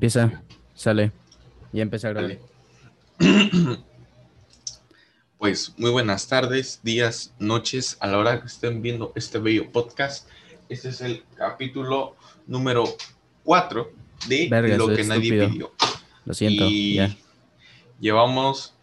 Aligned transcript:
Empieza, 0.00 0.42
sale. 0.74 1.12
Ya 1.74 1.82
empecé 1.82 2.06
a 2.06 2.12
grabar. 2.14 2.38
Pues 5.36 5.74
muy 5.76 5.90
buenas 5.90 6.26
tardes, 6.26 6.80
días, 6.82 7.34
noches, 7.38 7.98
a 8.00 8.06
la 8.06 8.16
hora 8.16 8.40
que 8.40 8.46
estén 8.46 8.80
viendo 8.80 9.12
este 9.14 9.38
bello 9.38 9.70
podcast. 9.70 10.26
Este 10.70 10.88
es 10.88 11.02
el 11.02 11.22
capítulo 11.36 12.16
número 12.46 12.84
4 13.44 13.90
de 14.26 14.48
Verga, 14.50 14.78
Lo 14.78 14.88
que 14.88 15.04
nadie 15.04 15.44
estúpido. 15.44 15.48
pidió. 15.50 15.72
Lo 16.24 16.32
siento, 16.32 16.64
Y 16.66 16.94
ya. 16.94 17.14
llevamos, 18.00 18.74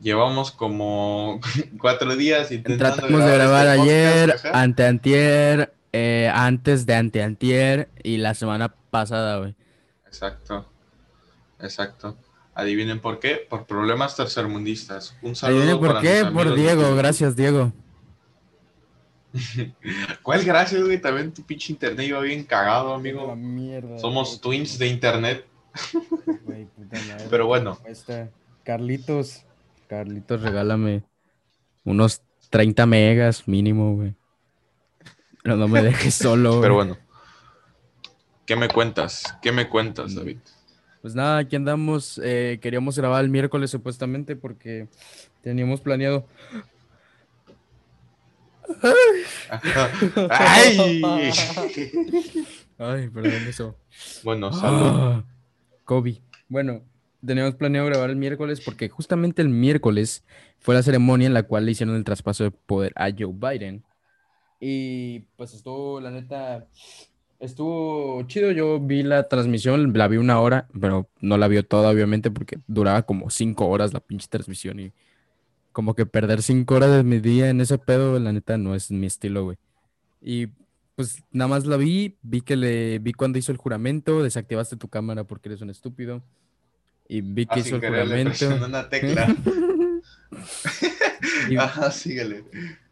llevamos 0.00 0.50
como 0.50 1.40
cuatro 1.78 2.16
días 2.16 2.50
intentando 2.52 3.02
Tratamos 3.02 3.22
de 3.22 3.34
grabar 3.34 3.66
este 3.66 3.82
ayer, 3.82 4.30
podcast, 4.32 4.54
anteantier, 4.54 5.74
eh, 5.92 6.30
antes 6.32 6.86
de 6.86 6.94
anteantier 6.94 7.90
y 8.02 8.16
la 8.16 8.32
semana 8.32 8.74
pasada, 8.90 9.36
güey. 9.40 9.54
Exacto, 10.14 10.64
exacto. 11.60 12.16
Adivinen 12.54 13.00
por 13.00 13.18
qué, 13.18 13.44
por 13.50 13.66
problemas 13.66 14.14
tercermundistas. 14.14 15.16
Un 15.22 15.34
saludo 15.34 15.58
¿Adivinen 15.58 15.80
por 15.80 15.88
para 15.88 16.00
qué? 16.00 16.24
Por 16.32 16.50
de 16.50 16.56
Diego, 16.56 16.94
gracias 16.94 17.34
Diego. 17.34 17.72
¿Cuál 20.22 20.44
gracias, 20.44 20.84
güey? 20.84 21.00
También 21.00 21.34
tu 21.34 21.42
pinche 21.42 21.72
internet 21.72 22.06
iba 22.06 22.20
bien 22.20 22.44
cagado, 22.44 22.94
amigo. 22.94 23.34
mierda. 23.34 23.98
Somos 23.98 24.40
twins 24.40 24.78
de 24.78 24.86
internet, 24.86 25.44
Güey, 26.44 26.66
puta 26.66 26.96
madre. 27.08 27.26
pero 27.28 27.46
bueno, 27.48 27.76
Carlitos, 28.62 29.44
Carlitos, 29.88 30.40
regálame 30.40 31.02
unos 31.82 32.22
30 32.50 32.86
megas 32.86 33.48
mínimo, 33.48 33.96
güey. 33.96 34.14
Pero 35.42 35.56
no 35.56 35.66
me 35.66 35.82
dejes 35.82 36.14
solo, 36.14 36.50
güey. 36.50 36.62
pero 36.62 36.74
bueno. 36.76 37.03
¿Qué 38.46 38.56
me 38.56 38.68
cuentas? 38.68 39.36
¿Qué 39.40 39.52
me 39.52 39.68
cuentas, 39.68 40.14
David? 40.14 40.38
Pues 41.00 41.14
nada, 41.14 41.38
aquí 41.38 41.56
andamos. 41.56 42.20
eh, 42.22 42.58
queríamos 42.60 42.98
grabar 42.98 43.24
el 43.24 43.30
miércoles 43.30 43.70
supuestamente 43.70 44.36
porque 44.36 44.88
teníamos 45.42 45.80
planeado. 45.80 46.26
¡Ay! 50.30 51.32
Ay, 52.78 53.08
perdón 53.08 53.46
eso. 53.48 53.76
Bueno, 54.22 54.52
salud. 54.52 54.86
Ah, 54.86 55.24
Kobe. 55.84 56.20
Bueno, 56.48 56.82
teníamos 57.24 57.54
planeado 57.54 57.86
grabar 57.86 58.10
el 58.10 58.16
miércoles 58.16 58.60
porque 58.60 58.88
justamente 58.88 59.42
el 59.42 59.48
miércoles 59.48 60.24
fue 60.58 60.74
la 60.74 60.82
ceremonia 60.82 61.26
en 61.26 61.34
la 61.34 61.44
cual 61.44 61.66
le 61.66 61.72
hicieron 61.72 61.96
el 61.96 62.04
traspaso 62.04 62.44
de 62.44 62.50
poder 62.50 62.92
a 62.96 63.10
Joe 63.10 63.32
Biden. 63.32 63.84
Y 64.60 65.20
pues 65.36 65.52
estuvo, 65.54 66.00
la 66.00 66.10
neta, 66.10 66.66
estuvo 67.40 68.22
chido. 68.26 68.50
Yo 68.52 68.80
vi 68.80 69.02
la 69.02 69.28
transmisión, 69.28 69.92
la 69.96 70.08
vi 70.08 70.16
una 70.16 70.40
hora, 70.40 70.68
pero 70.80 71.08
no 71.20 71.36
la 71.38 71.48
vio 71.48 71.64
toda, 71.64 71.90
obviamente, 71.90 72.30
porque 72.30 72.58
duraba 72.66 73.02
como 73.02 73.30
cinco 73.30 73.66
horas 73.68 73.92
la 73.92 74.00
pinche 74.00 74.26
transmisión. 74.28 74.80
Y 74.80 74.92
como 75.72 75.94
que 75.94 76.06
perder 76.06 76.42
cinco 76.42 76.76
horas 76.76 76.90
de 76.96 77.02
mi 77.02 77.18
día 77.18 77.48
en 77.50 77.60
ese 77.60 77.78
pedo, 77.78 78.18
la 78.18 78.32
neta, 78.32 78.56
no 78.58 78.74
es 78.74 78.90
mi 78.90 79.06
estilo, 79.06 79.44
güey. 79.44 79.56
Y 80.22 80.48
pues 80.96 81.22
nada 81.32 81.48
más 81.48 81.66
la 81.66 81.76
vi, 81.76 82.16
vi 82.22 82.40
que 82.40 82.54
le 82.56 82.98
vi 83.00 83.12
cuando 83.12 83.38
hizo 83.38 83.50
el 83.52 83.58
juramento, 83.58 84.22
desactivaste 84.22 84.76
tu 84.76 84.88
cámara 84.88 85.24
porque 85.24 85.48
eres 85.48 85.60
un 85.60 85.70
estúpido. 85.70 86.22
Y 87.08 87.20
vi 87.20 87.44
que 87.46 87.54
Ah, 87.56 87.58
hizo 87.58 87.68
sin 87.80 87.84
el 87.84 87.90
juramento. 87.90 88.64
una 88.64 88.88
tecla. 88.88 89.36
Y- 91.50 91.56
Ajá, 91.56 91.90
síguele. 91.90 92.44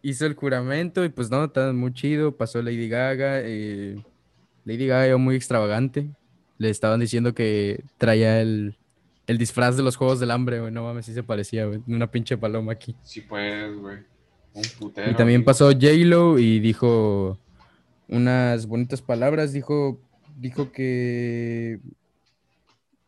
hizo 0.02 0.26
el 0.26 0.34
juramento 0.34 1.04
y 1.04 1.08
pues 1.08 1.30
no, 1.30 1.44
está 1.44 1.72
muy 1.72 1.92
chido. 1.92 2.36
Pasó 2.36 2.60
Lady 2.62 2.88
Gaga. 2.88 3.40
eh, 3.40 4.02
Lady 4.64 4.86
Gaga 4.86 5.06
era 5.06 5.16
muy 5.16 5.36
extravagante. 5.36 6.08
Le 6.58 6.70
estaban 6.70 7.00
diciendo 7.00 7.34
que 7.34 7.84
traía 7.98 8.40
el, 8.40 8.76
el 9.26 9.38
disfraz 9.38 9.76
de 9.76 9.82
los 9.82 9.96
Juegos 9.96 10.20
del 10.20 10.30
Hambre, 10.30 10.60
güey. 10.60 10.72
No 10.72 10.84
mames, 10.84 11.06
sí 11.06 11.14
se 11.14 11.22
parecía, 11.22 11.66
güey. 11.66 11.80
Una 11.88 12.10
pinche 12.10 12.36
paloma 12.36 12.72
aquí. 12.72 12.94
Sí, 13.02 13.20
pues, 13.22 13.74
güey. 13.76 13.98
Un 14.54 14.62
putero. 14.78 15.10
Y 15.10 15.14
también 15.14 15.38
amigo. 15.38 15.46
pasó 15.46 15.70
J-Lo 15.72 16.38
y 16.38 16.60
dijo 16.60 17.38
unas 18.08 18.66
bonitas 18.66 19.02
palabras. 19.02 19.52
Dijo, 19.52 19.98
dijo 20.36 20.70
que 20.72 21.80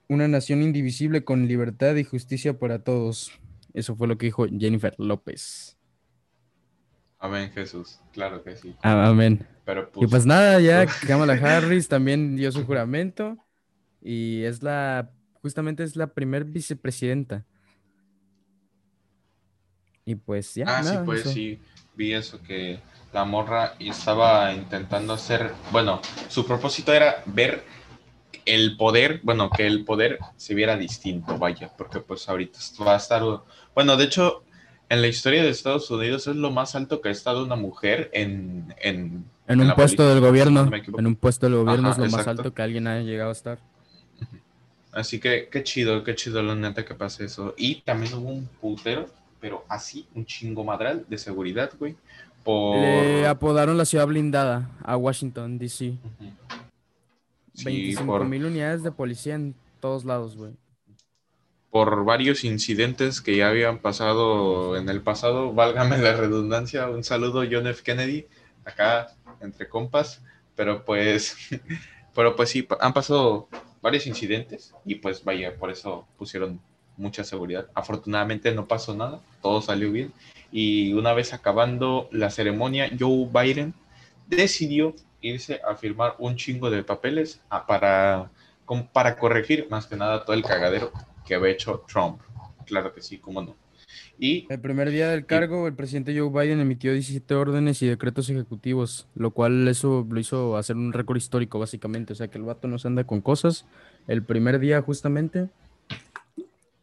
una 0.09 0.27
nación 0.27 0.63
indivisible 0.63 1.25
con 1.25 1.47
libertad 1.47 1.95
y 1.97 2.05
justicia 2.05 2.59
para 2.59 2.79
todos. 2.81 3.31
Eso 3.73 3.95
fue 3.97 4.09
lo 4.09 4.17
que 4.19 4.27
dijo 4.27 4.47
Jennifer 4.47 4.95
López. 4.99 5.77
Amén, 7.19 7.51
Jesús. 7.53 8.01
Claro 8.13 8.43
que 8.43 8.57
sí. 8.57 8.75
Ah, 8.83 9.09
Amén. 9.09 9.47
Pero 9.65 9.91
Y 9.95 9.99
pues, 10.01 10.11
pues 10.11 10.27
nada, 10.27 10.61
ya 10.61 10.87
Kamala 10.87 11.35
Harris 11.43 11.89
también 11.89 12.37
dio 12.37 12.53
su 12.53 12.65
juramento 12.65 13.39
y 14.03 14.43
es 14.45 14.63
la, 14.63 15.11
justamente 15.43 15.83
es 15.83 15.97
la 15.97 16.09
primer 16.09 16.45
vicepresidenta. 16.45 17.45
Y 20.05 20.15
pues 20.17 20.55
ya, 20.55 20.67
Ah, 20.67 20.83
sí, 20.83 20.97
pues 21.05 21.21
eso. 21.21 21.31
sí, 21.31 21.59
vi 21.97 22.13
eso 22.13 22.43
que 22.43 22.79
la 23.13 23.25
morra 23.25 23.75
estaba 23.79 24.53
intentando 24.53 25.15
hacer, 25.15 25.53
bueno, 25.73 26.01
su 26.29 26.45
propósito 26.47 26.93
era 26.93 27.23
ver 27.27 27.65
el 28.45 28.77
poder, 28.77 29.21
bueno, 29.23 29.49
que 29.51 29.67
el 29.67 29.85
poder 29.85 30.19
se 30.37 30.55
viera 30.55 30.77
distinto, 30.77 31.39
vaya, 31.39 31.73
porque 31.79 32.01
pues 32.01 32.29
ahorita 32.29 32.59
va 32.87 32.95
a 32.95 32.99
estar, 32.99 33.23
bueno, 33.75 33.97
de 33.97 34.05
hecho, 34.05 34.44
en 34.89 35.01
la 35.01 35.09
historia 35.09 35.43
de 35.43 35.51
Estados 35.51 35.91
Unidos 35.91 36.27
es 36.27 36.37
lo 36.37 36.51
más 36.51 36.75
alto 36.75 37.01
que 37.01 37.09
ha 37.09 37.13
estado 37.13 37.45
una 37.45 37.57
mujer 37.57 38.11
en, 38.13 38.75
en, 38.81 39.25
En 39.47 39.61
un 39.61 39.75
puesto 39.75 40.05
política, 40.05 40.09
del 40.09 40.21
gobierno, 40.21 40.65
no 40.67 40.99
en 40.99 41.07
un 41.07 41.17
puesto 41.17 41.47
del 41.47 41.57
gobierno 41.57 41.89
Ajá, 41.89 42.05
es 42.05 42.13
lo 42.13 42.17
más 42.17 42.27
alto 42.27 42.53
que 42.53 42.63
alguien 42.63 42.87
haya 42.87 43.03
llegado 43.03 43.31
a 43.31 43.33
estar. 43.33 43.59
Así 44.93 45.19
que 45.19 45.49
qué 45.51 45.65
chido, 45.65 46.05
qué 46.05 46.15
chido 46.15 46.43
la 46.43 46.55
neta 46.55 46.85
que 46.85 46.95
pase 46.95 47.25
eso. 47.25 47.55
Y 47.57 47.81
también 47.81 48.15
hubo 48.15 48.31
un 48.31 48.47
putero, 48.47 49.09
pero 49.41 49.65
así, 49.69 50.07
un 50.15 50.25
chingo 50.25 50.63
madral 50.63 51.05
de 51.09 51.19
seguridad, 51.19 51.73
güey, 51.79 51.97
por... 52.45 52.77
Le 52.77 53.27
apodaron 53.27 53.77
la 53.77 53.87
ciudad 53.87 54.07
blindada 54.07 54.71
a 54.85 54.97
Washington, 54.97 55.59
D.C. 55.59 55.97
Ujú. 56.21 56.33
Sí, 57.55 57.65
25 57.65 58.07
por, 58.07 58.25
mil 58.25 58.45
unidades 58.45 58.83
de 58.83 58.91
policía 58.91 59.35
en 59.35 59.55
todos 59.81 60.05
lados, 60.05 60.37
güey. 60.37 60.53
Por 61.75 62.05
varios 62.05 62.45
incidentes 62.45 63.21
que 63.21 63.37
ya 63.37 63.49
habían 63.49 63.79
pasado 63.79 64.77
en 64.77 64.89
el 64.89 65.03
pasado, 65.03 65.53
válgame 65.53 65.99
la 65.99 66.13
redundancia, 66.15 66.89
un 66.89 67.03
saludo 67.03 67.43
John 67.51 67.67
F. 67.67 67.83
Kennedy, 67.83 68.29
acá 68.65 69.09
entre 69.41 69.69
compas, 69.69 70.23
pero 70.55 70.85
pues, 70.85 71.37
pero 72.15 72.37
pues 72.37 72.51
sí, 72.51 72.65
han 72.79 72.93
pasado 72.93 73.49
varios 73.83 74.07
incidentes 74.07 74.73
y 74.85 74.95
pues 74.95 75.25
vaya, 75.25 75.57
por 75.57 75.73
eso 75.73 76.07
pusieron 76.17 76.61
mucha 76.97 77.25
seguridad. 77.25 77.67
Afortunadamente 77.75 78.55
no 78.55 78.69
pasó 78.69 78.95
nada, 78.95 79.19
todo 79.43 79.61
salió 79.61 79.91
bien 79.91 80.13
y 80.53 80.93
una 80.93 81.13
vez 81.13 81.33
acabando 81.33 82.09
la 82.13 82.31
ceremonia, 82.31 82.89
Joe 82.97 83.29
Biden 83.33 83.75
decidió 84.29 84.95
irse 85.21 85.61
a 85.69 85.75
firmar 85.75 86.15
un 86.21 86.37
chingo 86.37 86.71
de 86.71 86.85
papeles 86.85 87.41
ah, 87.51 87.67
para, 87.67 88.31
para 88.93 89.19
corregir 89.19 89.67
más 89.71 89.89
que 89.89 89.97
nada 89.97 90.25
todo 90.25 90.37
el 90.37 90.45
cagadero 90.45 90.93
que 91.25 91.35
había 91.35 91.53
hecho 91.53 91.85
Trump. 91.89 92.21
Claro 92.67 92.95
que 92.95 93.01
sí, 93.01 93.19
cómo 93.19 93.43
no. 93.43 93.57
Y 94.19 94.47
El 94.49 94.61
primer 94.61 94.91
día 94.91 95.09
del 95.09 95.27
cargo, 95.27 95.67
el 95.67 95.75
presidente 95.75 96.17
Joe 96.17 96.31
Biden 96.31 96.61
emitió 96.61 96.93
17 96.93 97.35
órdenes 97.35 97.83
y 97.83 97.87
decretos 97.87 98.31
ejecutivos, 98.31 99.09
lo 99.15 99.33
cual 99.33 99.67
eso 99.67 100.07
lo 100.09 100.21
hizo 100.21 100.57
hacer 100.57 100.77
un 100.77 100.93
récord 100.93 101.17
histórico, 101.17 101.59
básicamente. 101.59 102.13
O 102.13 102.17
sea, 102.17 102.29
que 102.29 102.39
el 102.39 102.45
vato 102.45 102.69
no 102.69 102.79
se 102.79 102.89
anda 102.89 103.05
con 103.05 103.21
cosas. 103.21 103.67
El 104.07 104.23
primer 104.23 104.61
día, 104.61 104.81
justamente. 104.83 105.49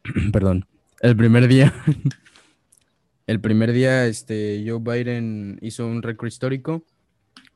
Perdón. 0.32 0.66
El 1.00 1.16
primer 1.16 1.48
día. 1.48 1.72
el 3.26 3.40
primer 3.40 3.72
día, 3.72 4.06
este, 4.06 4.64
Joe 4.66 4.80
Biden 4.80 5.58
hizo 5.62 5.86
un 5.86 6.02
récord 6.02 6.28
histórico. 6.28 6.84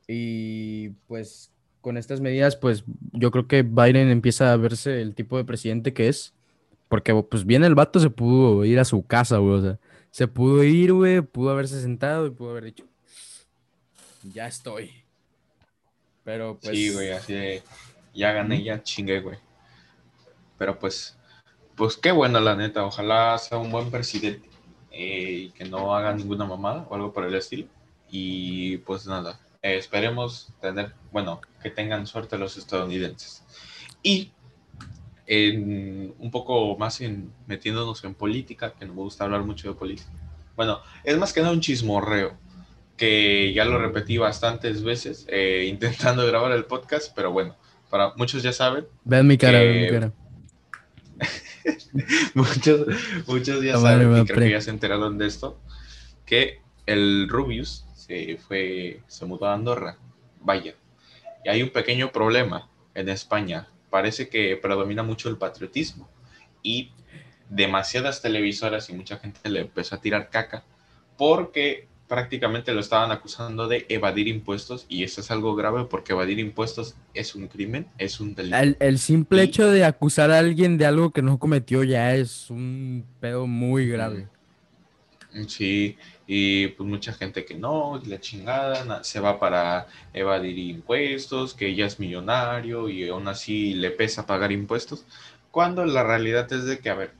Y 0.09 0.91
pues 1.07 1.53
con 1.81 1.97
estas 1.97 2.21
medidas, 2.21 2.57
pues 2.57 2.85
yo 3.13 3.31
creo 3.31 3.47
que 3.47 3.63
Biden 3.63 4.09
empieza 4.09 4.53
a 4.53 4.57
verse 4.57 5.03
el 5.03 5.15
tipo 5.15 5.37
de 5.37 5.45
presidente 5.45 5.93
que 5.93 6.09
es. 6.09 6.36
Porque 6.89 7.15
pues 7.29 7.45
bien 7.45 7.65
el 7.65 7.75
vato 7.75 8.01
se 8.01 8.11
pudo 8.11 8.65
ir 8.65 8.79
a 8.79 8.85
su 8.85 9.05
casa, 9.05 9.39
güey. 9.39 9.55
O 9.55 9.63
sea, 9.63 9.79
se 10.11 10.29
pudo 10.29 10.63
ir, 10.63 10.93
güey, 10.93 11.21
pudo 11.21 11.51
haberse 11.51 11.81
sentado 11.81 12.27
y 12.27 12.31
pudo 12.31 12.51
haber 12.51 12.65
dicho, 12.65 12.85
ya 14.23 14.47
estoy. 14.47 14.91
Pero 16.25 16.59
pues... 16.61 16.77
sí, 16.77 16.93
güey, 16.93 17.11
así 17.11 17.33
de, 17.33 17.63
ya 18.15 18.33
gané, 18.33 18.63
ya 18.63 18.83
chingué, 18.83 19.21
güey. 19.21 19.39
Pero 20.59 20.79
pues, 20.79 21.17
pues 21.75 21.97
qué 21.97 22.13
bueno, 22.13 22.41
la 22.41 22.57
neta. 22.57 22.85
Ojalá 22.85 23.37
sea 23.39 23.59
un 23.59 23.71
buen 23.71 23.91
presidente 23.91 24.49
eh, 24.91 25.33
y 25.33 25.51
que 25.51 25.65
no 25.65 25.95
haga 25.95 26.15
ninguna 26.15 26.45
mamada 26.45 26.87
o 26.89 26.95
algo 26.95 27.13
por 27.13 27.25
el 27.25 27.35
estilo. 27.35 27.69
Y 28.11 28.79
pues 28.79 29.07
nada, 29.07 29.39
eh, 29.63 29.77
esperemos 29.77 30.49
tener, 30.61 30.95
bueno, 31.13 31.41
que 31.63 31.71
tengan 31.71 32.07
suerte 32.07 32.39
los 32.39 32.57
estadounidenses. 32.57 33.45
Y 34.03 34.33
en, 35.27 36.15
un 36.19 36.31
poco 36.31 36.77
más 36.79 37.01
en 37.01 37.33
metiéndonos 37.47 38.05
en 38.05 38.15
política, 38.15 38.75
que 38.79 38.87
no 38.87 38.95
me 38.95 39.01
gusta 39.01 39.25
hablar 39.25 39.43
mucho 39.43 39.69
de 39.69 39.75
política. 39.75 40.11
Bueno, 40.55 40.81
es 41.05 41.19
más 41.19 41.33
que 41.33 41.41
nada 41.41 41.53
un 41.53 41.61
chismorreo, 41.61 42.37
que 42.97 43.53
ya 43.53 43.65
lo 43.65 43.79
repetí 43.79 44.17
bastantes 44.19 44.83
veces 44.83 45.27
eh, 45.29 45.67
intentando 45.71 46.27
grabar 46.27 46.53
el 46.53 46.65
podcast, 46.65 47.13
pero 47.15 47.33
bueno, 47.33 47.57
para 47.91 48.15
muchos 48.17 48.43
ya 48.43 48.53
saben. 48.53 48.87
Vean 49.05 49.27
mi 49.27 49.37
cara, 49.37 49.61
vean 49.61 49.83
mi 49.83 49.91
cara. 49.91 50.13
muchos, 52.35 52.87
muchos 53.27 53.63
ya 53.63 53.79
saben, 53.79 54.17
y 54.17 54.25
creo 54.27 54.41
que 54.41 54.51
ya 54.51 54.61
se 54.61 54.71
enteraron 54.71 55.19
de 55.19 55.27
esto, 55.27 55.59
que 56.25 56.61
el 56.87 57.29
Rubius 57.29 57.85
se 57.95 58.37
fue, 58.37 59.03
se 59.09 59.27
mudó 59.27 59.47
a 59.47 59.55
Andorra. 59.55 59.99
Vaya. 60.41 60.75
Y 61.45 61.49
hay 61.49 61.63
un 61.63 61.71
pequeño 61.71 62.13
problema 62.13 62.69
en 62.95 63.09
España. 63.09 63.69
Parece 63.97 64.29
que 64.29 64.59
predomina 64.59 65.03
mucho 65.03 65.31
el 65.31 65.39
patriotismo. 65.39 66.07
Y 66.63 66.93
demasiadas 67.49 68.21
televisoras 68.21 68.91
y 68.91 68.93
mucha 68.93 69.17
gente 69.17 69.49
le 69.49 69.61
empezó 69.61 69.95
a 69.95 70.03
tirar 70.03 70.29
caca 70.29 70.65
porque 71.17 71.89
prácticamente 72.07 72.75
lo 72.75 72.81
estaban 72.81 73.11
acusando 73.11 73.69
de 73.69 73.87
evadir 73.89 74.29
impuestos 74.29 74.85
y 74.91 75.03
eso 75.03 75.23
es 75.23 75.31
algo 75.31 75.57
grave 75.57 75.87
porque 75.87 76.13
evadir 76.13 76.39
impuestos 76.41 76.95
es 77.15 77.35
un 77.35 77.49
crimen, 77.49 77.87
es 77.97 78.21
un 78.21 78.35
delito. 78.35 78.59
El, 78.81 78.99
simple 78.99 79.43
hecho 79.43 79.71
de 79.71 79.87
acusar 79.87 80.31
a 80.31 80.41
alguien 80.41 80.77
de 80.77 80.85
algo 80.85 81.11
que 81.11 81.23
no 81.23 81.39
cometió 81.39 81.83
ya 81.83 82.15
es 82.15 82.51
un 82.51 83.03
pedo 83.19 83.47
muy 83.47 83.89
grave. 83.89 84.29
Sí, 85.49 85.99
y 86.27 86.69
pues 86.69 86.89
mucha 86.89 87.13
gente 87.13 87.45
que 87.45 87.55
no, 87.55 88.01
la 88.07 88.21
chingada, 88.21 89.05
se 89.05 89.21
va 89.21 89.39
para 89.39 89.87
evadir 90.15 90.59
impuestos, 90.59 91.53
que 91.53 91.69
ella 91.69 91.87
es 91.87 92.01
millonario 92.01 92.89
y 92.89 93.07
aún 93.09 93.29
así 93.29 93.75
le 93.75 93.91
pesa 93.91 94.27
pagar 94.27 94.51
impuestos, 94.51 95.05
cuando 95.51 95.85
la 95.85 96.03
realidad 96.03 96.51
es 96.53 96.65
de 96.65 96.79
que, 96.79 96.91
a 96.91 96.95
ver, 96.95 97.13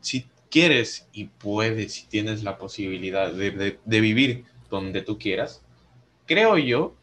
si 0.00 0.26
quieres 0.50 1.08
y 1.12 1.24
puedes, 1.26 1.94
si 1.94 2.06
tienes 2.06 2.42
la 2.42 2.58
posibilidad 2.58 3.32
de, 3.32 3.78
vivir 3.84 4.44
donde 4.70 5.02
tú 5.02 5.18
quieras, 5.18 5.62
creo 6.26 6.58
yo 6.58 6.94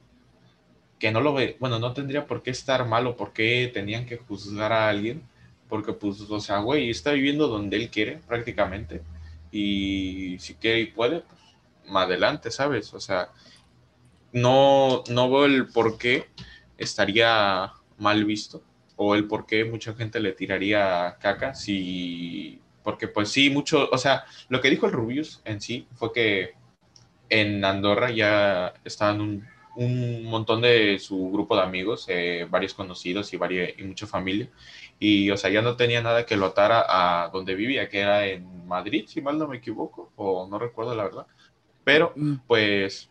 que 1.00 1.12
no 1.12 1.22
lo 1.22 1.34
ve, 1.34 1.58
bueno, 1.60 1.80
no 1.80 1.94
tendría 1.94 2.26
por 2.28 2.44
qué 2.44 2.52
estar 2.52 2.86
mal 2.88 3.08
o 3.08 3.16
por 3.18 3.34
qué 3.34 3.70
tenían 3.74 4.06
que 4.06 4.18
juzgar 4.18 4.74
a 4.74 4.90
alguien, 4.90 5.24
porque 5.70 5.94
pues, 5.94 6.22
o 6.22 6.40
sea, 6.40 6.60
güey, 6.60 6.90
está 6.90 7.12
viviendo 7.12 7.48
donde 7.48 7.78
él 7.78 7.90
quiere 7.90 8.20
prácticamente, 8.28 9.02
y 9.52 10.38
si 10.40 10.56
quiere 10.56 10.80
y 10.82 10.86
puede, 10.88 11.22
pues, 11.22 11.42
más 11.88 12.06
adelante, 12.06 12.52
¿sabes? 12.52 12.94
O 12.94 13.00
sea, 13.00 13.30
no, 14.32 15.04
no 15.10 15.30
veo 15.30 15.46
el 15.46 15.68
por 15.68 15.98
qué 15.98 16.30
estaría 16.78 17.74
mal 17.98 18.26
visto, 18.26 18.64
o 18.96 19.16
el 19.16 19.28
por 19.28 19.46
qué 19.46 19.66
mucha 19.66 19.94
gente 19.96 20.20
le 20.20 20.34
tiraría 20.34 21.18
caca 21.20 21.54
si 21.56 22.62
porque 22.84 23.08
pues 23.08 23.30
sí, 23.30 23.50
mucho, 23.50 23.90
o 23.92 23.98
sea, 23.98 24.26
lo 24.48 24.62
que 24.62 24.70
dijo 24.70 24.86
el 24.86 24.94
Rubius 24.94 25.42
en 25.46 25.62
sí 25.62 25.88
fue 25.96 26.12
que 26.14 26.54
en 27.30 27.64
Andorra 27.64 28.10
ya 28.12 28.74
estaban 28.84 29.22
un, 29.22 29.48
un 29.76 30.26
montón 30.26 30.62
de 30.62 31.00
su 31.00 31.32
grupo 31.32 31.56
de 31.56 31.62
amigos, 31.62 32.06
eh, 32.10 32.48
varios 32.50 32.74
conocidos 32.74 33.34
y, 33.34 33.38
varios, 33.38 33.70
y 33.78 33.84
mucha 33.84 34.08
familia, 34.08 34.50
y 35.00 35.30
o 35.32 35.38
sea, 35.38 35.50
ya 35.50 35.62
no 35.62 35.76
tenía 35.76 36.02
nada 36.02 36.26
que 36.26 36.38
lo 36.38 36.48
atara 36.48 36.86
a 36.88 37.30
donde 37.30 37.56
vivía, 37.56 37.90
que 37.90 38.00
era 38.00 38.28
en 38.28 38.68
Madrid, 38.68 39.06
si 39.08 39.22
mal 39.22 39.38
no 39.38 39.48
me 39.48 39.58
equivoco, 39.58 40.12
o 40.16 40.48
no 40.48 40.60
recuerdo 40.60 40.96
la 40.96 41.04
verdad, 41.04 41.28
pero 41.84 42.14
mm. 42.16 42.36
pues... 42.48 43.10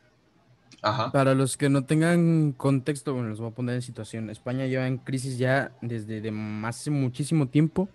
Ajá. 0.81 1.11
Para 1.11 1.35
los 1.35 1.57
que 1.57 1.69
no 1.69 1.87
tengan 1.87 2.53
contexto, 2.53 3.13
bueno, 3.13 3.31
los 3.31 3.41
voy 3.41 3.51
a 3.51 3.55
poner 3.55 3.75
en 3.75 3.83
situación. 3.83 4.31
España 4.31 4.67
lleva 4.67 4.87
en 4.87 4.99
crisis 4.99 5.37
ya 5.37 5.73
desde 5.83 6.21
de 6.21 6.33
hace 6.65 6.93
muchísimo 6.93 7.49
tiempo 7.49 7.89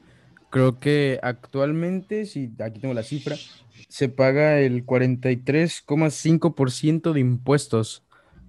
Creo 0.53 0.79
que 0.79 1.19
actualmente, 1.23 2.27
si 2.27 2.51
aquí 2.63 2.79
tengo 2.79 2.93
la 2.93 3.01
cifra, 3.01 3.35
se 3.87 4.07
paga 4.07 4.59
el 4.59 4.85
43,5% 4.85 7.11
de 7.11 7.19
impuestos. 7.19 8.03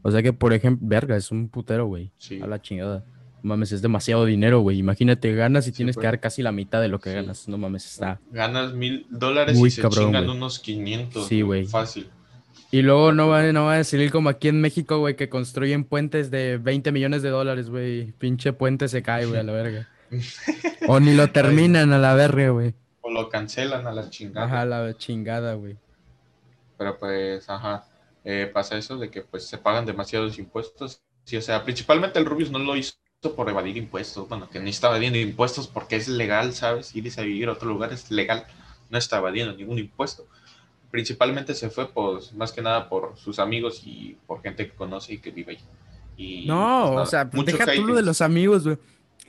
O 0.06 0.10
sea 0.10 0.22
que, 0.22 0.34
por 0.34 0.52
ejemplo, 0.52 0.86
verga, 0.86 1.16
es 1.16 1.30
un 1.30 1.48
putero, 1.48 1.86
güey. 1.86 2.12
A 2.42 2.46
la 2.46 2.60
chingada. 2.60 3.06
No 3.42 3.48
mames, 3.48 3.72
es 3.72 3.80
demasiado 3.80 4.26
dinero, 4.26 4.60
güey. 4.60 4.78
Imagínate, 4.78 5.34
ganas 5.34 5.66
y 5.66 5.72
tienes 5.72 5.96
que 5.96 6.02
dar 6.02 6.20
casi 6.20 6.42
la 6.42 6.52
mitad 6.52 6.82
de 6.82 6.88
lo 6.88 7.00
que 7.00 7.14
ganas. 7.14 7.48
No 7.48 7.56
mames, 7.56 7.86
está. 7.86 8.20
Ganas 8.30 8.74
mil 8.74 9.06
dólares 9.08 9.58
y 9.58 9.70
se 9.70 9.88
chingan 9.88 10.28
unos 10.28 10.58
500. 10.58 11.26
Sí, 11.26 11.40
güey. 11.40 11.64
Fácil. 11.64 12.10
Y 12.70 12.82
luego 12.82 13.12
no 13.12 13.28
va, 13.28 13.50
no 13.52 13.64
va 13.64 13.74
a 13.74 13.76
decir 13.78 14.10
como 14.10 14.28
aquí 14.28 14.48
en 14.48 14.60
México, 14.60 14.98
güey, 14.98 15.16
que 15.16 15.30
construyen 15.30 15.84
puentes 15.84 16.30
de 16.30 16.58
20 16.58 16.92
millones 16.92 17.22
de 17.22 17.30
dólares, 17.30 17.70
güey. 17.70 18.12
Pinche 18.12 18.52
puente 18.52 18.88
se 18.88 19.02
cae, 19.02 19.24
güey, 19.24 19.40
a 19.40 19.42
la 19.42 19.52
verga. 19.52 19.88
o 20.86 21.00
ni 21.00 21.14
lo 21.14 21.30
terminan 21.30 21.94
a 21.94 21.98
la 21.98 22.14
verga, 22.14 22.50
güey. 22.50 22.74
O 23.00 23.10
lo 23.10 23.30
cancelan 23.30 23.86
a 23.86 23.92
la 23.92 24.10
chingada. 24.10 24.46
Ajá, 24.46 24.60
a 24.60 24.66
la 24.66 24.98
chingada, 24.98 25.54
güey. 25.54 25.78
Pero 26.76 26.98
pues, 26.98 27.48
ajá, 27.48 27.86
eh, 28.24 28.50
pasa 28.52 28.76
eso 28.76 28.96
de 28.96 29.10
que 29.10 29.22
pues 29.22 29.46
se 29.46 29.58
pagan 29.58 29.86
demasiados 29.86 30.38
impuestos. 30.38 31.02
Sí, 31.24 31.36
o 31.36 31.42
sea, 31.42 31.64
principalmente 31.64 32.18
el 32.18 32.24
Rubius 32.24 32.50
no 32.50 32.58
lo 32.58 32.76
hizo 32.76 32.94
por 33.36 33.48
evadir 33.48 33.76
impuestos. 33.76 34.28
Bueno, 34.28 34.48
que 34.48 34.60
ni 34.60 34.70
estaba 34.70 34.94
evadiendo 34.94 35.18
impuestos 35.18 35.66
porque 35.66 35.96
es 35.96 36.08
legal, 36.08 36.52
¿sabes? 36.52 36.94
Irse 36.94 37.20
a 37.20 37.24
vivir 37.24 37.48
a 37.48 37.52
otro 37.52 37.68
lugar 37.68 37.92
es 37.92 38.10
legal. 38.10 38.46
No 38.90 38.98
está 38.98 39.18
evadiendo 39.18 39.54
ningún 39.54 39.78
impuesto. 39.78 40.26
Principalmente 40.90 41.54
se 41.54 41.70
fue, 41.70 41.88
pues, 41.88 42.32
más 42.34 42.52
que 42.52 42.62
nada 42.62 42.88
por 42.88 43.16
sus 43.16 43.38
amigos 43.38 43.82
y 43.84 44.16
por 44.26 44.42
gente 44.42 44.66
que 44.66 44.74
conoce 44.74 45.14
y 45.14 45.18
que 45.18 45.30
vive 45.30 45.52
ahí. 45.52 45.58
Y, 46.16 46.46
no, 46.46 46.92
pues, 46.94 47.08
o 47.08 47.10
sea, 47.10 47.24
deja 47.24 47.72
tú 47.74 47.86
lo 47.86 47.94
de 47.94 48.02
los 48.02 48.20
amigos, 48.20 48.64
güey. 48.64 48.78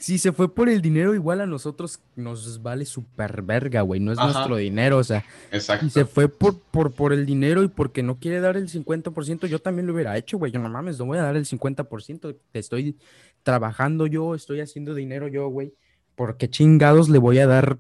Si 0.06 0.20
se 0.20 0.32
fue 0.32 0.54
por 0.54 0.70
el 0.70 0.84
dinero, 0.84 1.16
igual 1.16 1.42
a 1.42 1.48
nosotros 1.48 2.00
nos 2.16 2.62
vale 2.62 2.86
súper 2.86 3.42
verga, 3.42 3.82
güey. 3.82 4.00
No 4.00 4.12
es 4.12 4.20
nuestro 4.20 4.58
dinero, 4.58 5.00
o 5.00 5.04
sea. 5.04 5.26
Exacto. 5.52 5.84
Si 5.84 5.90
se 5.90 6.06
fue 6.06 6.30
por, 6.30 6.60
por, 6.60 6.92
por 6.92 7.12
el 7.12 7.26
dinero 7.26 7.64
y 7.64 7.70
porque 7.70 8.04
no 8.04 8.20
quiere 8.20 8.40
dar 8.40 8.56
el 8.56 8.70
50%, 8.70 9.48
yo 9.48 9.58
también 9.58 9.88
lo 9.88 9.96
hubiera 9.96 10.16
hecho, 10.16 10.38
güey. 10.38 10.52
Yo 10.52 10.60
no 10.60 10.70
mames, 10.70 11.00
no 11.00 11.06
voy 11.06 11.18
a 11.18 11.24
dar 11.24 11.36
el 11.36 11.46
50%. 11.46 12.38
Estoy 12.54 13.00
trabajando 13.42 14.06
yo, 14.06 14.36
estoy 14.36 14.60
haciendo 14.60 14.94
dinero 14.94 15.28
yo, 15.28 15.48
güey. 15.48 15.74
¿Por 16.14 16.38
qué 16.38 16.52
chingados 16.52 17.10
le 17.10 17.18
voy 17.18 17.40
a 17.40 17.48
dar 17.48 17.80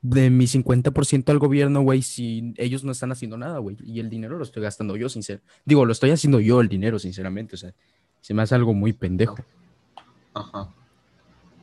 de 0.00 0.30
mi 0.30 0.44
50% 0.44 1.28
al 1.30 1.40
gobierno, 1.40 1.82
güey, 1.82 2.02
si 2.02 2.54
ellos 2.56 2.84
no 2.84 2.92
están 2.92 3.10
haciendo 3.10 3.36
nada, 3.36 3.58
güey? 3.58 3.76
Y 3.84 3.98
el 3.98 4.10
dinero 4.10 4.38
lo 4.38 4.44
estoy 4.44 4.62
gastando 4.62 4.96
yo, 4.96 5.08
sinceramente. 5.08 5.52
Digo, 5.64 5.84
lo 5.84 5.90
estoy 5.90 6.12
haciendo 6.12 6.38
yo 6.38 6.60
el 6.60 6.68
dinero, 6.68 7.00
sinceramente. 7.00 7.56
O 7.56 7.58
sea, 7.58 7.74
se 8.20 8.32
me 8.32 8.42
hace 8.42 8.54
algo 8.54 8.74
muy 8.74 8.92
pendejo. 8.92 9.34
Ajá. 10.34 10.72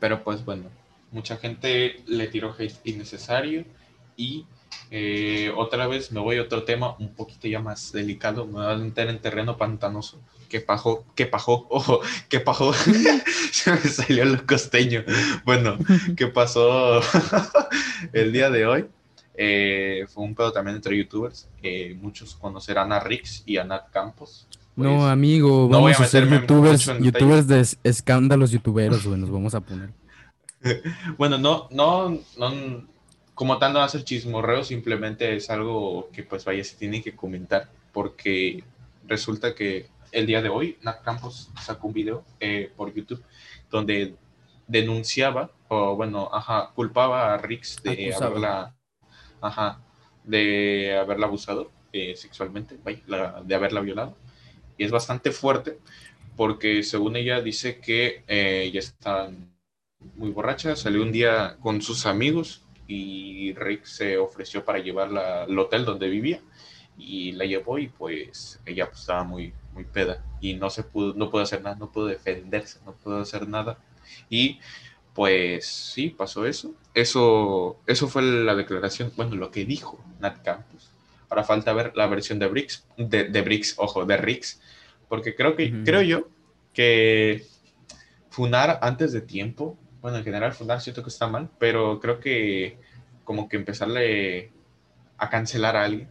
Pero 0.01 0.23
pues 0.23 0.43
bueno, 0.43 0.63
mucha 1.11 1.37
gente 1.37 2.01
le 2.07 2.27
tiró 2.27 2.55
hate 2.57 2.75
innecesario 2.85 3.65
y 4.17 4.47
eh, 4.89 5.53
otra 5.55 5.85
vez 5.85 6.11
me 6.11 6.19
voy 6.19 6.37
a 6.37 6.41
otro 6.41 6.63
tema 6.63 6.95
un 6.97 7.13
poquito 7.13 7.47
ya 7.47 7.59
más 7.59 7.91
delicado, 7.91 8.47
me 8.47 8.53
voy 8.53 8.73
a 8.73 8.75
meter 8.77 9.09
en 9.09 9.19
terreno 9.19 9.57
pantanoso. 9.57 10.19
¿Qué 10.49 10.59
pajó? 10.59 11.05
¿Qué 11.15 11.27
pajó? 11.27 11.67
Ojo, 11.69 12.01
¿qué 12.29 12.39
pajó? 12.39 12.73
Se 13.51 13.71
me 13.71 13.77
salió 13.77 14.25
lo 14.25 14.43
costeño. 14.47 15.03
Bueno, 15.45 15.77
¿qué 16.17 16.27
pasó 16.27 16.99
el 18.13 18.33
día 18.33 18.49
de 18.49 18.65
hoy? 18.65 18.85
Eh, 19.35 20.07
fue 20.11 20.23
un 20.23 20.33
pedo 20.33 20.51
también 20.51 20.77
entre 20.77 20.97
youtubers. 20.97 21.47
muchos 21.97 22.35
conocerán 22.35 22.91
a 22.91 22.99
Rix 22.99 23.43
y 23.45 23.57
a 23.57 23.63
Nat 23.63 23.91
Campos 23.91 24.47
no, 24.75 24.97
pues, 24.97 25.11
amigo, 25.11 25.67
vamos 25.67 25.99
a, 25.99 26.05
ser 26.05 26.29
youtubers, 26.29 26.85
youtubers 26.99 27.47
de 27.47 27.65
escándalos 27.83 28.51
youtuberos, 28.51 29.05
güey, 29.05 29.19
nos 29.19 29.29
vamos 29.29 29.53
a 29.53 29.61
poner. 29.61 29.89
bueno, 31.17 31.37
no, 31.37 31.67
no, 31.71 32.19
no, 32.37 32.87
como 33.33 33.57
tal 33.57 33.73
no 33.73 33.79
va 33.79 33.85
a 33.85 33.89
ser 33.89 34.03
chismorreo, 34.03 34.63
simplemente 34.63 35.35
es 35.35 35.49
algo 35.49 36.09
que 36.13 36.23
pues 36.23 36.45
vaya, 36.45 36.63
se 36.63 36.77
tiene 36.77 37.01
que 37.01 37.15
comentar, 37.15 37.69
porque 37.91 38.63
resulta 39.07 39.53
que 39.53 39.87
el 40.11 40.25
día 40.25 40.41
de 40.41 40.49
hoy 40.49 40.77
Nat 40.81 41.01
Campos 41.03 41.49
sacó 41.61 41.87
un 41.87 41.93
video 41.93 42.23
eh, 42.39 42.71
por 42.75 42.93
YouTube 42.93 43.23
donde 43.69 44.15
denunciaba, 44.67 45.51
o 45.67 45.95
bueno, 45.95 46.29
ajá, 46.31 46.71
culpaba 46.73 47.33
a 47.33 47.37
Rix 47.37 47.81
de 47.83 48.13
haberla, 48.13 48.75
ajá, 49.41 49.81
de 50.23 50.97
haberla 50.97 51.27
abusado 51.27 51.71
eh, 51.91 52.15
sexualmente, 52.15 52.77
de 53.43 53.55
haberla 53.55 53.81
violado 53.81 54.15
es 54.83 54.91
bastante 54.91 55.31
fuerte 55.31 55.77
porque 56.35 56.83
según 56.83 57.15
ella 57.15 57.41
dice 57.41 57.79
que 57.79 58.23
eh, 58.27 58.63
ella 58.65 58.79
está 58.79 59.29
muy 60.15 60.31
borracha, 60.31 60.75
salió 60.75 61.01
un 61.01 61.11
día 61.11 61.57
con 61.61 61.81
sus 61.81 62.05
amigos 62.05 62.63
y 62.87 63.53
Rick 63.53 63.85
se 63.85 64.17
ofreció 64.17 64.65
para 64.65 64.79
llevarla 64.79 65.43
al 65.43 65.59
hotel 65.59 65.85
donde 65.85 66.09
vivía 66.09 66.41
y 66.97 67.31
la 67.33 67.45
llevó 67.45 67.79
y 67.79 67.87
pues 67.87 68.59
ella 68.65 68.87
pues, 68.87 69.01
estaba 69.01 69.23
muy 69.23 69.53
muy 69.73 69.85
peda 69.85 70.23
y 70.41 70.55
no 70.55 70.69
se 70.69 70.83
pudo 70.83 71.13
no 71.13 71.29
pudo 71.29 71.43
hacer 71.43 71.61
nada, 71.61 71.75
no 71.75 71.91
pudo 71.91 72.07
defenderse, 72.07 72.79
no 72.85 72.93
pudo 72.93 73.21
hacer 73.21 73.47
nada 73.47 73.77
y 74.29 74.59
pues 75.13 75.65
sí, 75.65 76.09
pasó 76.09 76.45
eso. 76.45 76.73
Eso 76.93 77.77
eso 77.87 78.07
fue 78.07 78.21
la 78.21 78.55
declaración, 78.55 79.11
bueno, 79.15 79.35
lo 79.35 79.51
que 79.51 79.65
dijo 79.65 80.03
Nat 80.19 80.41
Campos. 80.43 80.89
Ahora 81.29 81.43
falta 81.43 81.73
ver 81.73 81.93
la 81.95 82.07
versión 82.07 82.39
de 82.39 82.47
Bricks, 82.47 82.85
de, 82.97 83.25
de 83.25 83.61
ojo, 83.77 84.05
de 84.05 84.17
Rix, 84.17 84.59
porque 85.11 85.35
creo 85.35 85.57
que, 85.57 85.83
creo 85.83 86.01
yo 86.03 86.29
que 86.71 87.43
funar 88.29 88.79
antes 88.81 89.11
de 89.11 89.19
tiempo, 89.19 89.77
bueno, 89.99 90.19
en 90.19 90.23
general 90.23 90.53
funar 90.53 90.79
siento 90.79 91.03
que 91.03 91.09
está 91.09 91.27
mal, 91.27 91.49
pero 91.59 91.99
creo 91.99 92.21
que 92.21 92.77
como 93.25 93.49
que 93.49 93.57
empezarle 93.57 94.53
a 95.17 95.29
cancelar 95.29 95.75
a 95.75 95.83
alguien 95.83 96.07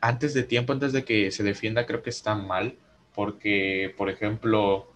antes 0.00 0.34
de 0.34 0.42
tiempo, 0.42 0.72
antes 0.72 0.92
de 0.92 1.04
que 1.04 1.30
se 1.30 1.44
defienda, 1.44 1.86
creo 1.86 2.02
que 2.02 2.10
está 2.10 2.34
mal, 2.34 2.74
porque, 3.14 3.94
por 3.96 4.10
ejemplo, 4.10 4.90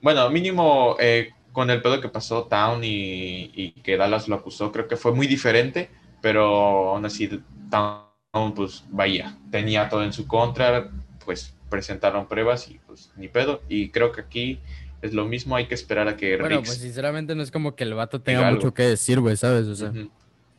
bueno, 0.00 0.30
mínimo 0.30 0.94
eh, 1.00 1.30
con 1.50 1.68
el 1.70 1.82
pedo 1.82 2.00
que 2.00 2.08
pasó 2.08 2.44
Town 2.44 2.84
y, 2.84 3.50
y, 3.54 3.72
que 3.82 3.96
Dallas 3.96 4.28
lo 4.28 4.36
acusó, 4.36 4.70
creo 4.70 4.86
que 4.86 4.96
fue 4.96 5.12
muy 5.12 5.26
diferente, 5.26 5.90
pero 6.22 6.90
aún 6.90 7.06
así 7.06 7.28
Town, 7.70 8.54
pues 8.54 8.84
vaya, 8.88 9.36
tenía 9.50 9.88
todo 9.88 10.04
en 10.04 10.12
su 10.12 10.28
contra, 10.28 10.92
pues 11.24 11.55
presentaron 11.68 12.26
pruebas 12.28 12.68
y 12.68 12.78
pues 12.86 13.12
ni 13.16 13.28
pedo. 13.28 13.62
Y 13.68 13.90
creo 13.90 14.12
que 14.12 14.22
aquí 14.22 14.60
es 15.02 15.12
lo 15.14 15.26
mismo, 15.26 15.56
hay 15.56 15.66
que 15.66 15.74
esperar 15.74 16.08
a 16.08 16.16
que 16.16 16.36
Bueno, 16.36 16.62
pues 16.62 16.78
sinceramente 16.78 17.34
no 17.34 17.42
es 17.42 17.50
como 17.50 17.74
que 17.76 17.84
el 17.84 17.94
vato 17.94 18.20
tenga 18.20 18.50
mucho 18.50 18.74
que 18.74 18.84
decir, 18.84 19.20
güey, 19.20 19.36
¿sabes? 19.36 19.66
O 19.66 19.74
sea, 19.74 19.92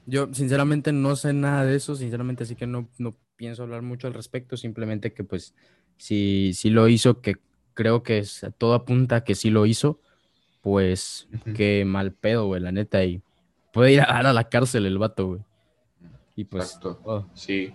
yo 0.06 0.34
sinceramente 0.34 0.92
no 0.92 1.16
sé 1.16 1.34
nada 1.34 1.66
de 1.66 1.76
eso, 1.76 1.96
sinceramente 1.96 2.44
así 2.44 2.56
que 2.56 2.68
no, 2.68 2.88
no 2.98 3.16
pienso 3.36 3.64
hablar 3.64 3.82
mucho 3.82 4.08
al 4.08 4.14
respecto, 4.14 4.58
simplemente 4.58 5.14
que 5.14 5.24
pues 5.24 5.54
si, 5.98 6.52
si 6.54 6.70
lo 6.70 6.88
hizo, 6.88 7.22
que 7.22 7.36
creo 7.74 8.04
que 8.04 8.20
es, 8.20 8.46
todo 8.58 8.74
apunta 8.74 9.24
que 9.24 9.36
sí 9.36 9.50
lo 9.50 9.66
hizo, 9.66 10.00
pues 10.62 11.28
qué 11.56 11.84
mal 11.86 12.12
pedo, 12.12 12.46
güey, 12.46 12.62
la 12.62 12.72
neta, 12.72 13.04
y 13.04 13.22
puede 13.74 13.94
ir 13.94 14.02
a, 14.02 14.06
a 14.06 14.34
la 14.34 14.50
cárcel 14.50 14.86
el 14.86 14.98
vato, 14.98 15.28
güey. 15.28 15.42
Y 16.36 16.46
pues... 16.46 16.80
Oh. 16.84 17.26
Sí. 17.34 17.74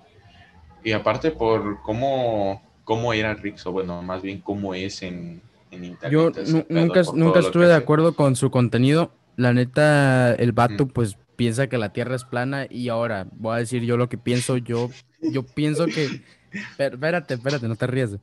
Y 0.85 0.93
aparte 0.93 1.31
por 1.31 1.83
cómo, 1.83 2.63
cómo 2.85 3.13
era 3.13 3.35
Rix, 3.35 3.67
o 3.67 3.73
bueno, 3.73 4.03
más 4.03 4.23
bien 4.23 4.41
cómo 4.41 4.75
es 4.75 5.03
en, 5.03 5.41
internet. 5.71 6.11
Yo 6.11 6.31
nunca, 6.69 7.03
nunca 7.15 7.41
estuve 7.41 7.67
de 7.67 7.75
acuerdo 7.75 8.15
con 8.15 8.37
su 8.37 8.51
contenido. 8.51 9.13
La 9.37 9.53
neta, 9.55 10.35
el 10.35 10.53
vato, 10.53 10.87
pues 10.87 11.17
piensa 11.37 11.69
que 11.69 11.79
la 11.79 11.93
Tierra 11.93 12.15
es 12.15 12.25
plana 12.25 12.67
y 12.69 12.89
ahora 12.89 13.27
voy 13.33 13.57
a 13.57 13.59
decir 13.59 13.83
yo 13.83 13.97
lo 13.97 14.09
que 14.09 14.19
pienso. 14.19 14.57
Yo, 14.59 14.91
yo 15.21 15.43
pienso 15.45 15.87
que... 15.87 16.23
Espérate, 16.79 17.35
espérate, 17.35 17.67
no 17.67 17.77
te 17.77 17.87
rías. 17.87 18.19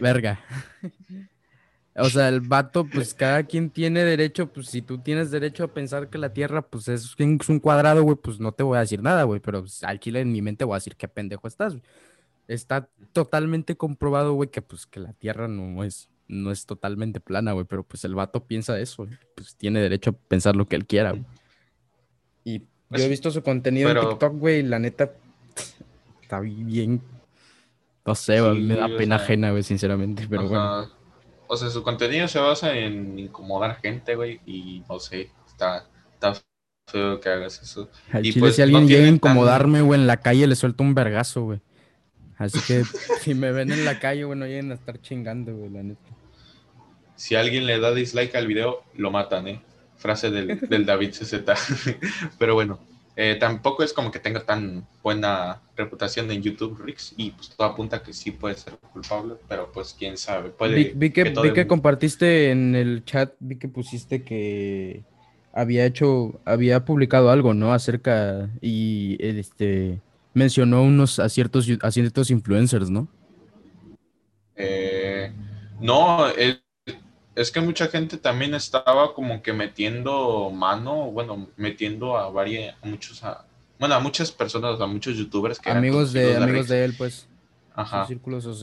Verga. 0.00 0.40
O 1.94 2.08
sea, 2.10 2.28
el 2.28 2.40
vato, 2.40 2.84
pues 2.84 3.14
cada 3.14 3.42
quien 3.44 3.70
tiene 3.70 4.04
derecho, 4.04 4.52
pues 4.52 4.68
si 4.68 4.82
tú 4.82 4.98
tienes 4.98 5.30
derecho 5.30 5.64
a 5.64 5.74
pensar 5.74 6.08
que 6.10 6.18
la 6.18 6.32
Tierra, 6.32 6.62
pues 6.62 6.88
es, 6.88 7.14
un 7.18 7.60
cuadrado, 7.60 8.02
güey, 8.02 8.16
pues 8.16 8.38
no 8.38 8.52
te 8.52 8.62
voy 8.62 8.76
a 8.76 8.80
decir 8.80 9.02
nada, 9.02 9.24
güey, 9.24 9.40
pero 9.40 9.60
pues, 9.62 9.82
al 9.82 9.98
chile 9.98 10.20
en 10.20 10.30
mi 10.30 10.42
mente 10.42 10.64
voy 10.64 10.74
a 10.74 10.78
decir 10.78 10.96
qué 10.96 11.08
pendejo 11.08 11.48
estás. 11.48 11.76
Está 12.48 12.88
totalmente 13.12 13.76
comprobado, 13.76 14.32
güey, 14.32 14.50
que 14.50 14.62
pues 14.62 14.86
que 14.86 15.00
la 15.00 15.12
Tierra 15.12 15.48
no 15.48 15.84
es, 15.84 16.08
no 16.26 16.50
es 16.50 16.64
totalmente 16.66 17.20
plana, 17.20 17.52
güey, 17.52 17.66
pero 17.66 17.82
pues 17.82 18.04
el 18.04 18.14
vato 18.14 18.44
piensa 18.46 18.80
eso, 18.80 19.06
pues 19.36 19.54
tiene 19.54 19.80
derecho 19.80 20.10
a 20.10 20.12
pensar 20.14 20.56
lo 20.56 20.66
que 20.66 20.76
él 20.76 20.86
quiera, 20.86 21.10
güey. 21.10 21.24
Y 22.44 22.58
yo 22.60 22.64
he 22.64 22.96
pues, 22.96 23.08
visto 23.10 23.30
su 23.30 23.42
contenido 23.42 23.90
en 23.90 24.00
TikTok, 24.00 24.34
güey, 24.38 24.60
y 24.60 24.62
la 24.62 24.78
neta 24.78 25.12
está 26.22 26.40
bien, 26.40 27.02
no 28.06 28.14
sé, 28.14 28.40
me 28.40 28.76
da 28.76 28.88
pena 28.88 29.16
ajena, 29.16 29.50
güey, 29.50 29.62
sinceramente, 29.62 30.26
pero 30.28 30.48
bueno. 30.48 30.90
O 31.48 31.56
sea, 31.56 31.68
su 31.68 31.82
contenido 31.82 32.28
se 32.28 32.38
basa 32.38 32.76
en 32.76 33.18
incomodar 33.18 33.78
gente, 33.80 34.14
güey, 34.14 34.40
y 34.46 34.82
no 34.88 34.98
sé, 34.98 35.30
está, 35.46 35.86
está 36.14 36.34
feo 36.90 37.20
que 37.20 37.28
hagas 37.28 37.62
eso. 37.62 37.90
Al 38.10 38.24
y 38.24 38.32
chile, 38.32 38.40
pues, 38.40 38.56
si 38.56 38.62
alguien 38.62 38.88
llega 38.88 39.04
a 39.04 39.08
incomodarme, 39.08 39.82
güey, 39.82 40.00
en 40.00 40.06
la 40.06 40.18
calle 40.18 40.46
le 40.46 40.56
suelto 40.56 40.82
un 40.82 40.94
vergazo, 40.94 41.42
güey. 41.42 41.60
Así 42.38 42.60
que 42.66 42.84
si 43.20 43.34
me 43.34 43.52
ven 43.52 43.70
en 43.72 43.84
la 43.84 43.98
calle, 43.98 44.24
güey, 44.24 44.38
no 44.38 44.46
lleguen 44.46 44.70
a 44.70 44.74
estar 44.74 45.00
chingando, 45.00 45.54
güey, 45.54 45.70
la 45.70 45.82
neta. 45.82 46.00
Si 47.16 47.34
alguien 47.34 47.66
le 47.66 47.80
da 47.80 47.92
dislike 47.92 48.34
al 48.36 48.46
video, 48.46 48.84
lo 48.94 49.10
matan, 49.10 49.48
¿eh? 49.48 49.60
Frase 49.96 50.30
del, 50.30 50.60
del 50.68 50.86
David 50.86 51.10
CZ. 51.10 51.34
Pero 52.38 52.54
bueno, 52.54 52.78
eh, 53.20 53.34
tampoco 53.34 53.82
es 53.82 53.92
como 53.92 54.12
que 54.12 54.20
tenga 54.20 54.44
tan 54.44 54.86
buena 55.02 55.60
reputación 55.76 56.30
en 56.30 56.40
YouTube, 56.40 56.80
Rix, 56.80 57.14
y 57.16 57.32
pues 57.32 57.50
todo 57.50 57.66
apunta 57.66 58.00
que 58.00 58.12
sí 58.12 58.30
puede 58.30 58.54
ser 58.54 58.74
culpable, 58.92 59.34
pero 59.48 59.72
pues 59.72 59.92
quién 59.98 60.16
sabe. 60.16 60.50
Puede 60.50 60.92
vi, 60.94 61.10
que, 61.10 61.24
vi 61.24 61.52
que 61.52 61.66
compartiste 61.66 62.52
en 62.52 62.76
el 62.76 63.04
chat, 63.04 63.34
vi 63.40 63.56
que 63.56 63.66
pusiste 63.66 64.22
que 64.22 65.02
había 65.52 65.84
hecho, 65.84 66.40
había 66.44 66.84
publicado 66.84 67.30
algo, 67.30 67.54
¿no? 67.54 67.72
Acerca 67.72 68.48
y 68.60 69.16
este 69.18 70.00
mencionó 70.38 70.82
unos 70.82 71.18
a 71.18 71.28
ciertos, 71.28 71.68
a 71.82 71.90
ciertos 71.90 72.30
influencers, 72.30 72.88
¿no? 72.88 73.08
Eh, 74.56 75.32
no, 75.80 76.28
el, 76.28 76.62
es 77.34 77.52
que 77.52 77.60
mucha 77.60 77.86
gente 77.86 78.16
también 78.16 78.54
estaba 78.54 79.14
como 79.14 79.42
que 79.42 79.52
metiendo 79.52 80.50
mano, 80.50 81.10
bueno, 81.12 81.48
metiendo 81.56 82.16
a 82.16 82.30
varios, 82.30 82.74
a 82.82 82.86
muchos, 82.86 83.22
a, 83.22 83.44
bueno, 83.78 83.94
a 83.94 84.00
muchas 84.00 84.32
personas, 84.32 84.80
a 84.80 84.86
muchos 84.86 85.16
youtubers 85.16 85.60
que 85.60 85.70
amigos 85.70 86.12
de, 86.12 86.36
amigos 86.36 86.68
de 86.68 86.84
él, 86.84 86.94
pues. 86.98 87.28
Ajá. 87.76 88.08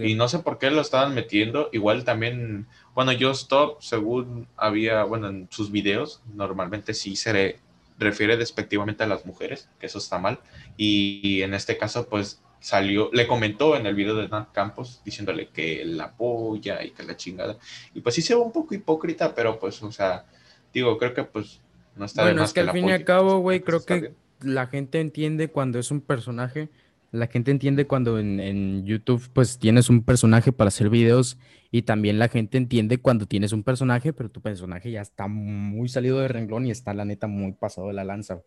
Y 0.03 0.15
no 0.15 0.27
sé 0.27 0.39
por 0.39 0.58
qué 0.58 0.70
lo 0.70 0.82
estaban 0.82 1.15
metiendo. 1.15 1.70
Igual 1.72 2.03
también, 2.03 2.67
bueno, 2.94 3.13
yo 3.13 3.32
Stop, 3.32 3.82
según 3.82 4.46
había, 4.58 5.05
bueno, 5.05 5.29
en 5.29 5.48
sus 5.50 5.72
videos, 5.72 6.22
normalmente 6.34 6.94
sí 6.94 7.15
se 7.15 7.62
refiere 7.98 8.38
despectivamente 8.38 9.04
a 9.04 9.08
las 9.08 9.25
mujeres, 9.25 9.70
que 9.80 9.86
eso 9.88 10.00
está 10.00 10.20
mal. 10.20 10.40
y 10.78 11.42
en 11.42 11.54
este 11.54 11.78
caso, 11.78 12.08
pues 12.08 12.42
salió, 12.66 13.12
le 13.14 13.28
comentó 13.28 13.78
en 13.78 13.86
el 13.86 13.94
video 13.94 14.16
de 14.16 14.28
Nat 14.28 14.52
Campos 14.52 15.00
diciéndole 15.06 15.50
que 15.50 15.86
la 15.86 16.06
apoya 16.06 16.84
y 16.84 16.90
que 16.90 17.04
la 17.04 17.16
chingada. 17.16 17.60
Y 17.94 18.02
pues 18.02 18.16
sí 18.16 18.24
se 18.24 18.34
ve 18.34 18.42
un 18.42 18.52
poco 18.52 18.74
hipócrita, 18.74 19.36
pero 19.36 19.60
pues, 19.60 19.84
o 19.84 19.92
sea, 19.92 20.25
digo, 20.74 20.98
creo 20.98 21.14
que 21.14 21.24
pues 21.24 21.62
no 21.96 22.06
está 22.06 22.24
bueno, 22.24 22.38
de 22.38 22.42
más 22.42 22.50
es 22.50 22.54
que, 22.56 22.62
al 22.62 22.72
fin 22.72 22.90
y 22.90 22.92
al 22.92 23.04
cabo, 23.04 23.38
güey, 23.38 23.60
creo 23.60 23.86
que 23.86 24.14
la 24.42 24.66
gente 24.66 25.00
entiende 25.00 25.50
cuando 25.50 25.78
es 25.78 25.92
un 25.92 26.02
personaje, 26.02 26.70
la 27.12 27.28
gente 27.28 27.52
entiende 27.52 27.88
cuando 27.88 28.20
en, 28.20 28.40
en, 28.40 28.86
YouTube 28.86 29.30
pues 29.34 29.58
tienes 29.58 29.90
un 29.90 30.04
personaje 30.04 30.52
para 30.52 30.68
hacer 30.68 30.90
videos 30.90 31.38
y 31.72 31.84
también 31.84 32.20
la 32.20 32.28
gente 32.28 32.58
entiende 32.58 32.98
cuando 32.98 33.26
tienes 33.26 33.52
un 33.52 33.64
personaje, 33.64 34.14
pero 34.14 34.30
tu 34.30 34.42
personaje 34.42 34.92
ya 34.92 35.02
está 35.02 35.28
muy 35.28 35.90
salido 35.90 36.20
de 36.20 36.28
renglón 36.28 36.66
y 36.66 36.72
está 36.72 36.94
la 36.94 37.06
neta 37.06 37.28
muy 37.28 37.54
pasado 37.54 37.88
de 37.88 37.94
la 37.94 38.04
lanza. 38.04 38.42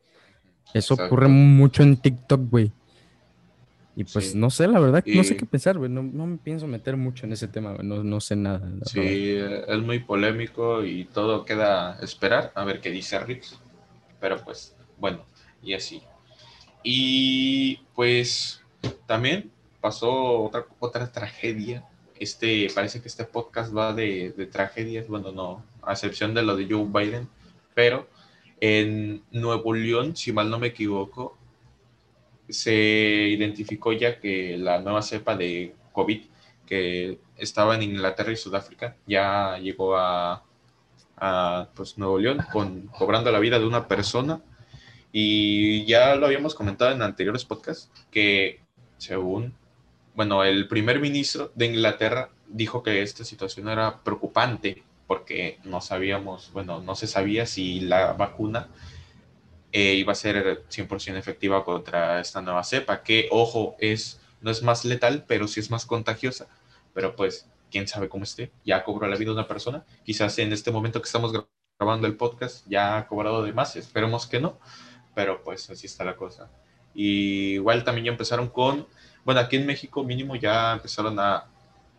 Eso 0.75 0.95
ocurre 0.95 1.29
mucho 1.29 1.83
en 1.83 1.97
TikTok, 1.97 2.51
güey. 2.51 2.73
Y 3.97 4.05
pues 4.05 4.35
no 4.37 4.49
sé, 4.49 4.69
la 4.69 4.79
verdad, 4.79 5.03
no 5.07 5.25
sé 5.25 5.37
qué 5.37 5.45
pensar, 5.45 5.77
güey. 5.77 5.91
No, 5.91 6.03
me 6.03 6.39
pienso 6.39 6.69
meter 6.69 6.97
mucho 6.97 7.27
en 7.27 7.33
ese 7.33 7.49
tema, 7.49 7.73
güey. 7.73 7.85
No, 7.85 8.21
sé 8.21 8.37
nada. 8.37 8.63
Sí, 8.85 9.37
es 9.37 9.83
muy 9.83 9.99
polémico 9.99 10.85
y 10.85 11.05
todo 11.07 11.45
queda 11.45 11.99
esperar 12.01 12.53
a 12.55 12.65
ver 12.65 12.81
qué 12.81 12.93
dice 12.93 13.19
Rix. 13.19 13.59
Pero 14.21 14.37
pues, 14.45 14.77
bueno, 14.99 15.25
y 15.63 15.75
así. 15.75 16.01
Y 16.83 17.77
pues 17.95 18.63
también 19.07 19.51
pasó 19.81 20.43
otra, 20.43 20.67
otra 20.79 21.11
tragedia. 21.11 21.85
Este, 22.19 22.69
parece 22.75 23.01
que 23.01 23.09
este 23.09 23.25
podcast 23.25 23.77
va 23.77 23.93
de, 23.93 24.33
de 24.37 24.47
tragedias, 24.47 25.07
bueno, 25.07 25.31
no, 25.33 25.65
a 25.83 25.93
excepción 25.93 26.35
de 26.35 26.43
lo 26.43 26.57
de 26.57 26.67
Joe 26.69 26.85
Biden, 26.85 27.29
pero 27.75 28.09
en 28.61 29.23
Nuevo 29.31 29.73
León, 29.73 30.17
si 30.17 30.33
mal 30.33 30.51
no 30.51 30.59
me 30.59 30.69
equivoco, 30.69 31.37
se 32.49 32.75
identificó 32.75 33.93
ya 33.93 34.19
que 34.21 34.57
la 34.57 34.81
nueva 34.81 35.03
cepa 35.03 35.37
de 35.37 35.75
COVID 35.93 36.23
que 36.67 37.19
estaba 37.37 37.75
en 37.75 37.83
Inglaterra 37.83 38.33
y 38.33 38.37
Sudáfrica 38.37 38.97
ya 39.07 39.59
llegó 39.59 39.97
a, 39.97 40.45
pues, 41.75 41.99
Nuevo 41.99 42.19
León 42.19 42.39
con, 42.53 42.89
cobrando 42.89 43.31
la 43.31 43.39
vida 43.39 43.59
de 43.59 43.67
una 43.67 43.89
persona. 43.89 44.41
Y 45.13 45.85
ya 45.87 46.15
lo 46.17 46.27
habíamos 46.27 46.55
comentado 46.55 46.93
en 46.93 47.03
anteriores 47.03 47.45
podcasts 47.45 47.91
que 48.11 48.61
según, 48.99 49.55
bueno, 50.15 50.45
el 50.45 50.69
primer 50.69 51.01
ministro 51.01 51.53
de 51.55 51.67
Inglaterra 51.67 52.31
dijo 52.49 52.83
que 52.83 53.03
esta 53.03 53.25
situación 53.25 53.69
era 53.69 54.03
preocupante 54.03 54.83
porque 55.07 55.59
no 55.65 55.81
sabíamos, 55.81 56.53
bueno, 56.53 56.81
no 56.81 56.95
se 56.95 57.07
sabía 57.07 57.47
si 57.47 57.81
la 57.81 58.13
vacuna 58.13 58.69
eh, 59.73 59.95
iba 59.95 60.13
a 60.13 60.17
ser 60.17 60.65
100% 60.69 61.17
efectiva 61.17 61.65
contra 61.65 62.21
esta 62.21 62.43
nueva 62.43 62.65
cepa, 62.65 63.03
que, 63.03 63.29
ojo, 63.31 63.77
es, 63.79 64.21
no 64.41 64.51
es 64.51 64.63
más 64.63 64.85
letal, 64.85 65.25
pero 65.27 65.49
sí 65.49 65.61
es 65.61 65.71
más 65.71 65.87
contagiosa. 65.87 66.49
Pero 66.95 67.17
pues, 67.17 67.49
quién 67.71 67.87
sabe 67.87 68.09
cómo 68.09 68.25
esté. 68.25 68.51
Ya 68.65 68.85
cobró 68.85 69.07
la 69.09 69.17
vida 69.17 69.33
una 69.33 69.49
persona. 69.49 69.85
Quizás 70.05 70.39
en 70.39 70.53
este 70.53 70.71
momento 70.71 71.01
que 71.01 71.07
estamos 71.07 71.33
grabando 71.79 72.07
el 72.07 72.17
podcast 72.17 72.67
ya 72.69 72.99
ha 72.99 73.07
cobrado 73.07 73.43
de 73.43 73.53
más. 73.53 73.77
Esperemos 73.77 74.27
que 74.27 74.41
no. 74.41 74.59
Pero 75.19 75.43
pues 75.43 75.69
así 75.69 75.87
está 75.87 76.05
la 76.05 76.15
cosa. 76.15 76.49
Y 76.95 77.55
igual 77.55 77.83
también 77.83 78.05
ya 78.05 78.13
empezaron 78.13 78.49
con, 78.49 78.87
bueno, 79.25 79.41
aquí 79.41 79.57
en 79.57 79.67
México 79.67 80.05
mínimo 80.05 80.37
ya 80.37 80.75
empezaron 80.75 81.19
a, 81.19 81.47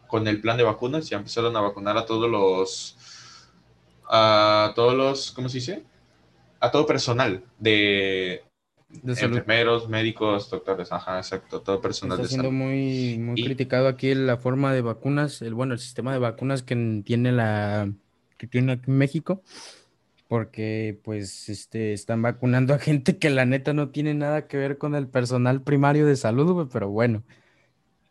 con 0.07 0.25
el 0.25 0.39
plan 0.39 0.55
de 0.55 0.63
vacunas, 0.63 1.09
ya 1.09 1.17
empezaron 1.17 1.53
a 1.57 1.59
vacunar 1.59 1.97
a 1.97 2.05
todos 2.05 2.31
los, 2.31 2.97
a 4.09 4.71
todos 4.73 4.95
los, 4.95 5.31
¿cómo 5.31 5.49
se 5.49 5.57
dice? 5.57 5.83
a 6.61 6.71
todo 6.71 6.85
personal 6.85 7.43
de, 7.57 8.43
enfermeros, 9.03 9.89
médicos, 9.89 10.49
doctores, 10.49 10.93
ajá, 10.93 11.17
exacto, 11.17 11.59
todo 11.59 11.81
personal 11.81 12.19
Está 12.19 12.29
siendo 12.29 12.51
muy, 12.51 13.17
muy 13.19 13.43
criticado 13.43 13.89
aquí 13.89 14.15
la 14.15 14.37
forma 14.37 14.73
de 14.73 14.81
vacunas, 14.81 15.41
el 15.41 15.55
bueno, 15.55 15.73
el 15.73 15.79
sistema 15.79 16.13
de 16.13 16.19
vacunas 16.19 16.63
que 16.63 17.03
tiene 17.05 17.33
la 17.33 17.91
que 18.37 18.47
tiene 18.47 18.71
aquí 18.71 18.89
México, 18.89 19.43
porque 20.29 20.99
pues 21.03 21.49
este 21.49 21.91
están 21.91 22.21
vacunando 22.21 22.75
a 22.75 22.79
gente 22.79 23.17
que 23.17 23.31
la 23.31 23.45
neta 23.45 23.73
no 23.73 23.89
tiene 23.89 24.13
nada 24.13 24.47
que 24.47 24.57
ver 24.57 24.77
con 24.77 24.93
el 24.93 25.07
personal 25.07 25.63
primario 25.63 26.05
de 26.05 26.15
salud, 26.15 26.69
pero 26.71 26.87
bueno, 26.89 27.23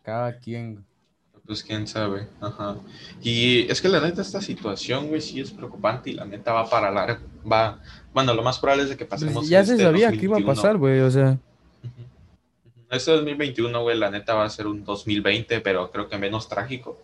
cada 0.03 0.37
quien. 0.39 0.85
Pues 1.47 1.63
quién 1.63 1.87
sabe, 1.87 2.29
ajá. 2.41 2.77
Y 3.23 3.71
es 3.71 3.81
que 3.81 3.89
la 3.89 4.01
neta 4.01 4.21
esta 4.21 4.41
situación, 4.41 5.07
güey, 5.07 5.21
sí 5.21 5.41
es 5.41 5.53
preocupante 5.53 6.11
y 6.11 6.15
la 6.15 6.25
neta 6.25 6.53
va 6.53 6.69
para 6.69 6.91
largo, 6.91 7.25
va, 7.51 7.81
bueno, 8.13 8.35
lo 8.35 8.43
más 8.43 8.59
probable 8.59 8.83
es 8.83 8.89
de 8.91 8.97
que 8.97 9.07
Pues 9.07 9.23
pasemos 9.23 9.49
ya 9.49 9.65
se 9.65 9.75
este 9.75 9.85
sabía 9.85 10.11
que 10.11 10.25
iba 10.25 10.37
a 10.37 10.41
2021. 10.41 10.55
pasar, 10.55 10.77
güey, 10.77 11.01
o 11.01 11.11
sea. 11.13 11.39
Este 12.91 13.13
2021, 13.13 13.81
güey, 13.81 13.97
la 13.97 14.11
neta 14.11 14.35
va 14.35 14.45
a 14.45 14.51
ser 14.51 14.67
un 14.67 14.83
2020, 14.83 15.61
pero 15.61 15.93
creo 15.93 16.09
que 16.09 16.19
menos 16.19 16.49
trágico. 16.49 17.01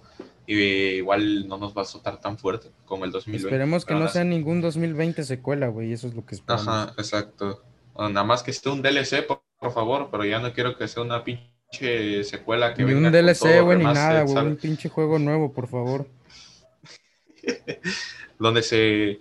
Y 0.47 0.55
igual 0.55 1.49
no 1.49 1.57
nos 1.57 1.75
va 1.75 1.81
a 1.81 1.85
azotar 1.85 2.21
tan 2.21 2.37
fuerte 2.37 2.71
como 2.85 3.05
el 3.05 3.13
2020. 3.13 3.47
Esperemos 3.47 3.85
que 3.85 3.95
no 3.95 4.09
sea 4.09 4.25
ningún 4.25 4.61
2020 4.61 5.25
secuela, 5.25 5.69
güey, 5.69 5.93
eso 5.93 6.07
es 6.07 6.15
lo 6.15 6.27
que 6.27 6.35
esperamos. 6.35 6.69
Ajá, 6.69 6.93
exacto. 6.99 7.63
O 7.95 8.09
nada 8.09 8.25
más 8.25 8.43
que 8.43 8.51
esté 8.51 8.69
un 8.69 8.83
DLC, 8.83 9.27
por, 9.27 9.43
por 9.59 9.73
favor, 9.73 10.09
pero 10.11 10.25
ya 10.25 10.41
no 10.41 10.53
quiero 10.53 10.77
que 10.77 10.87
sea 10.87 11.03
una 11.03 11.25
pinche 11.25 12.23
secuela 12.25 12.75
que 12.75 12.85
Ni 12.85 12.93
venga 12.93 13.09
un 13.09 13.13
DLC, 13.13 13.63
güey, 13.63 13.79
ni 13.79 13.85
nada, 13.85 14.23
güey, 14.23 14.35
¿sabes? 14.35 14.53
un 14.53 14.57
pinche 14.59 14.89
juego 14.89 15.19
nuevo, 15.19 15.53
por 15.53 15.69
favor. 15.69 16.07
Donde 18.39 18.63
se, 18.63 19.21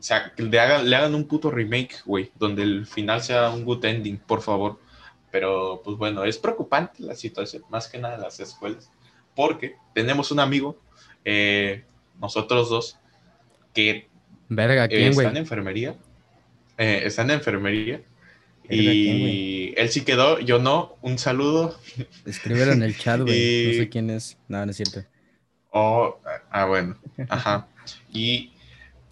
se 0.00 0.14
le, 0.36 0.60
hagan, 0.60 0.88
le 0.88 0.96
hagan 0.96 1.14
un 1.14 1.28
puto 1.28 1.50
remake, 1.50 1.96
güey, 2.04 2.32
donde 2.36 2.62
el 2.62 2.86
final 2.86 3.22
sea 3.22 3.50
un 3.50 3.64
good 3.64 3.84
ending, 3.84 4.18
por 4.18 4.42
favor. 4.42 4.78
Pero, 5.30 5.82
pues 5.84 5.96
bueno, 5.98 6.24
es 6.24 6.38
preocupante 6.38 7.02
la 7.02 7.14
situación, 7.14 7.62
más 7.68 7.88
que 7.88 7.98
nada 7.98 8.16
las 8.16 8.40
escuelas, 8.40 8.90
porque 9.38 9.76
tenemos 9.94 10.32
un 10.32 10.40
amigo, 10.40 10.76
eh, 11.24 11.84
nosotros 12.20 12.70
dos, 12.70 12.98
que 13.72 14.08
Verga, 14.48 14.86
eh, 14.86 14.88
¿quién, 14.88 15.02
está 15.10 15.14
güey? 15.14 15.28
en 15.28 15.36
enfermería, 15.36 15.96
eh, 16.76 17.02
está 17.04 17.22
en 17.22 17.30
enfermería, 17.30 18.02
Verga, 18.68 18.90
¿quién, 18.90 19.16
y 19.16 19.74
él 19.76 19.90
sí 19.90 20.00
quedó, 20.00 20.40
yo 20.40 20.58
no, 20.58 20.96
un 21.02 21.18
saludo, 21.18 21.78
Escríbelo 22.26 22.72
en 22.72 22.82
el 22.82 22.98
chat, 22.98 23.20
güey. 23.20 23.66
No 23.68 23.72
sé 23.74 23.88
quién 23.88 24.10
es. 24.10 24.36
No, 24.48 24.64
no 24.66 24.72
es 24.72 24.76
cierto. 24.76 25.04
Oh, 25.70 26.18
ah, 26.50 26.64
bueno, 26.64 26.96
ajá. 27.28 27.68
Y 28.12 28.50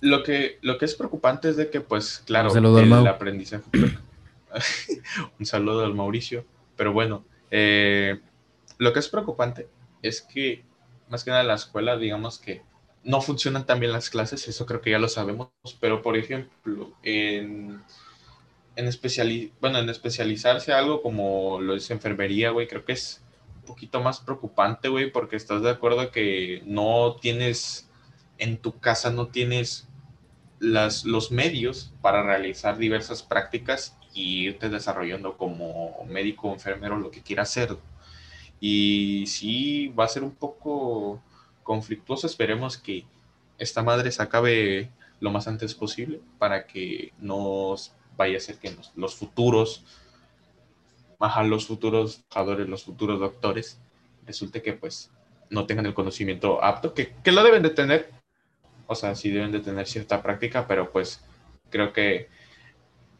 lo 0.00 0.25
que, 0.25 0.59
lo 0.61 0.76
que 0.76 0.87
es 0.87 0.97
preocupante 0.97 1.50
es 1.50 1.56
de 1.56 1.71
que, 1.71 1.80
pues, 1.80 2.25
claro, 2.26 2.49
Un 2.49 2.54
saludo 2.54 2.78
al 2.78 2.83
el 2.83 2.90
Mau. 2.90 3.06
aprendizaje. 3.06 3.62
Un 5.38 5.47
saludo 5.47 5.85
al 5.85 5.95
Mauricio. 5.95 6.45
Pero 6.75 6.92
bueno, 6.92 7.25
eh, 7.52 8.18
lo 8.78 8.92
que 8.92 8.99
es 8.99 9.09
preocupante 9.09 9.68
es 10.03 10.23
que, 10.23 10.65
más 11.09 11.25
que 11.25 11.31
nada, 11.31 11.43
en 11.43 11.49
la 11.49 11.55
escuela, 11.55 11.97
digamos 11.97 12.38
que 12.38 12.62
no 13.05 13.21
funcionan 13.21 13.67
tan 13.67 13.81
bien 13.81 13.93
las 13.93 14.11
clases, 14.11 14.49
eso 14.49 14.67
creo 14.67 14.81
que 14.81 14.91
ya 14.91 14.99
lo 14.99 15.09
sabemos, 15.09 15.50
pero 15.81 16.03
por 16.03 16.17
ejemplo, 16.17 16.93
en, 17.03 17.83
en, 18.76 18.87
especiali- 18.87 19.53
bueno, 19.61 19.79
en 19.79 19.88
especializarse 19.88 20.73
algo 20.73 21.03
como 21.03 21.61
lo 21.61 21.75
es 21.75 21.91
enfermería, 21.91 22.50
güey, 22.50 22.69
creo 22.69 22.85
que 22.85 22.93
es 22.93 23.23
un 23.57 23.62
poquito 23.62 24.00
más 24.00 24.21
preocupante, 24.21 24.88
güey, 24.88 25.11
porque 25.11 25.37
estás 25.37 25.62
de 25.62 25.71
acuerdo 25.71 26.11
que 26.11 26.62
no 26.67 27.17
tienes, 27.21 27.88
en 28.38 28.59
tu 28.59 28.79
casa 28.79 29.11
no 29.11 29.29
tienes 29.29 29.88
las, 30.61 31.05
los 31.05 31.33
medios 31.33 31.93
para 32.03 32.23
realizar 32.23 32.79
diversas 32.79 33.23
prácticas 33.23 33.97
y 34.15 34.47
irte 34.47 34.69
desarrollando 34.71 35.37
como 35.37 36.05
médico 36.09 36.53
enfermero 36.53 36.99
lo 36.99 37.11
que 37.11 37.23
quieras 37.23 37.50
hacer. 37.50 37.76
Y 38.61 39.25
sí, 39.27 39.89
va 39.89 40.05
a 40.05 40.09
ser 40.09 40.25
un 40.25 40.35
poco 40.35 41.23
conflictuoso. 41.63 42.27
Esperemos 42.27 42.79
que 42.79 43.05
esta 43.59 43.83
madre 43.83 44.11
se 44.13 44.23
acabe 44.23 44.91
lo 45.21 45.31
más 45.31 45.49
antes 45.49 45.75
posible 45.75 46.21
para 46.39 46.67
que 46.67 47.13
nos 47.19 47.93
vaya 48.17 48.39
a 48.39 48.41
ser 48.41 48.57
que 48.59 48.75
los 48.95 49.15
futuros, 49.15 49.85
ajá, 51.19 51.43
los 51.43 51.67
futuros 51.67 52.25
trabajadores, 52.29 52.69
los 52.69 52.85
futuros 52.85 53.21
doctores, 53.21 53.79
resulte 54.27 54.63
que 54.63 54.73
pues 54.73 55.11
no 55.51 55.67
tengan 55.67 55.87
el 55.87 55.95
conocimiento 55.95 56.63
apto, 56.63 56.95
que, 56.95 57.15
que 57.23 57.33
lo 57.33 57.43
deben 57.43 57.63
de 57.63 57.71
tener, 57.71 58.11
o 58.87 58.95
sea, 58.95 59.15
sí 59.15 59.31
deben 59.31 59.53
de 59.53 59.61
tener 59.61 59.87
cierta 59.87 60.23
práctica, 60.23 60.67
pero 60.67 60.91
pues 60.91 61.21
creo 61.71 61.93
que 61.93 62.29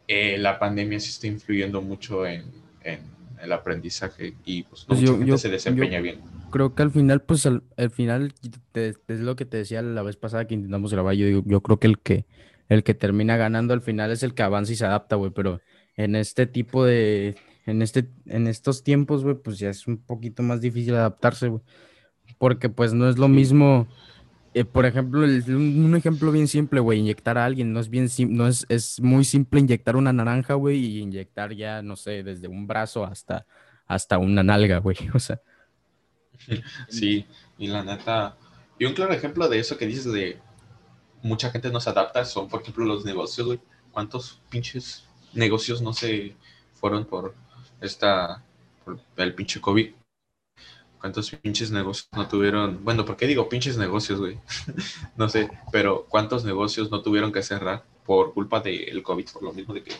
eh, 0.07 0.37
la 0.37 0.59
pandemia 0.59 0.99
sí 0.99 1.09
está 1.09 1.27
influyendo 1.27 1.81
mucho 1.81 2.25
en, 2.25 2.51
en 2.83 3.01
el 3.41 3.51
aprendizaje 3.51 4.33
y 4.45 4.63
pues 4.63 4.81
no 4.83 4.87
Pues 4.87 4.99
mucha 5.01 5.11
yo- 5.11 5.17
gente 5.17 5.29
yo- 5.29 5.37
se 5.37 5.49
desempeña 5.49 5.97
yo- 5.97 6.03
bien. 6.03 6.19
Creo 6.51 6.73
que 6.75 6.81
al 6.83 6.91
final, 6.91 7.21
pues 7.21 7.45
al, 7.45 7.63
al 7.77 7.89
final, 7.91 8.33
es 8.73 9.19
lo 9.19 9.35
que 9.35 9.45
te 9.45 9.57
decía 9.57 9.81
la 9.81 10.01
vez 10.01 10.15
pasada 10.15 10.45
que 10.47 10.53
intentamos 10.55 10.91
grabar. 10.93 11.13
Yo 11.15 11.25
digo, 11.27 11.43
yo 11.45 11.61
creo 11.61 11.77
que 11.79 11.87
el 11.87 11.99
que 11.99 12.25
el 12.69 12.83
que 12.83 12.93
termina 12.93 13.37
ganando 13.37 13.73
al 13.73 13.81
final 13.81 14.11
es 14.11 14.23
el 14.23 14.33
que 14.33 14.43
avanza 14.43 14.73
y 14.73 14.75
se 14.75 14.85
adapta, 14.85 15.15
güey. 15.15 15.31
Pero 15.31 15.61
en 15.95 16.15
este 16.15 16.47
tipo 16.47 16.83
de, 16.85 17.35
en 17.65 17.81
este, 17.81 18.09
en 18.25 18.47
estos 18.47 18.83
tiempos, 18.83 19.23
güey, 19.23 19.35
pues 19.35 19.57
ya 19.59 19.69
es 19.69 19.87
un 19.87 19.97
poquito 19.97 20.43
más 20.43 20.59
difícil 20.61 20.95
adaptarse, 20.95 21.47
güey. 21.47 21.61
Porque 22.37 22.67
pues 22.69 22.93
no 22.93 23.07
es 23.09 23.17
lo 23.17 23.27
mismo. 23.29 23.87
Eh, 24.59 24.65
por 24.65 24.85
ejemplo, 24.85 25.21
un, 25.21 25.95
ejemplo 25.95 26.31
bien 26.31 26.47
simple, 26.47 26.79
güey, 26.79 26.99
inyectar 26.99 27.37
a 27.37 27.45
alguien, 27.45 27.73
no 27.73 27.79
es 27.79 27.89
bien 27.89 28.09
no 28.29 28.47
es, 28.47 28.65
es 28.69 28.99
muy 29.01 29.23
simple 29.23 29.59
inyectar 29.59 29.95
una 29.95 30.13
naranja, 30.13 30.55
güey, 30.55 30.77
y 30.77 30.99
inyectar 30.99 31.53
ya, 31.53 31.81
no 31.81 31.95
sé, 31.95 32.23
desde 32.23 32.47
un 32.47 32.67
brazo 32.67 33.05
hasta, 33.05 33.45
hasta 33.85 34.17
una 34.17 34.43
nalga, 34.43 34.79
güey. 34.79 34.97
O 35.13 35.19
sea, 35.19 35.41
Sí, 36.87 37.25
y 37.57 37.67
la 37.67 37.83
neta, 37.83 38.37
y 38.79 38.85
un 38.85 38.93
claro 38.93 39.13
ejemplo 39.13 39.49
de 39.49 39.59
eso 39.59 39.77
que 39.77 39.87
dices 39.87 40.11
de 40.11 40.39
mucha 41.21 41.49
gente 41.49 41.71
no 41.71 41.79
se 41.79 41.89
adapta 41.89 42.25
son, 42.25 42.47
por 42.47 42.61
ejemplo, 42.61 42.85
los 42.85 43.05
negocios, 43.05 43.47
güey. 43.47 43.59
¿Cuántos 43.91 44.39
pinches 44.49 45.03
negocios 45.33 45.81
no 45.81 45.93
se 45.93 46.35
fueron 46.73 47.05
por 47.05 47.35
esta, 47.81 48.43
por 48.85 48.99
el 49.17 49.33
pinche 49.33 49.59
COVID? 49.59 49.91
¿Cuántos 50.99 51.29
pinches 51.31 51.71
negocios 51.71 52.09
no 52.13 52.27
tuvieron? 52.27 52.83
Bueno, 52.83 53.05
¿por 53.05 53.15
qué 53.17 53.27
digo 53.27 53.47
pinches 53.49 53.77
negocios, 53.77 54.19
güey? 54.19 54.39
no 55.15 55.29
sé, 55.29 55.49
pero 55.71 56.05
¿cuántos 56.09 56.43
negocios 56.43 56.89
no 56.89 57.01
tuvieron 57.01 57.31
que 57.31 57.43
cerrar 57.43 57.83
por 58.05 58.33
culpa 58.33 58.59
del 58.61 59.03
COVID? 59.03 59.29
Por 59.31 59.43
lo 59.43 59.53
mismo 59.53 59.73
de 59.73 59.83
que, 59.83 59.93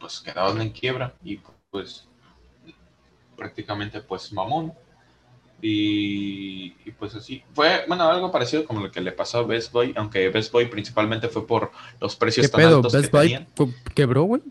pues, 0.00 0.20
quedaron 0.20 0.60
en 0.60 0.70
quiebra 0.70 1.14
y, 1.22 1.40
pues, 1.70 2.08
prácticamente, 3.36 4.00
pues, 4.00 4.32
mamón. 4.32 4.72
Y, 5.60 6.74
y, 6.84 6.90
pues 6.98 7.14
así. 7.14 7.42
Fue, 7.54 7.84
bueno, 7.88 8.04
algo 8.04 8.30
parecido 8.30 8.66
como 8.66 8.80
lo 8.80 8.90
que 8.90 9.00
le 9.00 9.12
pasó 9.12 9.38
a 9.38 9.42
Best 9.44 9.72
Boy, 9.72 9.94
aunque 9.96 10.28
Best 10.28 10.52
Boy 10.52 10.66
principalmente 10.66 11.28
fue 11.28 11.46
por 11.46 11.70
los 12.00 12.16
precios 12.16 12.46
¿qué 12.46 12.52
tan 12.52 12.60
pedo? 12.60 12.76
altos 12.76 12.92
Best 12.92 13.06
que 13.06 13.16
Buy 13.16 13.26
tenían. 13.28 13.48
quebró, 13.94 14.24
güey. 14.24 14.42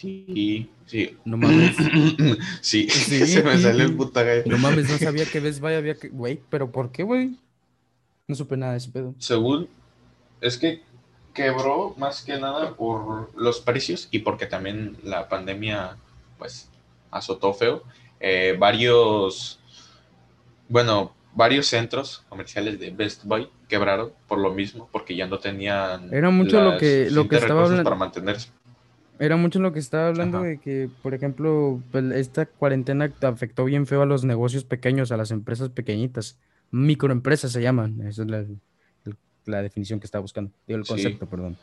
Sí, 0.00 0.70
sí. 0.86 1.16
No 1.24 1.36
mames. 1.36 1.76
sí, 2.62 2.88
Sí. 2.88 3.26
se 3.26 3.42
me 3.42 3.58
salió 3.58 3.84
el 3.84 3.94
puta 3.96 4.22
gallo. 4.22 4.44
No 4.46 4.58
mames, 4.58 4.88
no 4.90 4.96
sabía 4.98 5.24
que 5.30 5.40
Best 5.40 5.60
Buy 5.60 5.74
había 5.74 5.94
que. 5.94 6.08
Güey, 6.08 6.40
pero 6.48 6.70
¿por 6.70 6.90
qué, 6.90 7.02
güey? 7.02 7.36
No 8.26 8.34
supe 8.34 8.56
nada 8.56 8.72
de 8.72 8.78
ese 8.78 8.90
pedo. 8.90 9.14
Según, 9.18 9.68
es 10.40 10.56
que 10.56 10.82
quebró 11.34 11.94
más 11.98 12.22
que 12.22 12.38
nada 12.38 12.74
por 12.74 13.30
los 13.36 13.60
precios 13.60 14.08
y 14.10 14.20
porque 14.20 14.46
también 14.46 14.96
la 15.04 15.28
pandemia, 15.28 15.96
pues, 16.38 16.68
azotó 17.10 17.52
feo. 17.52 17.82
Eh, 18.20 18.56
varios, 18.58 19.58
bueno, 20.68 21.12
varios 21.34 21.66
centros 21.66 22.24
comerciales 22.28 22.78
de 22.78 22.90
Best 22.90 23.24
Buy 23.24 23.48
quebraron 23.68 24.12
por 24.28 24.38
lo 24.38 24.52
mismo, 24.52 24.88
porque 24.92 25.14
ya 25.16 25.26
no 25.26 25.38
tenían 25.38 26.12
Era 26.12 26.30
mucho 26.30 26.60
lo 26.62 26.78
que- 26.78 27.08
lo 27.10 27.28
que 27.28 27.36
estaba 27.36 27.62
hablando- 27.64 27.84
para 27.84 27.96
mantenerse. 27.96 28.48
Era 29.20 29.36
mucho 29.36 29.60
lo 29.60 29.72
que 29.72 29.78
estaba 29.78 30.08
hablando 30.08 30.38
Ajá. 30.38 30.46
de 30.46 30.58
que, 30.58 30.88
por 31.02 31.12
ejemplo, 31.14 31.80
pues, 31.92 32.04
esta 32.12 32.46
cuarentena 32.46 33.12
afectó 33.20 33.66
bien 33.66 33.86
feo 33.86 34.00
a 34.02 34.06
los 34.06 34.24
negocios 34.24 34.64
pequeños, 34.64 35.12
a 35.12 35.16
las 35.18 35.30
empresas 35.30 35.68
pequeñitas. 35.68 36.38
Microempresas 36.70 37.52
se 37.52 37.60
llaman. 37.60 38.00
Esa 38.06 38.22
es 38.22 38.28
la, 38.30 38.44
la 39.44 39.62
definición 39.62 40.00
que 40.00 40.06
estaba 40.06 40.22
buscando. 40.22 40.50
Digo, 40.66 40.78
el 40.78 40.84
Sí. 40.86 40.88
concepto, 40.94 41.26
perdón. 41.26 41.56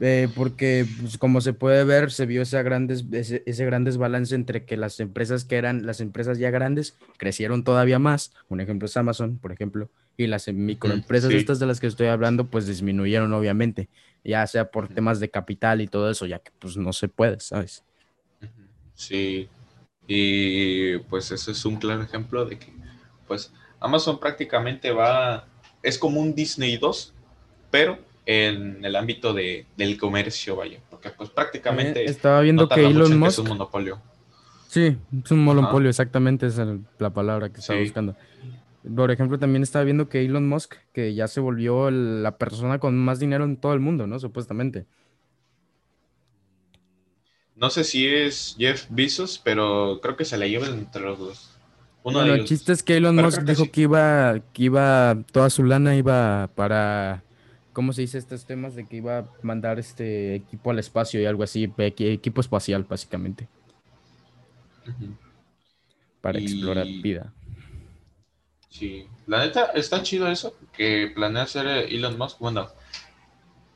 Eh, 0.00 0.28
porque, 0.34 0.86
pues, 1.00 1.18
como 1.18 1.40
se 1.40 1.52
puede 1.52 1.84
ver, 1.84 2.10
se 2.10 2.26
vio 2.26 2.42
ese 2.42 2.60
gran, 2.62 2.86
des- 2.86 3.04
ese, 3.12 3.42
ese 3.46 3.64
gran 3.64 3.84
desbalance 3.84 4.34
entre 4.34 4.64
que 4.64 4.76
las 4.76 4.98
empresas 5.00 5.44
que 5.44 5.56
eran 5.56 5.86
las 5.86 6.00
empresas 6.00 6.38
ya 6.38 6.50
grandes 6.50 6.96
crecieron 7.16 7.64
todavía 7.64 7.98
más. 7.98 8.32
Un 8.48 8.60
ejemplo 8.60 8.86
es 8.86 8.96
Amazon, 8.96 9.38
por 9.38 9.50
ejemplo, 9.52 9.88
y 10.16 10.26
las 10.28 10.46
em- 10.48 10.64
microempresas 10.64 11.30
sí. 11.30 11.36
estas 11.36 11.58
de 11.60 11.66
las 11.66 11.80
que 11.80 11.86
estoy 11.88 12.06
hablando, 12.08 12.46
pues 12.46 12.66
disminuyeron, 12.66 13.32
obviamente, 13.32 13.88
ya 14.24 14.46
sea 14.46 14.70
por 14.70 14.88
temas 14.88 15.20
de 15.20 15.30
capital 15.30 15.80
y 15.80 15.86
todo 15.88 16.10
eso, 16.10 16.26
ya 16.26 16.38
que 16.38 16.50
pues 16.58 16.76
no 16.76 16.92
se 16.92 17.08
puede, 17.08 17.40
¿sabes? 17.40 17.84
Sí, 18.94 19.48
y 20.06 20.98
pues 20.98 21.30
ese 21.30 21.52
es 21.52 21.64
un 21.64 21.76
claro 21.76 22.02
ejemplo 22.02 22.44
de 22.44 22.58
que 22.58 22.72
pues 23.26 23.52
Amazon 23.80 24.20
prácticamente 24.20 24.90
va, 24.92 25.46
es 25.82 25.98
como 25.98 26.20
un 26.20 26.34
Disney 26.34 26.76
2, 26.76 27.12
pero 27.70 27.98
en 28.26 28.84
el 28.84 28.96
ámbito 28.96 29.32
de, 29.34 29.66
del 29.76 29.98
comercio, 29.98 30.56
vaya, 30.56 30.78
porque 30.90 31.10
pues 31.10 31.30
prácticamente 31.30 32.02
Eh, 32.02 32.06
estaba 32.06 32.40
viendo 32.40 32.62
no 32.64 32.68
que 32.68 32.86
Elon 32.86 33.10
que 33.10 33.16
Musk. 33.16 33.32
es 33.32 33.38
un 33.40 33.48
monopolio. 33.48 34.00
Sí, 34.68 34.96
es 35.24 35.30
un 35.30 35.44
monopolio, 35.44 35.88
exactamente, 35.88 36.46
es 36.46 36.58
la 36.98 37.10
palabra 37.10 37.50
que 37.50 37.60
estaba 37.60 37.78
Sí. 37.78 37.84
buscando. 37.84 38.16
Por 38.96 39.10
ejemplo, 39.10 39.38
también 39.38 39.62
estaba 39.62 39.84
viendo 39.84 40.08
que 40.08 40.24
Elon 40.24 40.46
Musk, 40.48 40.74
que 40.92 41.14
ya 41.14 41.26
se 41.26 41.40
volvió 41.40 41.90
la 41.90 42.36
persona 42.38 42.78
con 42.78 42.96
más 42.98 43.18
dinero 43.18 43.44
en 43.44 43.56
todo 43.56 43.72
el 43.72 43.80
mundo, 43.80 44.06
¿no? 44.06 44.18
Supuestamente. 44.18 44.86
No 47.56 47.68
sé 47.70 47.82
si 47.84 48.06
es 48.06 48.54
Jeff 48.58 48.86
Bezos, 48.90 49.40
pero 49.42 50.00
creo 50.02 50.16
que 50.16 50.24
se 50.24 50.38
le 50.38 50.50
llevan 50.50 50.74
entre 50.78 51.02
los 51.02 51.18
dos. 51.18 51.50
Uno 52.04 52.20
Bueno, 52.20 52.34
de 52.34 52.34
el 52.34 52.44
chiste 52.44 52.72
es 52.72 52.82
que 52.82 52.96
Elon 52.98 53.16
Pero 53.16 53.20
Musk 53.20 53.44
que 53.44 53.54
dijo 53.54 53.70
sí. 53.70 53.70
que 53.70 53.82
iba, 53.82 54.38
que 54.52 54.64
iba, 54.64 55.16
toda 55.32 55.48
su 55.50 55.64
lana 55.64 55.96
iba 55.96 56.50
para, 56.54 57.24
¿cómo 57.72 57.92
se 57.92 58.02
dice 58.02 58.18
estos 58.18 58.44
temas? 58.46 58.74
De 58.74 58.86
que 58.86 58.96
iba 58.96 59.18
a 59.18 59.28
mandar 59.42 59.78
este 59.78 60.34
equipo 60.34 60.70
al 60.70 60.78
espacio 60.78 61.20
y 61.20 61.24
algo 61.26 61.42
así, 61.42 61.66
equi- 61.68 62.12
equipo 62.12 62.40
espacial, 62.42 62.84
básicamente, 62.84 63.48
para 66.20 66.38
explorar 66.38 66.88
vida. 67.02 67.32
Sí, 68.74 69.06
la 69.28 69.38
neta 69.38 69.66
está 69.66 70.02
chido 70.02 70.26
eso, 70.26 70.56
que 70.72 71.12
planea 71.14 71.44
hacer 71.44 71.64
eh, 71.64 71.94
Elon 71.94 72.18
Musk, 72.18 72.40
bueno, 72.40 72.66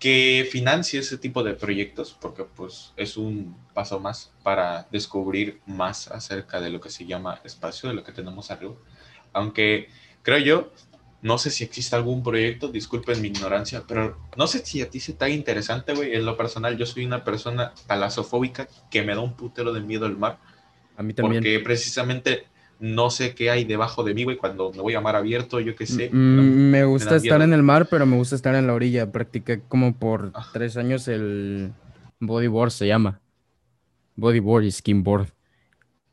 que 0.01 0.49
financie 0.51 0.99
ese 0.99 1.19
tipo 1.19 1.45
de 1.45 1.55
proyectos, 1.55 2.17
porque 2.21 2.43
pues 2.43 2.95
es 2.97 3.17
un 3.17 3.57
paso 3.75 4.01
más 4.01 4.33
para 4.43 4.89
descubrir 4.91 5.61
más 5.67 6.09
acerca 6.09 6.61
de 6.61 6.71
lo 6.71 6.81
que 6.81 6.91
se 6.91 7.07
llama 7.07 7.41
espacio, 7.45 7.89
de 7.89 7.95
lo 7.95 8.03
que 8.03 8.11
tenemos 8.11 8.51
arriba. 8.51 8.75
Aunque 9.33 9.89
creo 10.23 10.39
yo, 10.39 10.73
no 11.23 11.39
sé 11.39 11.53
si 11.53 11.63
existe 11.63 11.95
algún 11.95 12.25
proyecto, 12.25 12.67
disculpen 12.67 13.23
mi 13.23 13.29
ignorancia, 13.29 13.85
pero 13.87 14.19
no 14.37 14.49
sé 14.49 14.67
si 14.67 14.83
a 14.83 14.91
ti 14.91 14.99
se 14.99 15.13
te 15.13 15.27
haga 15.27 15.35
interesante, 15.35 15.95
güey. 15.95 16.17
En 16.17 16.27
lo 16.27 16.37
personal, 16.37 16.77
yo 16.77 16.87
soy 16.87 17.07
una 17.07 17.23
persona 17.23 17.73
talasofóbica 17.87 18.67
que 18.91 19.03
me 19.03 19.15
da 19.15 19.21
un 19.21 19.35
putero 19.35 19.73
de 19.73 19.81
miedo 19.81 20.07
el 20.07 20.17
mar. 20.17 20.41
A 20.97 21.05
mí 21.05 21.15
también. 21.15 21.45
Porque 21.45 21.61
precisamente 21.61 22.48
no 22.81 23.11
sé 23.11 23.35
qué 23.35 23.51
hay 23.51 23.65
debajo 23.65 24.05
de 24.05 24.15
mí, 24.15 24.25
güey, 24.25 24.37
cuando 24.37 24.71
me 24.73 24.81
voy 24.81 24.95
a 24.95 25.01
mar 25.01 25.17
abierto, 25.17 25.61
yo 25.61 25.75
qué 25.75 25.87
sé. 25.87 26.11
Mm, 26.13 26.71
me 26.71 26.79
da 26.81 26.85
gusta 26.87 27.17
estar 27.17 27.43
en 27.43 27.53
el 27.53 27.63
mar, 27.63 27.89
pero 27.91 28.07
me 28.07 28.17
gusta 28.17 28.37
estar 28.37 28.55
en 28.55 28.67
la 28.67 28.75
orilla. 28.75 29.11
Practiqué 29.11 29.61
como 29.69 29.97
por 29.97 30.31
Ah. 30.35 30.47
tres 30.53 30.77
años 30.77 31.09
el 31.09 31.73
bodyboard, 32.21 32.71
se 32.71 32.87
llama. 32.87 33.21
Bodyboard 34.17 34.65
y 34.65 34.71
skimboard. 34.73 35.29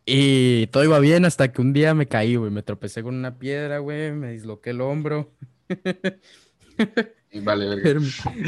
Y 0.06 0.68
todo 0.68 0.84
iba 0.84 1.00
bien 1.00 1.26
hasta 1.26 1.52
que 1.52 1.62
un 1.62 1.74
día 1.74 1.94
me 1.96 2.08
caí, 2.08 2.36
güey. 2.36 2.52
Me 2.52 2.62
tropecé 2.62 3.02
con 3.02 3.16
una 3.16 3.40
piedra, 3.40 3.80
güey. 3.80 4.12
Me 4.12 4.32
disloqué 4.32 4.70
el 4.72 4.82
hombro. 4.82 5.32
Vale, 7.44 7.68
verga. 7.68 8.02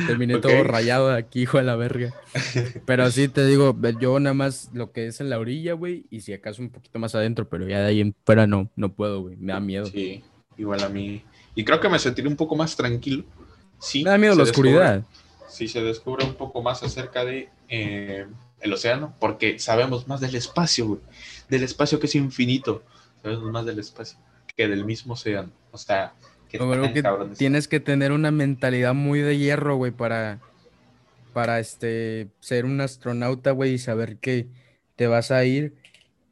Terminé 0.08 0.40
todo 0.40 0.64
rayado 0.64 1.10
de 1.10 1.18
aquí, 1.18 1.42
hijo 1.42 1.58
de 1.58 1.64
la 1.64 1.76
verga. 1.76 2.14
Pero 2.86 3.10
sí 3.12 3.28
te 3.28 3.46
digo, 3.46 3.76
yo 4.00 4.20
nada 4.20 4.34
más 4.34 4.70
lo 4.74 4.92
que 4.92 5.08
es 5.08 5.20
en 5.20 5.30
la 5.30 5.40
orilla, 5.40 5.74
güey. 5.74 6.06
Y 6.10 6.22
si 6.22 6.34
acaso 6.34 6.62
un 6.62 6.70
poquito 6.70 7.00
más 7.00 7.16
adentro, 7.16 7.48
pero 7.50 7.68
ya 7.68 7.80
de 7.82 7.88
ahí 7.88 8.02
en 8.02 8.16
fuera 8.26 8.48
no, 8.48 8.70
no 8.76 8.94
puedo, 8.94 9.22
güey. 9.22 9.36
Me 9.36 9.54
da 9.54 9.60
miedo. 9.60 9.86
Sí, 9.88 10.24
igual 10.58 10.84
a 10.84 10.90
mí. 10.90 11.24
Y 11.56 11.64
creo 11.64 11.80
que 11.80 11.90
me 11.90 12.00
sentiré 12.00 12.28
un 12.28 12.36
poco 12.36 12.56
más 12.56 12.76
tranquilo. 12.76 13.24
Sí, 13.80 14.04
Me 14.04 14.12
da 14.12 14.18
miedo 14.18 14.36
la 14.36 14.44
oscuridad. 14.44 15.04
Si 15.50 15.68
se 15.68 15.82
descubre 15.82 16.26
un 16.26 16.36
poco 16.36 16.62
más 16.62 16.84
acerca 16.84 17.26
de 17.26 17.50
eh, 17.70 18.26
el 18.62 18.74
océano, 18.74 19.16
porque 19.20 19.60
sabemos 19.60 20.08
más 20.08 20.22
del 20.22 20.36
espacio, 20.36 20.88
güey. 20.88 21.00
Del 21.50 21.64
espacio 21.64 22.00
que 22.00 22.08
es 22.08 22.16
infinito. 22.16 22.84
Sabemos 23.22 23.52
más 23.52 23.66
del 23.66 23.80
espacio 23.80 24.20
que 24.56 24.68
del 24.68 24.86
mismo 24.86 25.14
océano. 25.14 25.52
O 25.72 25.78
sea, 25.78 26.14
que 26.48 26.58
que 26.94 27.04
tienes 27.38 27.68
que 27.68 27.80
tener 27.80 28.12
una 28.12 28.32
mentalidad 28.32 28.94
muy 28.94 29.20
de 29.20 29.38
hierro, 29.38 29.76
güey, 29.76 29.92
para, 29.92 30.40
para 31.34 31.60
este, 31.60 32.30
ser 32.40 32.66
un 32.66 32.82
astronauta, 32.82 33.52
güey, 33.52 33.74
y 33.74 33.78
saber 33.78 34.18
que 34.18 34.48
te 34.96 35.08
vas 35.08 35.32
a 35.32 35.44
ir 35.46 35.76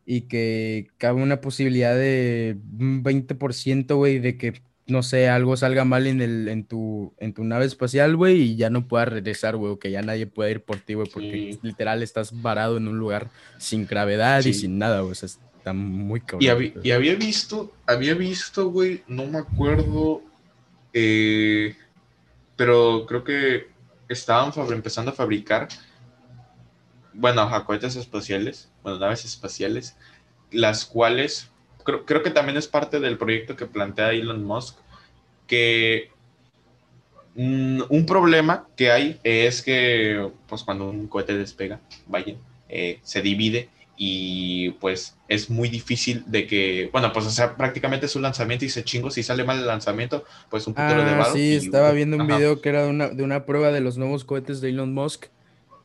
y 0.06 0.22
que 0.22 0.88
cabe 0.98 1.22
una 1.22 1.42
posibilidad 1.42 1.96
de 1.96 2.58
un 2.80 3.04
20%, 3.04 3.96
güey, 3.96 4.20
de 4.20 4.38
que, 4.38 4.62
no 4.88 5.02
sé, 5.02 5.30
algo 5.30 5.58
salga 5.58 5.84
mal 5.84 6.06
en, 6.08 6.22
el, 6.22 6.48
en, 6.48 6.64
tu, 6.64 7.14
en 7.18 7.34
tu 7.34 7.44
nave 7.44 7.66
espacial, 7.66 8.16
güey, 8.16 8.42
y 8.42 8.56
ya 8.56 8.70
no 8.70 8.88
puedas 8.88 9.08
regresar, 9.10 9.56
güey, 9.58 9.74
o 9.74 9.80
que 9.80 9.92
ya 9.92 10.02
nadie 10.02 10.28
pueda 10.28 10.52
ir 10.52 10.62
por 10.64 10.80
ti, 10.80 10.94
güey, 10.94 11.08
porque 11.12 11.54
Sí. 11.54 11.60
literal 11.64 12.04
estás 12.04 12.42
varado 12.42 12.78
en 12.78 12.88
un 12.88 12.98
lugar 12.98 13.30
sin 13.58 13.88
gravedad 13.88 14.44
y 14.46 14.54
sin 14.54 14.78
nada, 14.78 15.02
güey, 15.02 15.12
o 15.12 15.16
sea, 15.16 15.30
está 15.66 15.74
muy 15.74 16.22
cabrón. 16.22 16.44
Y, 16.84 16.92
había 16.92 17.16
visto, 17.16 17.74
había 17.88 18.14
visto, 18.14 18.70
güey, 18.70 19.02
no 19.08 19.26
me 19.26 19.40
acuerdo, 19.40 20.22
eh, 20.94 21.76
pero 22.56 23.08
creo 23.08 23.24
que 23.24 23.68
estaban 24.08 24.54
empezando 24.72 25.10
a 25.10 25.16
fabricar, 25.16 25.68
bueno, 27.14 27.50
cohetes 27.66 27.96
espaciales, 27.96 28.70
bueno, 28.84 29.00
naves 29.00 29.26
espaciales, 29.26 29.96
las 30.52 30.86
cuales, 30.86 31.50
creo, 31.84 32.06
creo 32.06 32.22
que 32.22 32.30
también 32.30 32.58
es 32.58 32.68
parte 32.68 33.00
del 33.00 33.18
proyecto 33.18 33.56
que 33.56 33.66
plantea 33.66 34.12
Elon 34.12 34.44
Musk, 34.44 34.78
que 35.48 36.12
mm, 37.34 37.82
un 37.90 38.06
problema 38.06 38.68
que 38.76 38.92
hay 38.92 39.20
es 39.24 39.64
que, 39.64 40.30
pues 40.48 40.62
cuando 40.62 40.92
un 40.92 41.08
cohete 41.08 41.36
despega, 41.36 41.80
vaya, 42.06 42.36
eh, 42.70 43.00
se 43.02 43.24
divide 43.24 43.70
y 43.98 44.72
pues 44.82 45.16
es 45.28 45.50
muy 45.50 45.70
difícil 45.70 46.24
de 46.28 46.46
que, 46.48 46.90
bueno, 46.92 47.12
pues 47.14 47.26
o 47.26 47.30
sea, 47.32 47.56
prácticamente 47.56 48.06
es 48.08 48.16
un 48.16 48.24
lanzamiento 48.24 48.66
y 48.66 48.70
se 48.70 48.84
chingo, 48.84 49.10
si 49.10 49.24
sale 49.24 49.44
mal 49.44 49.60
el 49.60 49.68
lanzamiento, 49.68 50.24
pues 50.50 50.68
un 50.68 50.74
putero 50.74 51.04
de 51.04 51.12
Ah, 51.12 51.18
varo. 51.20 51.34
sí, 51.34 51.40
y- 51.40 51.56
estaba 51.56 51.92
viendo 51.94 52.18
un 52.18 52.28
video 52.28 52.62
que 52.62 52.70
era 52.70 52.84
de 52.84 52.90
una, 52.90 53.10
de 53.10 53.24
una 53.24 53.46
prueba 53.46 53.72
de 53.72 53.82
los 53.82 53.98
nuevos 53.98 54.26
cohetes 54.26 54.60
de 54.62 54.70
Elon 54.70 54.94
Musk. 54.94 55.28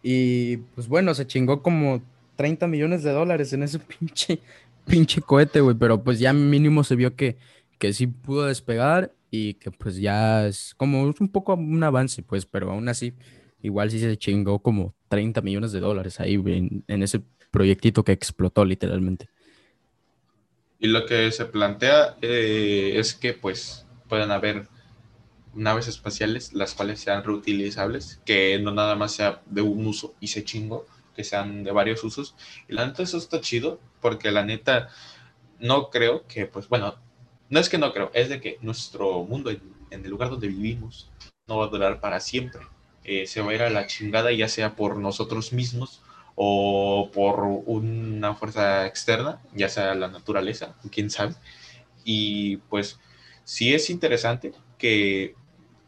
Y 0.03 0.59
pues 0.75 0.89
bueno, 0.89 1.15
se 1.15 1.27
chingó 1.27 1.63
como 1.63 2.03
30 2.37 2.67
millones 2.67 3.03
de 3.03 3.13
dólares 3.13 3.53
en 3.53 3.63
ese 3.63 3.79
pinche, 4.01 4.41
pinche 4.87 5.21
cohete, 5.21 5.61
güey. 5.61 5.77
Pero 5.77 6.03
pues 6.03 6.19
ya 6.19 6.33
mínimo 6.33 6.85
se 6.85 6.97
vio 6.97 7.15
que, 7.15 7.37
que 7.79 7.93
sí 7.93 8.07
pudo 8.07 8.47
despegar 8.47 9.13
y 9.31 9.55
que 9.55 9.71
pues 9.71 9.97
ya 9.97 10.47
es 10.47 10.75
como 10.77 11.03
un 11.03 11.29
poco 11.29 11.55
un 11.55 11.83
avance, 11.85 12.23
pues, 12.23 12.47
pero 12.47 12.73
aún 12.73 12.89
así, 12.89 13.15
igual 13.63 13.91
sí 13.91 14.01
se 14.01 14.17
chingó 14.17 14.59
como 14.61 14.95
30 15.09 15.41
millones 15.43 15.73
de 15.73 15.81
dólares 15.81 16.19
ahí, 16.19 16.37
güey, 16.37 16.59
en, 16.59 16.85
en 16.89 17.03
ese 17.03 17.21
proyectito 17.51 18.05
que 18.05 18.13
explotó 18.13 18.65
literalmente. 18.65 19.29
Y 20.79 20.89
lo 20.89 21.05
que 21.05 21.31
se 21.31 21.45
plantea 21.45 22.17
eh, 22.23 22.95
es 22.97 23.15
que 23.15 23.35
pues 23.35 23.87
puedan 24.09 24.31
haber 24.31 24.67
naves 25.55 25.89
espaciales 25.89 26.53
las 26.53 26.75
cuales 26.75 27.01
sean 27.01 27.25
reutilizables, 27.25 28.21
que 28.25 28.59
no 28.59 28.73
nada 28.73 28.95
más 28.95 29.13
sea 29.13 29.43
de 29.47 29.63
un 29.63 29.87
uso 29.87 30.15
y 30.21 30.29
se 30.29 30.45
chingo, 30.45 30.87
que 31.15 31.25
sean 31.25 31.65
de 31.65 31.73
varios 31.73 32.03
usos. 32.05 32.35
Y 32.69 32.75
la 32.75 32.87
neta 32.87 33.03
eso 33.03 33.19
está 33.19 33.41
chido, 33.41 33.81
porque 34.01 34.31
la 34.31 34.45
neta 34.45 34.89
no 35.59 35.91
creo 35.91 36.27
que, 36.27 36.47
pues 36.47 36.69
bueno, 36.69 36.97
no 37.51 37.61
es 37.61 37.69
que 37.69 37.79
no 37.79 37.93
creo, 37.93 38.11
es 38.15 38.29
de 38.29 38.41
que 38.41 38.59
nuestro 38.63 39.25
mundo 39.25 39.51
en, 39.51 39.61
el 39.91 40.09
lugar 40.09 40.31
donde 40.31 40.49
vivimos 40.49 41.11
no 41.47 41.59
va 41.59 41.67
a 41.67 41.69
durar 41.69 42.01
para 42.01 42.21
siempre. 42.21 42.63
Eh, 43.05 43.27
se 43.27 43.41
va 43.43 43.51
a 43.51 43.55
ir 43.55 43.63
a 43.63 43.71
la 43.71 43.87
chingada 43.87 44.31
ya 44.31 44.49
sea 44.49 44.77
por 44.77 44.97
nosotros 44.97 45.53
mismos 45.53 46.01
o 46.43 47.11
por 47.13 47.43
una 47.43 48.35
fuerza 48.35 48.87
externa, 48.87 49.43
ya 49.53 49.69
sea 49.69 49.95
la 49.95 50.09
naturaleza, 50.09 50.75
quién 50.91 51.11
sabe. 51.11 51.35
Y 52.03 52.57
pues 52.71 52.99
sí 53.45 53.75
es 53.75 53.91
interesante 53.91 54.55
que 54.79 55.35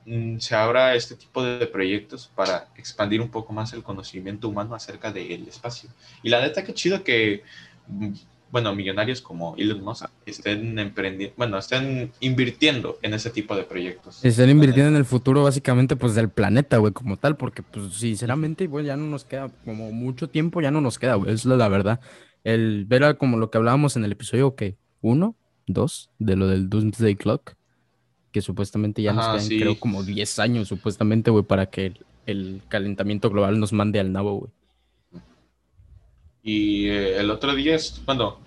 mm, 0.05 0.41
se 0.41 0.55
abra 0.55 0.95
este 0.95 1.17
tipo 1.17 1.43
de 1.43 1.67
proyectos 1.67 2.31
para 2.35 2.69
expandir 2.77 3.23
un 3.23 3.31
poco 3.31 3.55
más 3.55 3.73
el 3.73 3.83
conocimiento 3.83 4.47
humano 4.47 4.75
acerca 4.75 5.11
del 5.11 5.49
espacio. 5.49 5.89
Y 6.23 6.29
la 6.29 6.43
neta, 6.43 6.63
qué 6.63 6.75
chido 6.75 7.03
que, 7.03 7.45
mm, 7.87 8.13
bueno, 8.53 8.75
millonarios 8.75 9.23
como 9.23 9.57
Elon 9.57 9.83
Musk 9.83 10.05
estén 10.27 10.79
emprendiendo, 10.79 11.35
bueno, 11.39 11.57
estén 11.57 12.13
invirtiendo 12.21 12.99
en 13.01 13.15
ese 13.15 13.31
tipo 13.31 13.57
de 13.57 13.65
proyectos. 13.65 14.23
Están 14.23 14.51
invirtiendo 14.51 14.91
en 14.91 14.97
el 14.97 15.07
futuro 15.07 15.43
básicamente 15.43 15.97
pues 15.97 16.15
del 16.15 16.29
planeta, 16.29 16.77
güey, 16.77 16.93
como 16.93 17.17
tal, 17.17 17.39
porque 17.39 17.63
pues 17.63 17.95
sinceramente, 17.95 18.67
güey, 18.67 18.85
ya 18.85 18.97
no 18.97 19.07
nos 19.07 19.25
queda 19.25 19.51
como 19.65 19.91
mucho 19.91 20.29
tiempo, 20.29 20.61
ya 20.61 20.71
no 20.71 20.83
nos 20.83 20.99
queda, 20.99 21.15
güey, 21.15 21.33
es 21.33 21.47
la, 21.47 21.57
la 21.57 21.69
verdad. 21.69 22.01
El 22.45 22.85
ver 22.85 23.17
como 23.17 23.39
lo 23.39 23.51
que 23.51 23.57
hablábamos 23.57 23.97
en 23.97 24.05
el 24.05 24.13
episodio, 24.13 24.55
que 24.55 24.77
uno, 25.01 25.35
dos, 25.67 26.11
de 26.19 26.37
lo 26.37 26.47
del 26.47 26.69
Doomsday 26.69 27.17
Clock, 27.17 27.55
que 28.33 28.43
supuestamente 28.43 29.01
ya 29.01 29.15
nos 29.15 29.29
quedan, 29.29 29.41
sí. 29.41 29.59
creo, 29.59 29.81
como 29.81 30.03
10 30.03 30.39
años, 30.41 30.69
supuestamente, 30.69 31.31
güey, 31.31 31.45
para 31.45 31.71
que 31.71 31.87
el, 31.87 32.07
el 32.27 32.61
calentamiento 32.69 33.31
global 33.31 33.59
nos 33.59 33.73
mande 33.73 33.99
al 33.99 34.13
nabo, 34.13 34.41
güey. 34.41 34.53
Y 36.43 36.89
eh, 36.89 37.19
el 37.19 37.31
otro 37.31 37.55
día, 37.55 37.77
bueno, 38.05 38.41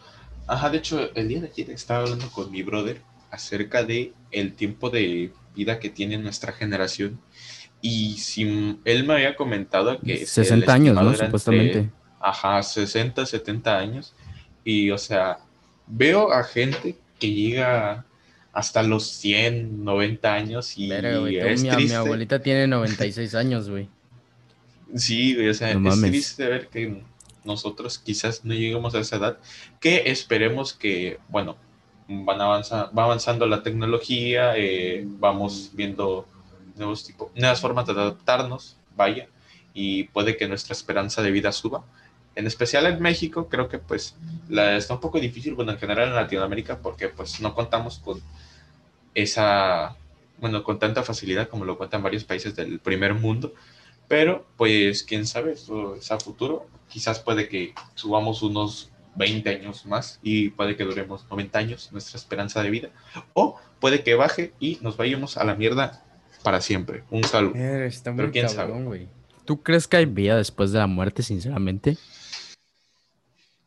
ajá, 0.47 0.69
de 0.69 0.77
hecho, 0.79 1.09
el 1.15 1.27
día 1.27 1.41
de 1.41 1.47
ayer 1.47 1.69
estaba 1.71 2.01
hablando 2.03 2.29
con 2.31 2.51
mi 2.51 2.61
brother 2.63 3.01
acerca 3.31 3.83
de 3.83 4.13
el 4.31 4.53
tiempo 4.53 4.89
de 4.89 5.31
vida 5.55 5.79
que 5.79 5.89
tiene 5.89 6.17
nuestra 6.17 6.51
generación. 6.51 7.19
Y 7.81 8.17
si 8.17 8.77
él 8.83 9.03
me 9.05 9.13
había 9.13 9.35
comentado 9.35 9.99
que 10.01 10.21
el 10.21 10.27
60 10.27 10.73
años, 10.73 10.95
¿no? 10.95 11.01
era 11.01 11.09
entre, 11.11 11.25
Supuestamente. 11.27 11.89
Ajá, 12.19 12.61
60, 12.63 13.25
70 13.25 13.77
años. 13.77 14.13
Y, 14.63 14.89
o 14.91 14.97
sea, 14.97 15.37
veo 15.87 16.31
a 16.33 16.43
gente 16.43 16.95
que 17.19 17.31
llega 17.31 18.05
hasta 18.51 18.81
los 18.83 19.05
100, 19.07 19.83
90 19.83 20.33
años 20.33 20.77
y 20.77 20.87
Verga, 20.87 21.17
güey, 21.19 21.37
es 21.37 21.61
mi, 21.61 21.69
mi 21.69 21.75
triste. 21.75 21.95
abuelita 21.95 22.39
tiene 22.41 22.67
96 22.67 23.35
años, 23.35 23.69
güey. 23.69 23.87
Sí, 24.95 25.35
güey, 25.35 25.49
o 25.49 25.53
sea, 25.53 25.73
No 25.73 25.89
es 25.89 25.95
mames. 25.97 26.11
triste 26.11 26.45
ver 26.47 26.67
que 26.69 27.03
nosotros 27.45 27.99
quizás 27.99 28.43
no 28.45 28.53
lleguemos 28.53 28.95
a 28.95 28.99
esa 28.99 29.17
edad, 29.17 29.37
que 29.79 30.09
esperemos 30.11 30.73
que, 30.73 31.19
bueno, 31.29 31.57
van 32.07 32.41
avanza, 32.41 32.91
va 32.97 33.03
avanzando 33.05 33.47
la 33.47 33.63
tecnología, 33.63 34.57
eh, 34.57 35.03
vamos 35.05 35.71
viendo 35.73 36.27
nuevos 36.75 37.05
tipos, 37.05 37.31
nuevas 37.35 37.61
formas 37.61 37.85
de 37.87 37.93
adaptarnos, 37.93 38.77
vaya, 38.95 39.27
y 39.73 40.05
puede 40.05 40.37
que 40.37 40.47
nuestra 40.47 40.73
esperanza 40.73 41.21
de 41.21 41.31
vida 41.31 41.51
suba. 41.51 41.83
en 42.35 42.47
especial 42.47 42.85
en 42.85 43.01
México, 43.01 43.47
creo 43.49 43.69
que 43.69 43.79
pues 43.79 44.15
la, 44.49 44.75
está 44.75 44.95
un 44.95 44.99
poco 44.99 45.19
difícil, 45.21 45.53
bueno, 45.55 45.71
en 45.71 45.77
general 45.77 46.09
en 46.09 46.15
Latinoamérica, 46.15 46.79
porque 46.79 47.07
pues 47.07 47.39
no 47.39 47.55
contamos 47.55 47.99
con 47.99 48.21
esa, 49.13 49.95
bueno, 50.39 50.63
con 50.63 50.77
tanta 50.79 51.03
facilidad 51.03 51.47
como 51.47 51.65
lo 51.65 51.77
cuentan 51.77 52.03
varios 52.03 52.25
países 52.25 52.55
del 52.55 52.79
primer 52.79 53.13
mundo, 53.13 53.53
pero 54.07 54.45
pues 54.57 55.03
quién 55.03 55.25
sabe, 55.25 55.53
eso 55.53 55.95
es 55.95 56.11
a 56.11 56.19
futuro, 56.19 56.67
quizás 56.95 57.19
puede 57.19 57.49
que 57.49 57.73
subamos 57.93 58.41
unos 58.41 58.89
20 59.17 59.49
años 59.49 59.85
más 59.85 60.17
y 60.23 60.51
puede 60.51 60.77
que 60.77 60.85
duremos 60.85 61.25
90 61.29 61.59
años 61.59 61.89
nuestra 61.91 62.17
esperanza 62.17 62.63
de 62.63 62.69
vida, 62.69 62.89
o 63.33 63.59
puede 63.81 64.01
que 64.01 64.15
baje 64.15 64.53
y 64.61 64.79
nos 64.81 64.95
vayamos 64.95 65.35
a 65.35 65.43
la 65.43 65.55
mierda 65.55 66.05
para 66.41 66.61
siempre. 66.61 67.03
Un 67.11 67.25
saludo. 67.25 67.53
Eh, 67.55 67.87
está 67.87 68.13
muy 68.13 68.31
quién 68.31 68.47
cabrón, 68.47 68.85
güey. 68.85 69.09
¿Tú 69.43 69.61
crees 69.61 69.89
que 69.89 69.97
hay 69.97 70.05
vida 70.05 70.37
después 70.37 70.71
de 70.71 70.79
la 70.79 70.87
muerte, 70.87 71.21
sinceramente? 71.21 71.97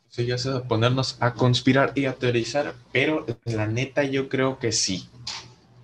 Sí, 0.08 0.24
ya 0.24 0.38
se 0.38 0.48
va 0.48 0.60
a 0.60 0.64
ponernos 0.64 1.18
a 1.20 1.34
conspirar 1.34 1.92
y 1.96 2.06
a 2.06 2.14
teorizar, 2.14 2.72
pero 2.92 3.26
la 3.44 3.66
neta 3.66 4.04
yo 4.04 4.30
creo 4.30 4.58
que 4.58 4.72
sí. 4.72 5.06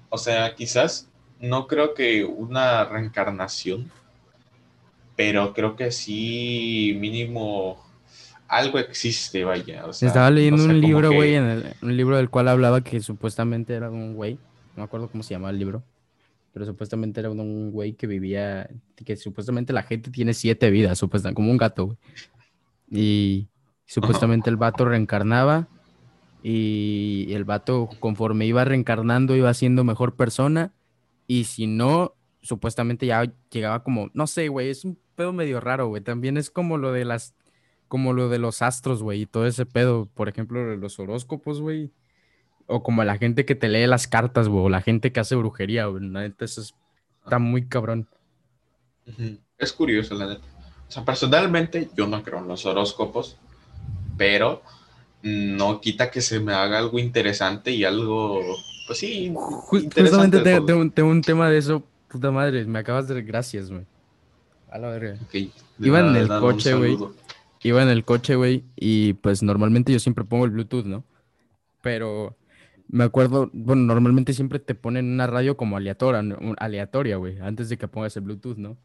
O 0.09 0.17
sea, 0.17 0.55
quizás 0.55 1.11
no 1.41 1.67
creo 1.67 1.93
que 1.93 2.25
una 2.25 2.87
reencarnación, 2.87 3.93
pero 5.17 5.53
creo 5.53 5.77
que 5.77 5.91
sí, 5.91 6.97
mínimo 6.99 7.83
algo 8.49 8.79
existe, 8.79 9.45
vaya. 9.45 9.85
Estaba 9.89 10.31
leyendo 10.31 10.65
un 10.65 10.81
libro, 10.81 11.13
güey, 11.13 11.37
un 11.37 11.97
libro 11.97 12.17
del 12.17 12.31
cual 12.31 12.49
hablaba 12.49 12.83
que 12.83 13.01
supuestamente 13.01 13.75
era 13.75 13.91
un 13.91 14.15
güey, 14.15 14.35
no 14.35 14.79
me 14.79 14.83
acuerdo 14.83 15.09
cómo 15.09 15.23
se 15.23 15.35
llamaba 15.35 15.51
el 15.51 15.59
libro, 15.59 15.83
pero 16.53 16.67
supuestamente 16.67 17.21
era 17.21 17.31
un 17.31 17.71
güey 17.73 17.95
que 17.95 18.07
vivía, 18.07 18.69
que 19.05 19.17
supuestamente 19.17 19.73
la 19.73 19.83
gente 19.83 20.11
tiene 20.11 20.35
siete 20.35 20.71
vidas, 20.71 20.99
supuestamente, 20.99 21.37
como 21.37 21.51
un 21.51 21.57
gato, 21.57 21.87
güey. 21.87 21.99
Y 22.91 23.49
supuestamente 23.87 24.51
el 24.51 24.57
vato 24.57 24.85
reencarnaba 24.85 25.69
y 26.43 27.27
el 27.31 27.45
vato 27.45 27.89
conforme 28.01 28.47
iba 28.47 28.65
reencarnando 28.65 29.35
iba 29.35 29.53
siendo 29.55 29.83
mejor 29.83 30.15
persona 30.15 30.73
y 31.27 31.45
si 31.45 31.67
no, 31.67 32.15
supuestamente 32.43 33.07
ya 33.07 33.33
llegaba 33.51 33.83
como, 33.83 34.11
no 34.13 34.27
sé, 34.27 34.49
güey, 34.49 34.69
es 34.69 34.85
un 34.85 34.99
pedo 35.15 35.33
medio 35.33 35.61
raro, 35.61 35.89
güey. 35.89 36.03
También 36.03 36.37
es 36.37 36.51
como 36.51 36.79
lo 36.79 36.93
de 36.93 37.05
las, 37.05 37.35
como 37.89 38.13
lo 38.13 38.29
de 38.29 38.39
los 38.39 38.63
astros, 38.63 39.03
güey, 39.03 39.23
y 39.23 39.27
todo 39.27 39.47
ese 39.47 39.67
pedo, 39.67 40.07
por 40.15 40.29
ejemplo, 40.29 40.77
los 40.77 40.99
horóscopos, 40.99 41.61
güey 41.61 41.93
o 42.67 42.83
como 42.83 43.05
la 43.05 43.19
gente 43.19 43.45
que 43.45 43.55
te 43.55 43.69
lee 43.69 43.87
las 43.87 44.07
cartas, 44.07 44.49
güey, 44.49 44.65
o 44.65 44.69
la 44.69 44.81
gente 44.81 45.13
que 45.13 45.21
hace 45.21 45.35
brujería, 45.37 45.87
güey. 45.87 46.09
La 46.09 46.23
neta, 46.23 46.45
eso 46.45 46.63
está 46.63 47.39
muy 47.39 47.67
cabrón. 47.67 48.09
Es 49.59 49.73
curioso, 49.73 50.15
la 50.15 50.27
neta. 50.27 50.47
O 50.89 50.91
sea, 50.91 51.05
personalmente 51.05 51.89
yo 51.97 52.07
no 52.07 52.23
creo 52.23 52.39
en 52.39 52.49
los 52.49 52.65
horóscopos, 52.67 53.37
pero 54.17 54.63
no 55.23 55.81
quita 55.81 56.11
que 56.11 56.21
se 56.21 56.41
me 56.41 56.53
haga 56.53 56.79
algo 56.79 56.99
interesante 56.99 57.71
y 57.71 57.85
algo, 57.85 58.41
pues 58.87 58.99
sí. 58.99 59.33
Justamente 59.35 60.41
tengo, 60.41 61.11
un 61.11 61.23
tema 61.23 61.51
de 61.51 61.59
eso, 61.59 61.83
puta 62.09 62.31
madre, 62.31 62.65
me 62.65 62.79
acabas 62.79 63.09
de... 63.09 63.23
Gracias, 63.23 63.71
güey. 63.71 63.85
A 64.75 64.79
la 64.79 64.89
verga. 64.89 65.17
Iba 65.79 66.01
en 66.01 66.17
el 66.17 66.27
coche, 66.27 66.75
güey. 66.75 66.99
Iba 67.63 67.81
en 67.85 67.89
el 67.89 68.05
coche, 68.05 68.35
güey, 68.35 68.65
y 68.75 69.13
pues 69.13 69.45
normalmente 69.45 69.93
yo 69.93 70.01
siempre 70.01 70.25
pongo 70.25 70.47
el 70.47 70.51
Bluetooth, 70.51 70.85
¿no? 70.85 71.05
Pero 71.81 72.37
me 72.89 73.05
acuerdo, 73.05 73.51
bueno, 73.53 73.83
normalmente 73.83 74.33
siempre 74.33 74.59
te 74.59 74.75
ponen 74.75 75.13
una 75.13 75.29
radio 75.29 75.57
como 75.57 75.77
aleatoria, 75.77 76.25
aleatoria, 76.59 77.17
güey, 77.19 77.39
antes 77.39 77.69
de 77.69 77.79
que 77.79 77.87
pongas 77.87 78.17
el 78.17 78.25
Bluetooth, 78.25 78.57
¿no? 78.57 78.77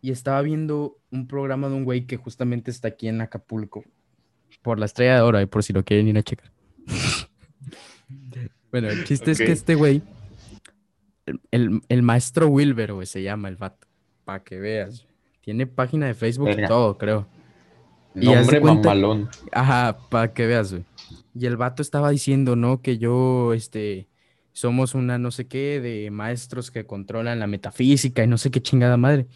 Y 0.00 0.12
estaba 0.12 0.40
viendo 0.40 0.98
un 1.10 1.26
programa 1.26 1.68
de 1.68 1.74
un 1.74 1.84
güey 1.84 2.06
que 2.06 2.16
justamente 2.16 2.70
está 2.70 2.88
aquí 2.88 3.06
en 3.06 3.20
Acapulco, 3.20 3.84
por 4.62 4.78
la 4.78 4.86
estrella 4.86 5.16
de 5.16 5.20
oro, 5.20 5.40
y 5.42 5.46
por 5.46 5.62
si 5.62 5.74
lo 5.74 5.84
quieren 5.84 6.08
ir 6.08 6.16
a 6.16 6.22
checar. 6.22 6.50
bueno, 8.72 8.88
el 8.88 9.04
chiste 9.04 9.30
es 9.30 9.38
que 9.38 9.52
este 9.52 9.74
güey, 9.74 10.00
el, 11.50 12.02
maestro 12.02 12.48
Wilber, 12.48 12.94
güey, 12.94 13.06
se 13.06 13.22
llama 13.22 13.48
el 13.48 13.56
vato, 13.56 13.85
para 14.26 14.42
que 14.42 14.58
veas. 14.58 15.06
Tiene 15.40 15.68
página 15.68 16.06
de 16.06 16.14
Facebook 16.14 16.50
y 16.50 16.66
todo, 16.66 16.98
creo. 16.98 17.28
Nombre 18.12 18.60
mamalón. 18.60 19.28
Ajá, 19.52 19.96
para 20.10 20.34
que 20.34 20.46
veas, 20.46 20.72
güey. 20.72 20.84
Y 21.32 21.46
el 21.46 21.56
vato 21.56 21.80
estaba 21.80 22.10
diciendo, 22.10 22.56
¿no? 22.56 22.82
Que 22.82 22.98
yo, 22.98 23.54
este, 23.54 24.08
somos 24.52 24.96
una 24.96 25.16
no 25.16 25.30
sé 25.30 25.46
qué 25.46 25.80
de 25.80 26.10
maestros 26.10 26.72
que 26.72 26.86
controlan 26.86 27.38
la 27.38 27.46
metafísica 27.46 28.24
y 28.24 28.26
no 28.26 28.36
sé 28.36 28.50
qué 28.50 28.60
chingada 28.60 28.96
madre. 28.96 29.28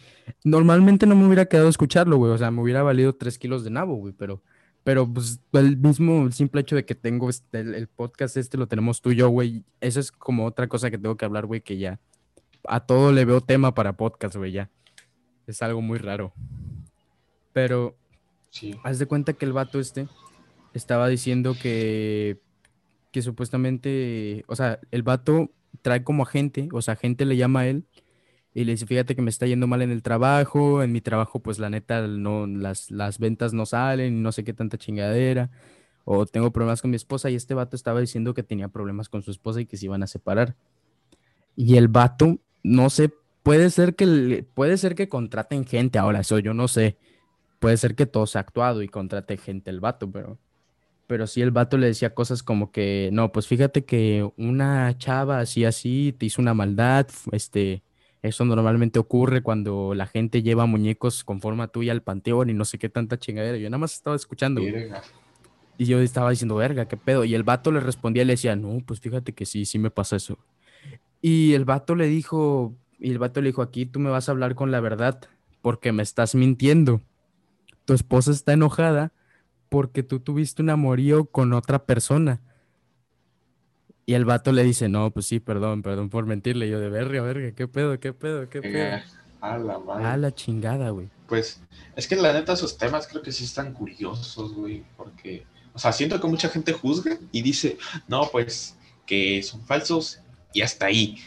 Normalmente 0.43 1.05
no 1.05 1.15
me 1.15 1.25
hubiera 1.25 1.45
quedado 1.45 1.67
a 1.67 1.69
escucharlo, 1.69 2.17
güey. 2.17 2.33
O 2.33 2.37
sea, 2.37 2.51
me 2.51 2.61
hubiera 2.61 2.83
valido 2.83 3.15
tres 3.15 3.39
kilos 3.39 3.63
de 3.63 3.69
nabo, 3.69 3.95
güey. 3.95 4.13
Pero, 4.13 4.43
pero 4.83 5.07
pues 5.07 5.39
el 5.53 5.77
mismo, 5.77 6.25
el 6.25 6.33
simple 6.33 6.59
hecho 6.59 6.75
de 6.75 6.83
que 6.83 6.95
tengo 6.95 7.29
este, 7.29 7.61
el, 7.61 7.87
podcast 7.87 8.35
este 8.35 8.57
lo 8.57 8.67
tenemos 8.67 8.99
tú 8.99 9.11
y 9.11 9.15
yo, 9.15 9.29
güey. 9.29 9.63
Eso 9.79 10.01
es 10.01 10.11
como 10.11 10.45
otra 10.45 10.67
cosa 10.67 10.91
que 10.91 10.97
tengo 10.97 11.15
que 11.15 11.23
hablar, 11.23 11.45
güey, 11.45 11.61
que 11.61 11.77
ya 11.77 11.97
a 12.67 12.81
todo 12.81 13.11
le 13.11 13.25
veo 13.25 13.41
tema 13.41 13.73
para 13.73 13.93
podcast, 13.93 14.35
güey, 14.35 14.51
ya. 14.51 14.69
Es 15.51 15.61
algo 15.61 15.81
muy 15.81 15.97
raro. 15.97 16.33
Pero, 17.51 17.97
sí. 18.49 18.75
haz 18.83 18.99
de 18.99 19.05
cuenta 19.05 19.33
que 19.33 19.43
el 19.43 19.51
vato 19.51 19.81
este 19.81 20.07
estaba 20.73 21.09
diciendo 21.09 21.57
que, 21.61 22.39
que 23.11 23.21
supuestamente, 23.21 24.45
o 24.47 24.55
sea, 24.55 24.79
el 24.91 25.03
vato 25.03 25.51
trae 25.81 26.05
como 26.05 26.23
agente, 26.23 26.69
o 26.71 26.81
sea, 26.81 26.95
gente 26.95 27.25
le 27.25 27.35
llama 27.35 27.61
a 27.61 27.67
él 27.67 27.83
y 28.53 28.63
le 28.63 28.71
dice, 28.71 28.85
fíjate 28.85 29.13
que 29.13 29.21
me 29.21 29.29
está 29.29 29.45
yendo 29.45 29.67
mal 29.67 29.81
en 29.81 29.91
el 29.91 30.01
trabajo, 30.01 30.83
en 30.83 30.93
mi 30.93 31.01
trabajo 31.01 31.39
pues 31.39 31.59
la 31.59 31.69
neta 31.69 32.07
no, 32.07 32.47
las, 32.47 32.89
las 32.89 33.19
ventas 33.19 33.51
no 33.51 33.65
salen, 33.65 34.23
no 34.23 34.31
sé 34.31 34.45
qué 34.45 34.53
tanta 34.53 34.77
chingadera, 34.77 35.49
o 36.05 36.25
tengo 36.25 36.51
problemas 36.51 36.81
con 36.81 36.91
mi 36.91 36.95
esposa 36.95 37.29
y 37.29 37.35
este 37.35 37.55
vato 37.55 37.75
estaba 37.75 37.99
diciendo 37.99 38.33
que 38.33 38.43
tenía 38.43 38.69
problemas 38.69 39.09
con 39.09 39.21
su 39.21 39.31
esposa 39.31 39.59
y 39.59 39.65
que 39.65 39.75
se 39.75 39.85
iban 39.85 40.01
a 40.01 40.07
separar. 40.07 40.55
Y 41.57 41.75
el 41.75 41.89
vato, 41.89 42.39
no 42.63 42.89
sé, 42.89 43.13
puede 43.43 43.69
ser 43.69 43.95
que, 43.95 44.45
puede 44.53 44.77
ser 44.77 44.95
que 44.95 45.09
contraten 45.09 45.65
gente 45.65 45.99
ahora, 45.99 46.21
eso 46.21 46.39
yo 46.39 46.53
no 46.53 46.67
sé, 46.67 46.97
puede 47.59 47.77
ser 47.77 47.95
que 47.95 48.05
todo 48.05 48.27
sea 48.27 48.41
actuado 48.41 48.81
y 48.81 48.87
contrate 48.87 49.37
gente 49.37 49.69
el 49.69 49.79
vato, 49.79 50.11
pero 50.11 50.39
pero 51.07 51.27
sí 51.27 51.41
el 51.41 51.51
vato 51.51 51.77
le 51.77 51.87
decía 51.87 52.13
cosas 52.15 52.41
como 52.41 52.71
que, 52.71 53.09
no, 53.11 53.33
pues 53.33 53.45
fíjate 53.45 53.83
que 53.83 54.31
una 54.37 54.97
chava 54.97 55.39
así, 55.39 55.65
así, 55.65 56.15
te 56.17 56.27
hizo 56.27 56.41
una 56.41 56.53
maldad, 56.53 57.05
este, 57.33 57.83
eso 58.21 58.45
normalmente 58.45 58.97
ocurre 58.97 59.41
cuando 59.41 59.93
la 59.95 60.05
gente 60.05 60.43
lleva 60.43 60.67
muñecos 60.67 61.23
con 61.23 61.41
forma 61.41 61.67
tuya 61.67 61.91
al 61.91 62.01
panteón 62.01 62.49
y 62.49 62.53
no 62.53 62.65
sé 62.65 62.77
qué 62.77 62.87
tanta 62.87 63.17
chingadera. 63.17 63.57
Yo 63.57 63.69
nada 63.69 63.79
más 63.79 63.93
estaba 63.93 64.15
escuchando. 64.15 64.61
Y 65.77 65.85
yo 65.85 65.99
estaba 65.99 66.29
diciendo, 66.29 66.55
verga, 66.55 66.87
qué 66.87 66.97
pedo. 66.97 67.25
Y 67.25 67.33
el 67.33 67.43
vato 67.43 67.71
le 67.71 67.79
respondía, 67.79 68.23
le 68.23 68.33
decía, 68.33 68.55
no, 68.55 68.79
pues 68.85 68.99
fíjate 68.99 69.33
que 69.33 69.45
sí, 69.45 69.65
sí 69.65 69.79
me 69.79 69.89
pasa 69.89 70.15
eso. 70.15 70.37
Y 71.19 71.53
el 71.55 71.65
vato 71.65 71.95
le 71.95 72.05
dijo, 72.05 72.75
y 73.01 73.09
el 73.09 73.17
vato 73.17 73.41
le 73.41 73.49
dijo, 73.49 73.63
aquí 73.63 73.85
tú 73.87 73.99
me 73.99 74.11
vas 74.11 74.29
a 74.29 74.31
hablar 74.31 74.53
con 74.53 74.71
la 74.71 74.79
verdad 74.79 75.19
porque 75.61 75.91
me 75.91 76.03
estás 76.03 76.35
mintiendo. 76.35 77.01
Tu 77.85 77.93
esposa 77.93 78.31
está 78.31 78.53
enojada 78.53 79.11
porque 79.69 80.03
tú 80.03 80.19
tuviste 80.19 80.61
un 80.61 80.69
amorío 80.69 81.25
con 81.25 81.53
otra 81.53 81.83
persona. 81.85 82.39
Y 84.05 84.13
el 84.13 84.25
vato 84.25 84.51
le 84.51 84.63
dice, 84.63 84.87
no, 84.87 85.09
pues 85.09 85.25
sí, 85.25 85.39
perdón, 85.39 85.81
perdón 85.81 86.09
por 86.09 86.27
mentirle. 86.27 86.69
yo 86.69 86.79
de 86.79 86.89
verga, 86.89 87.21
verga, 87.23 87.53
qué 87.53 87.67
pedo, 87.67 87.99
qué 87.99 88.13
pedo, 88.13 88.47
qué 88.49 88.61
pedo. 88.61 89.01
a 89.41 89.57
la 89.57 89.79
madre. 89.79 90.05
A 90.05 90.17
la 90.17 90.35
chingada, 90.35 90.91
güey. 90.91 91.09
Pues 91.27 91.59
es 91.95 92.07
que 92.07 92.15
la 92.15 92.33
neta 92.33 92.53
esos 92.53 92.77
temas 92.77 93.07
creo 93.07 93.23
que 93.23 93.31
sí 93.31 93.45
están 93.45 93.73
curiosos, 93.73 94.53
güey, 94.53 94.83
porque, 94.95 95.45
o 95.73 95.79
sea, 95.79 95.91
siento 95.91 96.21
que 96.21 96.27
mucha 96.27 96.49
gente 96.49 96.73
juzga 96.73 97.17
y 97.31 97.41
dice, 97.41 97.77
no, 98.07 98.29
pues 98.31 98.77
que 99.07 99.41
son 99.41 99.61
falsos 99.65 100.19
y 100.53 100.61
hasta 100.61 100.87
ahí 100.87 101.17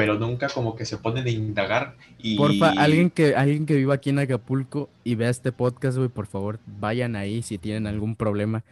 pero 0.00 0.18
nunca 0.18 0.48
como 0.48 0.74
que 0.74 0.86
se 0.86 0.96
ponen 0.96 1.26
a 1.26 1.30
indagar 1.30 1.94
y... 2.16 2.34
Porfa, 2.38 2.70
alguien 2.70 3.10
que, 3.10 3.34
alguien 3.34 3.66
que 3.66 3.74
viva 3.76 3.92
aquí 3.92 4.08
en 4.08 4.18
Acapulco 4.18 4.88
y 5.04 5.14
vea 5.14 5.28
este 5.28 5.52
podcast, 5.52 5.98
güey, 5.98 6.08
por 6.08 6.26
favor, 6.26 6.58
vayan 6.64 7.16
ahí 7.16 7.42
si 7.42 7.58
tienen 7.58 7.86
algún 7.86 8.16
problema. 8.16 8.64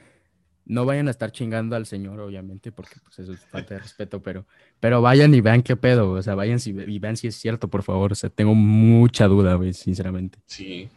No 0.64 0.86
vayan 0.86 1.06
a 1.06 1.10
estar 1.10 1.30
chingando 1.30 1.76
al 1.76 1.84
señor, 1.84 2.18
obviamente, 2.20 2.72
porque 2.72 2.94
pues 3.04 3.18
eso 3.18 3.34
es 3.34 3.40
falta 3.40 3.74
de 3.74 3.80
respeto, 3.80 4.22
pero, 4.22 4.46
pero 4.80 5.02
vayan 5.02 5.34
y 5.34 5.42
vean 5.42 5.62
qué 5.62 5.76
pedo, 5.76 6.12
o 6.12 6.22
sea, 6.22 6.34
vayan 6.34 6.58
y 6.64 6.98
vean 6.98 7.18
si 7.18 7.26
es 7.26 7.36
cierto, 7.36 7.68
por 7.68 7.82
favor, 7.82 8.12
o 8.12 8.14
sea, 8.14 8.30
tengo 8.30 8.54
mucha 8.54 9.26
duda, 9.26 9.54
güey, 9.56 9.74
sinceramente. 9.74 10.38
Sí, 10.46 10.88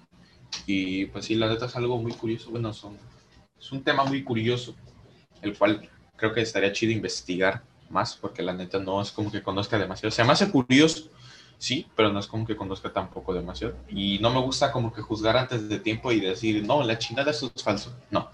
y 0.66 1.08
pues 1.08 1.26
sí, 1.26 1.36
la 1.36 1.50
neta 1.50 1.66
es 1.66 1.76
algo 1.76 2.02
muy 2.02 2.14
curioso, 2.14 2.52
bueno, 2.52 2.72
son, 2.72 2.96
es 3.60 3.70
un 3.70 3.84
tema 3.84 4.06
muy 4.06 4.24
curioso, 4.24 4.78
el 5.42 5.58
cual 5.58 5.90
creo 6.16 6.34
que 6.34 6.40
estaría 6.40 6.72
chido 6.72 6.94
investigar 6.94 7.64
más, 7.92 8.16
porque 8.16 8.42
la 8.42 8.54
neta 8.54 8.80
no 8.80 9.02
es 9.02 9.12
como 9.12 9.32
que 9.32 9.42
conozca 9.44 9.78
demasiado. 9.78 10.12
Se 10.12 10.24
me 10.24 10.32
hace 10.32 10.50
curioso, 10.50 11.10
sí, 11.58 11.88
pero 11.96 12.12
no 12.12 12.20
es 12.20 12.28
como 12.28 12.46
que 12.46 12.56
conozca 12.56 12.92
tampoco 12.92 13.34
demasiado. 13.34 13.76
Y 13.90 14.20
no 14.20 14.30
me 14.32 14.40
gusta 14.42 14.72
como 14.72 14.92
que 14.94 15.02
juzgar 15.02 15.38
antes 15.38 15.70
de 15.70 15.80
tiempo 15.80 16.12
y 16.12 16.20
decir, 16.20 16.66
no, 16.66 16.84
la 16.84 16.98
chingada 16.98 17.32
eso 17.32 17.52
es 17.56 17.64
falso. 17.64 17.96
No, 18.10 18.30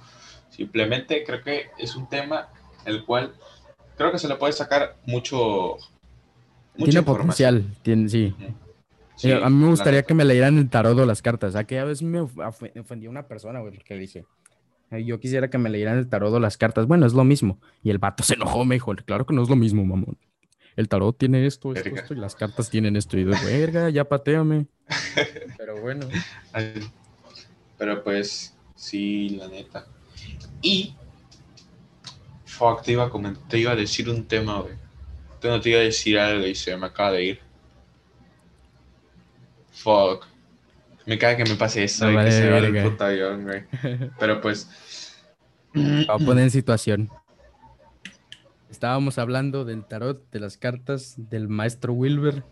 simplemente 0.49 1.23
creo 1.25 1.43
que 1.43 1.69
es 1.77 1.95
un 1.95 2.07
tema 2.07 2.49
el 2.85 3.03
cual 3.05 3.33
creo 3.97 4.11
que 4.11 4.19
se 4.19 4.27
le 4.27 4.35
puede 4.35 4.53
sacar 4.53 4.95
mucho... 5.05 5.77
Tiene 6.75 7.01
potencial, 7.01 7.65
tiene, 7.81 8.07
sí. 8.09 8.35
Sí, 9.15 9.31
Eh, 9.31 9.41
a 9.43 9.49
mí 9.49 9.55
me 9.55 9.69
gustaría 9.69 10.03
que 10.03 10.13
me 10.13 10.23
leyeran 10.23 10.59
el 10.59 10.69
tarot 10.69 10.95
o 10.99 11.05
las 11.05 11.23
cartas. 11.23 11.49
O 11.49 11.51
sea, 11.53 11.63
que 11.63 11.79
a 11.79 11.85
veces 11.85 12.03
me 12.03 12.19
of- 12.19 12.37
of- 12.37 12.61
ofendía 12.79 13.09
una 13.09 13.27
persona, 13.27 13.59
güey, 13.61 13.73
porque 13.73 13.95
dije, 13.95 14.19
"Ay, 14.19 14.25
yo 14.91 15.19
quisiera 15.19 15.49
que 15.49 15.57
me 15.57 15.69
leyeran 15.69 15.97
el 15.97 16.07
tarot 16.07 16.33
o 16.33 16.39
las 16.39 16.57
cartas. 16.57 16.87
Bueno, 16.87 17.05
es 17.05 17.13
lo 17.13 17.23
mismo. 17.23 17.59
Y 17.83 17.89
el 17.89 17.97
vato 17.97 18.23
se 18.23 18.35
enojó, 18.35 18.65
me 18.65 18.75
dijo, 18.75 18.95
claro 18.95 19.25
que 19.25 19.33
no 19.33 19.43
es 19.43 19.49
lo 19.49 19.55
mismo, 19.55 19.83
mamón. 19.83 20.17
El 20.75 20.87
tarot 20.87 21.17
tiene 21.17 21.45
esto, 21.47 21.73
esto, 21.73 21.89
esto, 21.89 22.13
y 22.13 22.17
las 22.17 22.35
cartas 22.35 22.69
tienen 22.69 22.95
esto. 22.95 23.17
Y 23.17 23.25
yo, 23.25 23.31
verga, 23.45 23.89
ya 23.89 24.05
pateame. 24.05 24.67
Pero 25.57 25.81
bueno. 25.81 26.07
Pero 27.77 28.03
pues, 28.03 28.55
sí, 28.75 29.29
la 29.29 29.47
neta. 29.47 29.87
Y. 30.61 30.95
Fuck, 32.45 32.83
te 32.83 32.93
iba 32.93 33.05
a 33.05 33.09
comentar, 33.09 33.47
te 33.47 33.59
iba 33.59 33.71
a 33.71 33.75
decir 33.75 34.09
un 34.09 34.25
tema, 34.25 34.61
güey. 34.61 34.75
Te 35.39 35.47
no 35.47 35.59
te 35.59 35.69
iba 35.69 35.79
a 35.79 35.83
decir 35.83 36.17
algo 36.17 36.45
y 36.47 36.55
se 36.55 36.75
me 36.77 36.87
acaba 36.87 37.11
de 37.11 37.25
ir. 37.25 37.39
Fuck. 39.71 40.25
Me 41.07 41.17
cae 41.17 41.37
que 41.37 41.45
me 41.45 41.55
pase 41.55 41.87
No 42.01 42.11
güey, 42.11 42.25
que 42.25 42.31
se 42.31 42.49
va 42.49 42.57
el 42.57 42.83
puto 42.83 43.05
avión, 43.05 43.43
güey. 43.43 43.63
Pero 44.19 44.41
pues. 44.41 44.69
Voy 45.73 46.05
a 46.07 46.17
poner 46.17 46.43
en 46.43 46.51
situación. 46.51 47.09
Estábamos 48.69 49.17
hablando 49.17 49.63
del 49.63 49.85
tarot, 49.85 50.29
de 50.31 50.41
las 50.41 50.57
cartas, 50.57 51.15
del 51.17 51.47
maestro 51.47 51.93
Wilber. 51.93 52.43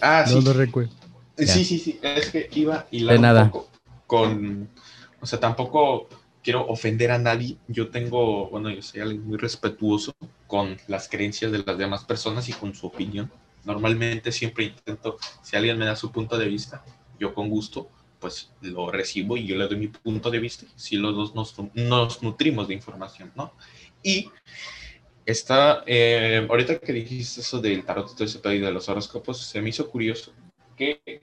Ah, 0.00 0.24
sí. 0.26 0.34
No 0.34 0.40
lo 0.40 0.54
recuerdo. 0.54 0.92
Ya. 1.36 1.46
Sí, 1.46 1.64
sí, 1.64 1.78
sí, 1.78 2.00
es 2.02 2.30
que 2.30 2.48
iba 2.52 2.86
hilado 2.90 3.12
De 3.12 3.18
un 3.18 3.22
nada. 3.22 3.52
con, 4.06 4.68
o 5.20 5.26
sea, 5.26 5.40
tampoco 5.40 6.08
quiero 6.42 6.66
ofender 6.68 7.10
a 7.10 7.18
nadie. 7.18 7.58
Yo 7.68 7.90
tengo, 7.90 8.48
bueno, 8.48 8.70
yo 8.70 8.80
soy 8.80 9.02
alguien 9.02 9.26
muy 9.26 9.36
respetuoso 9.36 10.14
con 10.46 10.78
las 10.88 11.08
creencias 11.08 11.52
de 11.52 11.62
las 11.64 11.76
demás 11.76 12.04
personas 12.04 12.48
y 12.48 12.54
con 12.54 12.74
su 12.74 12.86
opinión. 12.86 13.30
Normalmente 13.64 14.32
siempre 14.32 14.64
intento, 14.64 15.18
si 15.42 15.56
alguien 15.56 15.78
me 15.78 15.86
da 15.86 15.96
su 15.96 16.10
punto 16.10 16.38
de 16.38 16.48
vista, 16.48 16.84
yo 17.18 17.34
con 17.34 17.48
gusto, 17.48 17.88
pues 18.18 18.52
lo 18.60 18.90
recibo 18.90 19.36
y 19.36 19.46
yo 19.46 19.56
le 19.56 19.66
doy 19.66 19.76
mi 19.78 19.88
punto 19.88 20.30
de 20.30 20.38
vista. 20.38 20.66
Si 20.76 20.96
los 20.96 21.14
dos 21.14 21.34
nos, 21.34 21.54
nos 21.74 22.22
nutrimos 22.22 22.68
de 22.68 22.74
información, 22.74 23.32
¿no? 23.34 23.52
Y 24.02 24.30
está, 25.26 25.82
eh, 25.86 26.46
ahorita 26.48 26.78
que 26.78 26.92
dijiste 26.92 27.40
eso 27.40 27.60
del 27.60 27.84
tarot 27.84 28.12
todo 28.14 28.24
ese 28.24 28.38
pedo 28.38 28.54
y 28.54 28.60
de 28.60 28.72
los 28.72 28.88
horóscopos, 28.88 29.40
se 29.40 29.60
me 29.60 29.70
hizo 29.70 29.90
curioso 29.90 30.32
que 30.76 31.22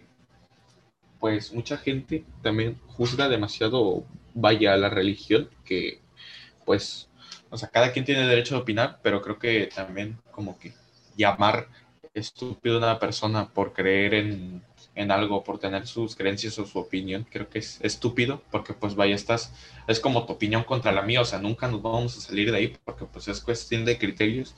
pues 1.20 1.52
mucha 1.52 1.78
gente 1.78 2.26
también 2.44 2.80
juzga 2.88 3.28
demasiado, 3.28 4.06
vaya, 4.34 4.74
a 4.74 4.78
la 4.78 4.90
religión, 4.90 5.50
que 5.66 6.02
pues, 6.66 7.10
o 7.50 7.58
sea, 7.58 7.70
cada 7.70 7.92
quien 7.92 8.06
tiene 8.06 8.28
derecho 8.28 8.56
a 8.56 8.60
opinar, 8.60 9.00
pero 9.02 9.22
creo 9.22 9.40
que 9.40 9.70
también 9.74 10.20
como 10.32 10.60
que 10.60 10.74
llamar 11.16 11.68
estúpido 12.20 12.78
una 12.78 13.00
persona 13.00 13.50
por 13.50 13.74
creer 13.74 14.14
en, 14.14 14.62
en 14.96 15.12
algo, 15.12 15.44
por 15.44 15.60
tener 15.60 15.86
sus 15.88 16.16
creencias 16.16 16.58
o 16.60 16.66
su 16.66 16.80
opinión, 16.80 17.26
creo 17.30 17.50
que 17.50 17.60
es 17.60 17.80
estúpido, 17.82 18.42
porque 18.52 18.74
pues 18.74 18.96
vaya, 18.96 19.16
estás, 19.16 19.54
es 19.88 20.00
como 20.00 20.26
tu 20.26 20.34
opinión 20.34 20.64
contra 20.64 20.92
la 20.92 21.02
mía, 21.02 21.22
o 21.22 21.26
sea, 21.26 21.40
nunca 21.40 21.68
nos 21.68 21.82
vamos 21.82 22.18
a 22.18 22.22
salir 22.22 22.52
de 22.52 22.58
ahí, 22.58 22.78
porque 22.86 23.06
pues 23.06 23.28
es 23.28 23.42
cuestión 23.42 23.86
de 23.86 23.98
criterios 23.98 24.56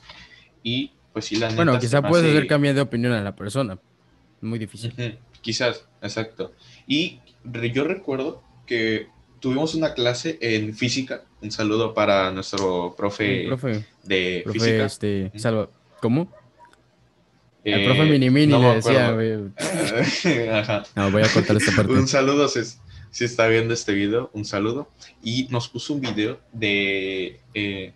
y 0.62 0.92
pues 1.12 1.24
sí, 1.24 1.36
la 1.36 1.48
neta 1.48 1.56
Bueno, 1.64 1.78
quizá 1.78 2.00
puedes 2.02 2.26
hace- 2.26 2.36
hacer 2.38 2.48
cambiar 2.48 2.74
de 2.74 2.80
opinión 2.82 3.12
a 3.12 3.20
la 3.22 3.34
persona. 3.34 3.78
Muy 4.40 4.58
difícil. 4.58 5.18
Quizás, 5.42 5.86
exacto. 6.02 6.52
Y 6.86 7.20
yo 7.72 7.84
recuerdo 7.84 8.42
que 8.66 9.08
tuvimos 9.40 9.74
una 9.74 9.92
clase 9.94 10.38
en 10.40 10.74
física. 10.74 11.24
Un 11.42 11.50
saludo 11.50 11.94
para 11.94 12.30
nuestro 12.30 12.94
profe, 12.96 13.44
profe, 13.48 13.84
de 14.04 14.42
profe, 14.44 14.58
física. 14.58 14.84
este. 14.84 15.32
Salva, 15.36 15.68
¿cómo? 16.00 16.30
El 17.64 17.80
Eh, 17.80 17.84
profe 17.84 18.04
Mini 18.04 18.30
Mini 18.30 18.46
no 18.52 18.60
le 18.60 18.76
decía. 18.76 19.08
Ajá. 20.60 20.82
No, 20.96 21.10
voy 21.10 21.22
a 21.22 21.28
cortar 21.28 21.56
esta 21.56 21.72
parte. 21.76 21.92
Un 21.92 22.08
saludo 22.08 22.48
si, 22.48 22.60
si 23.10 23.24
está 23.24 23.46
viendo 23.48 23.74
este 23.74 23.92
video, 23.92 24.30
un 24.32 24.44
saludo. 24.44 24.88
Y 25.22 25.46
nos 25.50 25.68
puso 25.68 25.94
un 25.94 26.00
video 26.00 26.40
de 26.52 27.40
eh, 27.54 27.92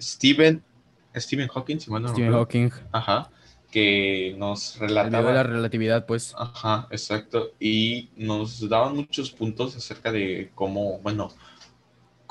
Stephen, 0.00 0.62
Stephen 1.16 1.48
Hawking, 1.48 1.78
si 1.80 1.90
mal 1.90 2.02
no 2.02 2.08
Stephen 2.08 2.32
recuerdo. 2.32 2.44
Hawking. 2.46 2.70
Ajá. 2.92 3.30
Que 3.70 4.34
nos 4.36 4.74
El 4.82 4.88
video 4.88 4.88
de 4.90 4.94
la 4.94 5.02
relataba 5.10 5.42
relatividad, 5.44 6.04
pues. 6.04 6.34
Ajá, 6.36 6.86
exacto. 6.90 7.52
Y 7.58 8.10
nos 8.16 8.68
daban 8.68 8.94
muchos 8.96 9.30
puntos 9.30 9.74
acerca 9.76 10.12
de 10.12 10.50
cómo, 10.54 10.98
bueno, 10.98 11.32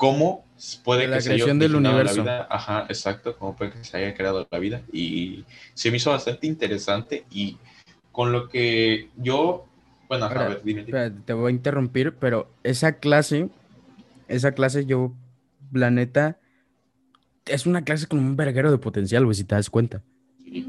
cómo 0.02 0.44
puede 0.82 1.06
la 1.06 1.18
que 1.18 1.22
se 1.22 1.32
haya 1.34 1.54
del 1.54 1.76
universo. 1.76 2.16
la 2.16 2.22
vida. 2.22 2.48
Ajá, 2.50 2.86
exacto, 2.88 3.36
cómo 3.38 3.54
puede 3.54 3.70
que 3.70 3.84
se 3.84 3.96
haya 3.96 4.12
creado 4.14 4.48
la 4.50 4.58
vida. 4.58 4.82
Y 4.92 5.44
se 5.74 5.92
me 5.92 5.98
hizo 5.98 6.10
bastante 6.10 6.48
interesante 6.48 7.24
y 7.30 7.56
con 8.10 8.32
lo 8.32 8.48
que 8.48 9.10
yo, 9.16 9.64
bueno, 10.08 10.24
Ahora, 10.24 10.46
a 10.46 10.48
ver, 10.48 10.62
dime, 10.64 10.82
te 10.82 11.32
voy 11.34 11.52
a 11.52 11.54
interrumpir, 11.54 12.14
pero 12.14 12.50
esa 12.64 12.94
clase, 12.94 13.48
esa 14.26 14.50
clase 14.50 14.86
yo, 14.86 15.12
la 15.72 15.92
neta, 15.92 16.36
es 17.46 17.66
una 17.66 17.84
clase 17.84 18.08
con 18.08 18.18
un 18.18 18.34
verguero 18.34 18.72
de 18.72 18.78
potencial, 18.78 19.24
güey, 19.24 19.36
si 19.36 19.44
te 19.44 19.54
das 19.54 19.70
cuenta. 19.70 20.02
Sí. 20.42 20.66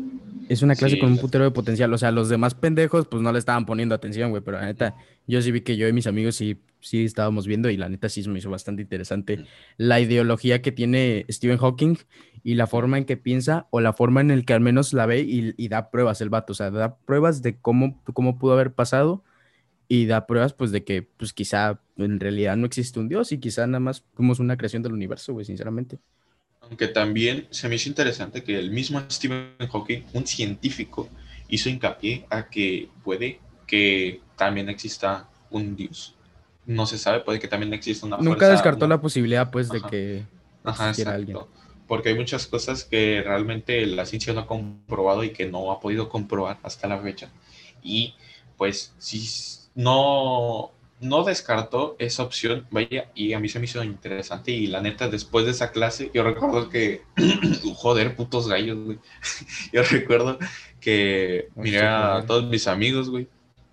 Es 0.47 0.61
una 0.61 0.75
clase 0.75 0.95
Sí, 0.95 1.01
con 1.01 1.13
un 1.13 1.17
putero 1.17 1.43
de 1.43 1.49
potencial. 1.49 1.91
O 1.91 1.97
sea, 1.97 2.11
los 2.11 2.29
demás 2.29 2.53
pendejos, 2.53 3.07
pues 3.07 3.23
no 3.23 3.31
le 3.31 3.39
estaban 3.39 3.65
poniendo 3.65 3.95
atención, 3.95 4.29
güey. 4.29 4.43
Pero 4.43 4.59
la 4.59 4.65
neta, 4.65 4.93
yo 5.25 5.41
sí 5.41 5.51
vi 5.51 5.61
que 5.61 5.75
yo 5.75 5.87
y 5.87 5.93
mis 5.93 6.05
amigos 6.05 6.35
sí, 6.35 6.59
sí 6.83 7.05
estábamos 7.05 7.47
viendo 7.47 7.69
y 7.69 7.77
la 7.77 7.89
neta 7.89 8.09
sí 8.09 8.27
me 8.29 8.39
hizo 8.39 8.49
bastante 8.49 8.81
interesante 8.83 9.45
la 9.77 9.99
ideología 9.99 10.61
que 10.61 10.71
tiene 10.71 11.25
Stephen 11.29 11.57
Hawking 11.57 11.97
y 12.43 12.55
la 12.55 12.67
forma 12.67 12.97
en 12.97 13.05
que 13.05 13.17
piensa 13.17 13.67
o 13.71 13.81
la 13.81 13.93
forma 13.93 14.21
en 14.21 14.29
el 14.29 14.45
que 14.45 14.53
al 14.53 14.61
menos 14.61 14.93
la 14.93 15.05
ve 15.05 15.21
y, 15.21 15.53
y 15.57 15.67
da 15.69 15.89
pruebas 15.89 16.21
el 16.21 16.29
vato. 16.29 16.51
O 16.51 16.55
sea, 16.55 16.69
da 16.69 16.97
pruebas 16.97 17.41
de 17.41 17.57
cómo, 17.57 18.01
cómo 18.13 18.37
pudo 18.37 18.53
haber 18.53 18.73
pasado 18.73 19.23
y 19.87 20.05
da 20.05 20.25
pruebas, 20.25 20.53
pues, 20.53 20.71
de 20.71 20.83
que, 20.83 21.03
pues, 21.03 21.33
quizá 21.33 21.79
en 21.97 22.19
realidad 22.19 22.57
no 22.57 22.65
existe 22.65 22.99
un 22.99 23.09
Dios 23.09 23.31
y 23.31 23.39
quizá 23.39 23.67
nada 23.67 23.79
más 23.79 24.03
fuimos 24.13 24.39
una 24.39 24.57
creación 24.57 24.81
del 24.81 24.93
universo, 24.93 25.33
güey, 25.33 25.45
sinceramente. 25.45 25.99
Aunque 26.61 26.87
también 26.87 27.47
se 27.51 27.67
me 27.69 27.75
hizo 27.75 27.89
interesante 27.89 28.43
que 28.43 28.57
el 28.57 28.71
mismo 28.71 29.03
Stephen 29.09 29.53
Hawking, 29.71 30.03
un 30.13 30.25
científico, 30.25 31.09
hizo 31.49 31.69
hincapié 31.69 32.25
a 32.29 32.49
que 32.49 32.89
puede 33.03 33.39
que 33.67 34.21
también 34.37 34.69
exista 34.69 35.29
un 35.51 35.75
Dios. 35.75 36.15
No 36.65 36.85
se 36.85 36.97
sabe, 36.97 37.19
puede 37.21 37.39
que 37.39 37.47
también 37.47 37.73
exista 37.73 38.05
una 38.05 38.17
Nunca 38.17 38.29
fuerza, 38.37 38.51
descartó 38.51 38.85
una- 38.85 38.95
la 38.95 39.01
posibilidad, 39.01 39.51
pues, 39.51 39.69
de 39.69 39.81
que 39.81 40.23
Ajá, 40.63 40.89
existiera 40.89 41.13
alguien. 41.15 41.37
Porque 41.87 42.09
hay 42.09 42.15
muchas 42.15 42.47
cosas 42.47 42.85
que 42.85 43.21
realmente 43.25 43.85
la 43.85 44.05
ciencia 44.05 44.33
no 44.33 44.41
ha 44.41 44.47
comprobado 44.47 45.23
y 45.23 45.31
que 45.31 45.45
no 45.47 45.71
ha 45.71 45.79
podido 45.79 46.07
comprobar 46.09 46.57
hasta 46.63 46.87
la 46.87 46.97
fecha. 46.99 47.29
Y 47.81 48.15
pues 48.57 48.93
si 48.97 49.27
no, 49.75 50.71
no 51.01 51.23
descartó 51.25 51.97
esa 51.99 52.23
opción, 52.23 52.65
vaya, 52.71 53.11
y 53.13 53.33
a 53.33 53.39
mí 53.39 53.49
se 53.49 53.59
me 53.59 53.65
hizo 53.65 53.83
interesante. 53.83 54.51
Y 54.51 54.67
la 54.67 54.79
neta, 54.79 55.09
después 55.09 55.43
de 55.45 55.51
esa 55.51 55.71
clase, 55.71 56.09
yo 56.13 56.23
recuerdo 56.23 56.69
que, 56.69 57.01
joder, 57.75 58.15
putos 58.15 58.47
gallos, 58.47 58.77
güey. 58.79 58.99
Yo 59.73 59.83
recuerdo 59.83 60.39
que 60.79 61.49
miré 61.55 61.81
a 61.81 62.23
todos 62.25 62.45
mis 62.45 62.67
amigos, 62.67 63.09
güey, 63.09 63.27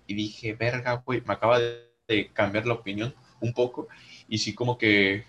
y 0.07 0.13
dije, 0.13 0.53
verga, 0.53 1.01
güey, 1.05 1.21
me 1.25 1.33
acaba 1.33 1.59
de, 1.59 1.89
de 2.13 2.27
cambiar 2.29 2.65
la 2.65 2.73
opinión 2.75 3.13
un 3.39 3.53
poco. 3.53 3.87
Y 4.27 4.37
sí, 4.37 4.53
como 4.53 4.77
que, 4.77 5.25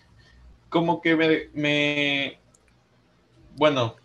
como 0.68 1.00
que 1.00 1.16
me, 1.16 1.48
me 1.54 2.38
bueno, 3.56 3.96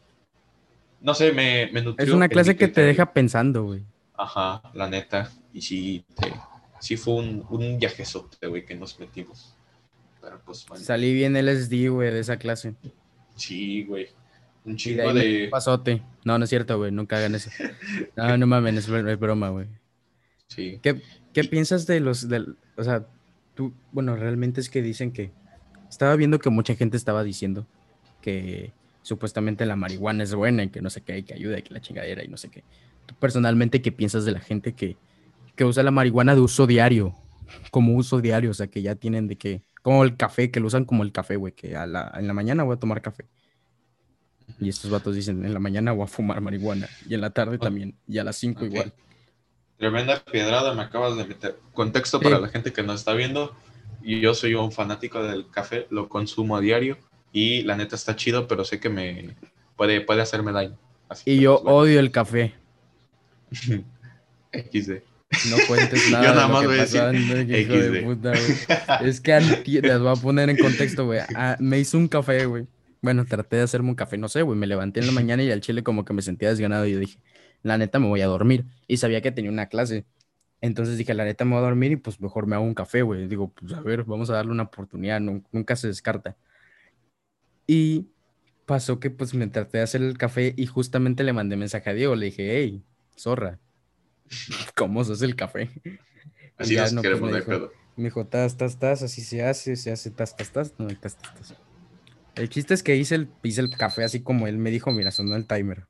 no 1.02 1.14
sé, 1.14 1.32
me, 1.32 1.70
me 1.72 1.82
nutrió 1.82 2.08
Es 2.08 2.14
una 2.14 2.28
clase 2.30 2.56
que 2.56 2.68
te 2.68 2.82
deja 2.82 3.14
pensando, 3.14 3.64
güey. 3.64 3.84
Ajá, 4.16 4.62
la 4.74 4.90
neta. 4.90 5.32
Y 5.54 5.62
sí, 5.62 6.06
te- 6.16 6.34
sí 6.80 6.98
fue 6.98 7.16
un, 7.16 7.46
un 7.50 7.80
viajezote, 7.80 8.48
güey, 8.48 8.66
que 8.66 8.76
nos 8.76 9.00
metimos. 9.00 9.56
Pero 10.22 10.42
pues, 10.44 10.66
bueno, 10.68 10.84
Salí 10.84 11.14
bien 11.14 11.36
LSD, 11.36 11.90
güey, 11.90 12.12
de 12.12 12.20
esa 12.20 12.38
clase. 12.38 12.76
sí, 13.36 13.84
güey. 13.84 14.08
Un 14.66 14.74
de 14.74 14.78
chingo 14.78 15.14
me 15.14 15.22
de... 15.24 15.48
pasote. 15.50 16.02
No, 16.26 16.38
no 16.38 16.44
es 16.44 16.50
cierto, 16.50 16.78
güey. 16.78 16.92
Nunca 16.92 17.18
hagan 17.18 17.36
eso. 17.36 17.50
No, 18.18 18.38
no 18.38 18.48
mames, 18.48 18.90
es 18.90 19.20
broma, 19.20 19.50
güey. 19.50 19.68
Sí. 20.48 20.80
¿Qué, 20.82 21.02
qué 21.38 21.44
piensas 21.44 21.86
de 21.86 22.00
los, 22.00 22.28
del, 22.28 22.58
o 22.78 22.84
sea, 22.84 23.06
tú, 23.54 23.72
bueno, 23.92 24.16
realmente 24.16 24.60
es 24.60 24.72
que 24.72 24.82
dicen 24.82 25.12
que, 25.12 25.30
estaba 25.88 26.16
viendo 26.16 26.40
que 26.40 26.50
mucha 26.50 26.74
gente 26.74 26.98
estaba 26.98 27.24
diciendo 27.24 27.68
que 28.22 28.74
supuestamente 29.04 29.64
la 29.68 29.76
marihuana 29.76 30.24
es 30.24 30.34
buena 30.34 30.64
y 30.64 30.70
que 30.70 30.82
no 30.82 30.90
sé 30.90 31.02
qué, 31.02 31.20
y 31.20 31.24
que 31.24 31.36
ayuda 31.36 31.60
y 31.60 31.62
que 31.62 31.76
la 31.76 31.80
chingadera 31.80 32.24
y 32.24 32.28
no 32.28 32.38
sé 32.38 32.50
qué. 32.50 32.64
Tú 33.06 33.14
personalmente, 33.20 33.84
¿qué 33.84 33.92
piensas 33.92 34.26
de 34.26 34.32
la 34.32 34.40
gente 34.40 34.74
que, 34.74 34.98
que 35.56 35.64
usa 35.64 35.84
la 35.84 35.92
marihuana 35.92 36.34
de 36.34 36.42
uso 36.42 36.66
diario? 36.66 37.14
Como 37.70 37.94
uso 37.94 38.20
diario, 38.20 38.50
o 38.50 38.56
sea, 38.56 38.66
que 38.66 38.82
ya 38.82 38.96
tienen 38.96 39.28
de 39.28 39.36
que, 39.36 39.62
como 39.84 40.04
el 40.04 40.18
café, 40.18 40.50
que 40.50 40.60
lo 40.60 40.66
usan 40.66 40.86
como 40.86 41.04
el 41.04 41.12
café, 41.12 41.36
güey, 41.36 41.54
que 41.54 41.76
a 41.76 41.86
la, 41.86 42.12
en 42.18 42.26
la 42.26 42.34
mañana 42.34 42.64
voy 42.64 42.78
a 42.78 42.80
tomar 42.80 43.00
café. 43.04 43.26
Y 44.60 44.70
estos 44.70 44.90
vatos 44.90 45.14
dicen, 45.14 45.46
en 45.46 45.54
la 45.54 45.60
mañana 45.60 45.92
voy 45.92 46.06
a 46.06 46.08
fumar 46.08 46.42
marihuana. 46.42 46.90
Y 47.08 47.14
en 47.14 47.22
la 47.22 47.30
tarde 47.30 47.60
también. 47.60 47.96
Y 48.08 48.18
a 48.18 48.24
las 48.24 48.38
5 48.38 48.66
Ok. 48.66 48.72
igual. 48.72 48.94
Tremenda 49.78 50.24
piedrada 50.24 50.74
me 50.74 50.82
acabas 50.84 51.16
de 51.18 51.26
meter. 51.26 51.58
Contexto 51.74 52.18
Sí. 52.20 52.24
para 52.24 52.40
la 52.40 52.48
gente 52.50 52.74
que 52.74 52.84
nos 52.84 53.00
está 53.00 53.14
viendo. 53.14 53.56
Yo 54.04 54.34
soy 54.34 54.54
un 54.56 54.72
fanático 54.72 55.22
del 55.24 55.50
café, 55.50 55.86
lo 55.90 56.08
consumo 56.10 56.56
a 56.58 56.62
diario. 56.62 56.98
Y 57.34 57.62
la 57.64 57.76
neta 57.76 57.96
está 57.96 58.16
chido, 58.16 58.48
pero 58.48 58.64
sé 58.64 58.80
que 58.80 58.90
me 58.90 59.36
puede, 59.76 60.02
puede 60.02 60.22
hacerme 60.22 60.52
daño. 60.52 60.78
Así 61.10 61.32
Y 61.32 61.40
yo 61.42 61.56
pues, 61.56 61.64
bueno. 61.66 61.78
odio 61.78 62.00
el 62.00 62.12
café. 62.12 62.54
XD. 64.54 64.92
No 65.52 65.58
cuentes 65.68 66.10
nada 66.12 66.26
Yo 66.26 66.34
nada 66.36 66.48
más 66.48 66.66
voy 66.66 66.80
a 66.80 66.82
decir. 66.82 67.02
Es 69.02 69.22
que 69.22 69.40
les 69.82 70.00
voy 70.00 70.10
a 70.12 70.16
poner 70.16 70.50
en 70.50 70.58
contexto, 70.58 71.06
güey. 71.06 71.20
Ah, 71.36 71.58
me 71.60 71.80
hizo 71.80 71.98
un 71.98 72.08
café, 72.08 72.46
güey. 72.46 72.66
Bueno, 73.02 73.26
traté 73.26 73.58
de 73.58 73.62
hacerme 73.64 73.90
un 73.90 73.96
café, 73.96 74.18
no 74.18 74.30
sé, 74.30 74.42
güey. 74.42 74.58
Me 74.58 74.68
levanté 74.68 75.02
en 75.02 75.08
la 75.08 75.12
mañana 75.22 75.44
y 75.44 75.52
al 75.52 75.62
chile 75.62 75.84
como 75.84 76.06
que 76.06 76.14
me 76.14 76.22
sentía 76.22 76.50
desganado 76.50 76.86
y 76.88 76.94
yo 76.94 77.00
dije, 77.00 77.20
la 77.64 77.78
neta 77.78 78.00
me 78.00 78.08
voy 78.08 78.22
a 78.22 78.28
dormir. 78.28 78.66
Y 78.88 78.98
sabía 78.98 79.22
que 79.22 79.32
tenía 79.32 79.52
una 79.52 79.68
clase. 79.68 80.06
Entonces 80.62 80.98
dije, 80.98 81.14
la 81.14 81.26
neta 81.26 81.46
me 81.46 81.52
voy 81.52 81.60
a 81.60 81.68
dormir 81.68 81.92
y 81.94 81.96
pues 81.98 82.20
mejor 82.22 82.48
me 82.48 82.56
hago 82.56 82.66
un 82.66 82.74
café, 82.76 83.02
güey. 83.04 83.28
Digo, 83.28 83.50
pues 83.54 83.74
a 83.74 83.82
ver, 83.82 84.04
vamos 84.06 84.30
a 84.30 84.34
darle 84.34 84.52
una 84.52 84.64
oportunidad, 84.64 85.20
nun- 85.22 85.46
nunca 85.52 85.76
se 85.76 85.88
descarta. 85.88 86.38
Y 87.68 88.08
pasó 88.66 89.00
que 89.00 89.10
pues 89.12 89.34
me 89.34 89.48
traté 89.48 89.80
de 89.80 89.84
hacer 89.84 90.02
el 90.02 90.18
café 90.18 90.54
y 90.58 90.66
justamente 90.68 91.24
le 91.24 91.34
mandé 91.34 91.56
mensaje 91.58 91.90
a 91.90 91.94
Diego. 91.94 92.16
Le 92.16 92.28
dije, 92.28 92.58
hey, 92.58 92.84
zorra, 93.18 93.60
¿cómo 94.76 95.04
se 95.04 95.14
hace 95.14 95.26
el 95.26 95.36
café? 95.36 95.70
Así 96.58 96.76
ya, 96.76 96.84
nos 96.84 96.94
no, 96.94 97.02
pues, 97.02 97.22
queremos, 97.22 97.30
me 97.32 97.36
hay 97.38 97.42
dijo, 97.42 97.52
pedo. 97.52 97.72
me 97.96 98.04
dijo, 98.06 98.26
tas, 98.28 98.58
tas, 98.58 98.80
tas, 98.80 99.04
así 99.04 99.22
se 99.22 99.44
hace, 99.44 99.76
se 99.76 99.92
hace 99.92 100.12
tas, 100.12 100.36
tas, 100.36 100.52
tas, 100.52 100.74
no, 100.80 100.88
tas, 100.88 101.18
tas, 101.18 101.34
tas. 101.36 101.56
El 102.36 102.50
chiste 102.50 102.74
es 102.74 102.84
que 102.84 102.96
hice 102.96 103.16
el, 103.16 103.30
hice 103.44 103.62
el 103.62 103.70
café 103.76 104.04
así 104.04 104.22
como 104.22 104.48
él 104.48 104.58
me 104.58 104.72
dijo, 104.72 104.92
mira, 104.92 105.12
sonó 105.12 105.36
el 105.36 105.48
timer. 105.48 105.88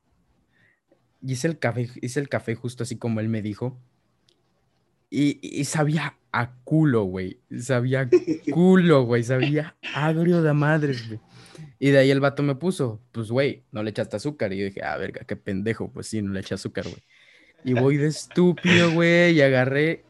Hice 1.21 1.47
el 1.47 1.59
café, 1.59 1.89
hice 2.01 2.19
el 2.19 2.29
café 2.29 2.55
justo 2.55 2.83
así 2.83 2.97
como 2.97 3.19
él 3.19 3.29
me 3.29 3.41
dijo. 3.41 3.77
Y, 5.09 5.39
y 5.41 5.63
sabía 5.65 6.17
a 6.31 6.53
culo, 6.63 7.03
güey. 7.03 7.39
Sabía 7.59 8.01
a 8.01 8.09
culo, 8.51 9.03
güey. 9.03 9.23
Sabía 9.23 9.75
agrio 9.95 10.41
de 10.41 10.53
madres, 10.53 11.07
güey. 11.07 11.19
Y 11.79 11.91
de 11.91 11.99
ahí 11.99 12.11
el 12.11 12.19
vato 12.19 12.43
me 12.43 12.55
puso, 12.55 13.01
pues, 13.11 13.29
güey, 13.29 13.63
no 13.71 13.83
le 13.83 13.91
echaste 13.91 14.15
azúcar. 14.15 14.51
Y 14.53 14.59
yo 14.59 14.65
dije, 14.65 14.83
ah, 14.83 14.97
verga, 14.97 15.21
qué 15.25 15.35
pendejo. 15.35 15.91
Pues 15.91 16.07
sí, 16.07 16.21
no 16.21 16.33
le 16.33 16.39
eché 16.39 16.55
azúcar, 16.55 16.85
güey. 16.85 17.03
Y 17.63 17.73
voy 17.73 17.97
de 17.97 18.07
estúpido, 18.07 18.91
güey, 18.93 19.33
y 19.33 19.41
agarré 19.41 20.03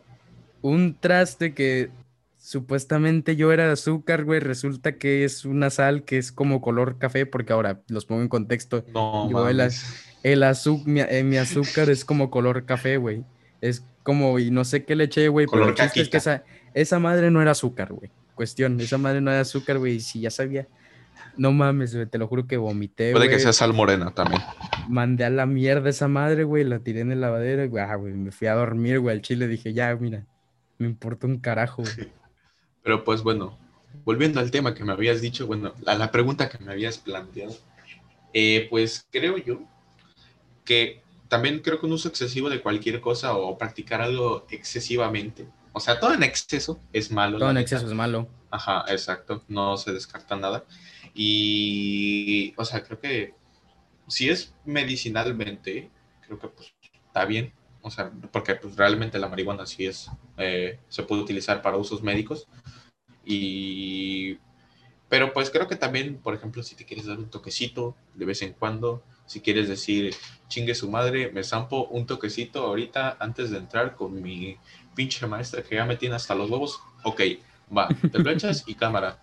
un 0.62 0.98
traste 1.00 1.54
que 1.54 1.90
supuestamente 2.38 3.36
yo 3.36 3.52
era 3.52 3.68
de 3.68 3.74
azúcar, 3.74 4.24
güey. 4.24 4.40
Resulta 4.40 4.98
que 4.98 5.24
es 5.24 5.46
una 5.46 5.70
sal 5.70 6.04
que 6.04 6.18
es 6.18 6.32
como 6.32 6.62
color 6.62 6.98
café, 6.98 7.26
porque 7.26 7.54
ahora 7.54 7.82
los 7.88 8.06
pongo 8.06 8.22
en 8.22 8.30
contexto. 8.30 8.86
No, 8.94 9.30
Yo. 9.30 9.38
El 10.34 10.44
azúcar, 10.44 10.88
mi, 10.88 11.02
eh, 11.02 11.24
mi 11.24 11.38
azúcar 11.38 11.90
es 11.90 12.04
como 12.04 12.30
color 12.30 12.66
café, 12.66 12.98
güey. 12.98 13.24
Es 13.62 13.84
como, 14.04 14.40
y 14.40 14.52
no 14.52 14.66
sé 14.66 14.84
qué 14.84 14.96
le 14.96 15.06
eché, 15.06 15.28
güey, 15.28 15.48
pero 15.52 15.70
el 15.70 15.76
chiste 15.76 16.02
es 16.02 16.10
que 16.10 16.18
esa, 16.18 16.44
esa 16.74 17.00
madre 17.00 17.32
no 17.32 17.42
era 17.42 17.52
azúcar, 17.52 17.94
güey. 17.94 18.12
Cuestión, 18.36 18.80
esa 18.80 18.98
madre 18.98 19.22
no 19.22 19.32
era 19.32 19.42
azúcar, 19.42 19.80
güey. 19.80 19.96
Y 19.96 20.00
si 20.00 20.22
ya 20.22 20.30
sabía, 20.30 20.68
no 21.38 21.52
mames, 21.52 21.96
güey, 21.96 22.06
te 22.06 22.18
lo 22.18 22.28
juro 22.28 22.48
que 22.48 22.58
vomité, 22.58 23.12
Puede 23.12 23.30
que 23.30 23.40
sea 23.40 23.54
sal 23.54 23.74
morena 23.74 24.12
también. 24.12 24.42
Mandé 24.88 25.26
a 25.26 25.30
la 25.30 25.46
mierda 25.46 25.90
esa 25.90 26.08
madre, 26.08 26.44
güey, 26.44 26.64
la 26.64 26.80
tiré 26.80 27.02
en 27.02 27.12
el 27.12 27.22
lavadero, 27.22 27.64
y, 27.64 27.68
güey, 27.68 27.84
ah, 27.84 27.96
güey, 27.96 28.14
me 28.14 28.32
fui 28.32 28.48
a 28.48 28.54
dormir, 28.54 29.00
güey, 29.00 29.16
al 29.16 29.22
chile 29.22 29.48
dije, 29.48 29.74
ya, 29.74 29.96
mira, 29.96 30.26
me 30.78 30.88
importa 30.88 31.28
un 31.28 31.40
carajo, 31.40 31.84
güey. 31.84 32.12
Pero 32.84 33.04
pues 33.04 33.22
bueno, 33.22 33.58
volviendo 34.06 34.40
al 34.40 34.52
tema 34.52 34.74
que 34.74 34.84
me 34.84 34.94
habías 34.94 35.20
dicho, 35.20 35.46
bueno, 35.48 35.74
a 35.86 35.96
la 35.96 36.12
pregunta 36.12 36.50
que 36.50 36.58
me 36.64 36.72
habías 36.72 36.98
planteado, 36.98 37.56
eh, 38.34 38.68
pues 38.70 39.06
creo 39.12 39.38
yo 39.38 39.60
que 40.68 41.02
también 41.30 41.60
creo 41.60 41.80
que 41.80 41.86
un 41.86 41.94
uso 41.94 42.10
excesivo 42.10 42.50
de 42.50 42.62
cualquier 42.62 43.02
cosa 43.02 43.36
o 43.36 43.58
practicar 43.58 44.02
algo 44.02 44.46
excesivamente, 44.52 45.48
o 45.74 45.80
sea, 45.80 46.00
todo 46.00 46.14
en 46.14 46.24
exceso 46.24 46.80
es 46.92 47.12
malo. 47.12 47.38
Todo 47.38 47.52
en 47.52 47.58
exceso 47.58 47.86
es 47.86 47.94
malo. 47.94 48.28
Ajá, 48.52 48.84
exacto, 48.90 49.44
no 49.48 49.78
se 49.78 49.94
descarta 49.94 50.36
nada. 50.36 50.66
Y, 51.14 52.54
o 52.58 52.66
sea, 52.66 52.84
creo 52.84 53.00
que 53.00 53.34
si 54.08 54.30
es 54.30 54.54
medicinalmente, 54.66 55.90
creo 56.26 56.40
que 56.40 56.48
pues 56.48 56.74
está 57.06 57.26
bien, 57.26 57.54
o 57.82 57.92
sea, 57.92 58.12
porque 58.32 58.56
pues 58.56 58.76
realmente 58.76 59.20
la 59.20 59.30
marihuana 59.30 59.66
sí 59.66 59.86
es, 59.86 60.10
eh, 60.38 60.80
se 60.90 61.04
puede 61.04 61.22
utilizar 61.22 61.62
para 61.62 61.78
usos 61.78 62.02
médicos. 62.04 62.48
Y, 63.24 64.40
pero 65.10 65.32
pues 65.32 65.50
creo 65.50 65.68
que 65.68 65.76
también, 65.76 66.18
por 66.18 66.34
ejemplo, 66.34 66.64
si 66.64 66.76
te 66.76 66.86
quieres 66.86 67.06
dar 67.06 67.20
un 67.20 67.30
toquecito 67.30 67.96
de 68.16 68.26
vez 68.26 68.42
en 68.42 68.54
cuando, 68.54 69.04
si 69.28 69.42
quieres 69.42 69.68
decir, 69.70 70.16
chingue 70.48 70.74
su 70.74 70.90
madre, 70.90 71.32
me 71.32 71.44
zampo 71.44 71.86
un 71.90 72.08
toquecito 72.08 72.66
ahorita 72.66 73.18
antes 73.20 73.52
de 73.52 73.58
entrar 73.58 73.96
con 73.96 74.20
mi 74.22 74.58
pinche 74.96 75.28
maestra 75.28 75.62
que 75.62 75.76
ya 75.76 75.86
me 75.86 75.96
tiene 75.98 76.16
hasta 76.16 76.34
los 76.34 76.50
huevos, 76.50 76.80
ok, 77.04 77.22
va, 77.78 77.88
te 78.12 78.18
lo 78.20 78.32
echas 78.32 78.64
y 78.66 78.74
cámara. 78.74 79.20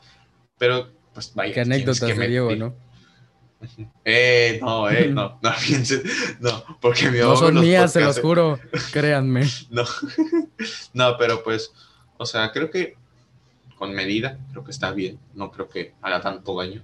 Pero, 0.58 0.90
pues 1.12 1.32
vaya. 1.34 1.52
Qué 1.52 1.60
anécdotas 1.62 2.12
que 2.12 2.28
Diego, 2.28 2.46
meter- 2.50 2.58
¿no? 2.58 2.74
Eh, 4.04 4.58
no, 4.60 4.90
eh, 4.90 5.08
no, 5.08 5.38
no, 5.42 5.52
fíjense, 5.58 6.02
no, 6.40 6.62
porque 6.80 7.10
mi 7.10 7.18
No 7.18 7.34
son 7.36 7.58
mías, 7.58 7.92
se 7.92 8.00
los 8.02 8.20
juro, 8.20 8.60
créanme. 8.92 9.46
No, 9.70 9.84
no, 10.92 11.16
pero 11.16 11.42
pues, 11.42 11.72
o 12.18 12.26
sea, 12.26 12.52
creo 12.52 12.70
que 12.70 12.96
con 13.78 13.94
medida, 13.94 14.38
creo 14.50 14.64
que 14.64 14.70
está 14.70 14.92
bien, 14.92 15.18
no 15.34 15.50
creo 15.50 15.68
que 15.68 15.94
haga 16.02 16.20
tanto 16.20 16.56
daño, 16.56 16.82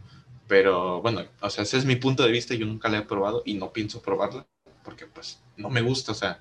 pero 0.51 1.01
bueno, 1.01 1.23
o 1.43 1.49
sea, 1.49 1.63
ese 1.63 1.79
es 1.79 1.85
mi 1.85 1.95
punto 1.95 2.25
de 2.25 2.33
vista, 2.33 2.57
yo 2.57 2.67
nunca 2.67 2.89
la 2.89 2.99
he 2.99 3.03
probado 3.03 3.45
y 3.47 3.55
no 3.55 3.73
pienso 3.73 4.03
probarla, 4.03 4.45
porque 4.83 5.07
pues 5.07 5.39
no 5.57 5.71
me 5.71 5.81
gusta, 5.81 6.11
o 6.11 6.15
sea, 6.17 6.41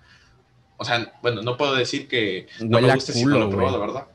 o 0.77 0.83
sea, 0.83 1.13
bueno, 1.21 1.43
no 1.43 1.57
puedo 1.57 1.75
decir 1.75 2.07
que 2.07 2.47
no 2.59 2.77
Huele 2.77 2.87
me 2.87 2.93
a 2.93 2.95
guste 2.95 3.13
si 3.13 3.23
no 3.23 3.37
lo 3.37 3.45
he 3.45 3.51
probado. 3.51 3.79
¿verdad? 3.79 4.07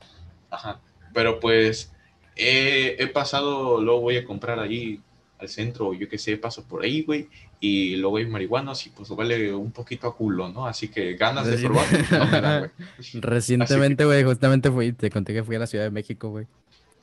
Ajá, 0.51 0.81
pero 1.13 1.39
pues 1.39 1.93
he, 2.35 2.97
he 2.99 3.07
pasado, 3.07 3.81
luego 3.81 4.01
voy 4.01 4.17
a 4.17 4.25
comprar 4.25 4.59
ahí 4.59 5.01
al 5.39 5.49
centro, 5.49 5.91
o 5.91 5.95
yo 5.95 6.09
qué 6.09 6.19
sé, 6.19 6.39
paso 6.39 6.65
por 6.65 6.83
ahí, 6.83 7.05
güey, 7.05 7.29
y 7.61 7.95
luego 7.95 8.17
hay 8.17 8.27
marihuanos 8.27 8.85
y 8.89 8.91
pues 8.91 9.09
huele 9.11 9.55
un 9.55 9.71
poquito 9.71 10.09
a 10.09 10.17
culo, 10.17 10.49
¿no? 10.49 10.67
Así 10.67 10.89
que 10.89 11.15
ganas 11.15 11.47
de 11.47 11.57
probar, 11.59 11.87
no 12.11 12.27
me 12.27 12.59
güey. 12.59 12.71
Recientemente, 13.21 14.05
güey, 14.05 14.25
justamente 14.25 14.73
fui, 14.73 14.93
te 14.93 15.09
conté 15.09 15.33
que 15.35 15.45
fui 15.45 15.55
a 15.55 15.61
la 15.61 15.69
Ciudad 15.69 15.85
de 15.85 15.93
México, 15.93 16.31
güey. 16.31 16.49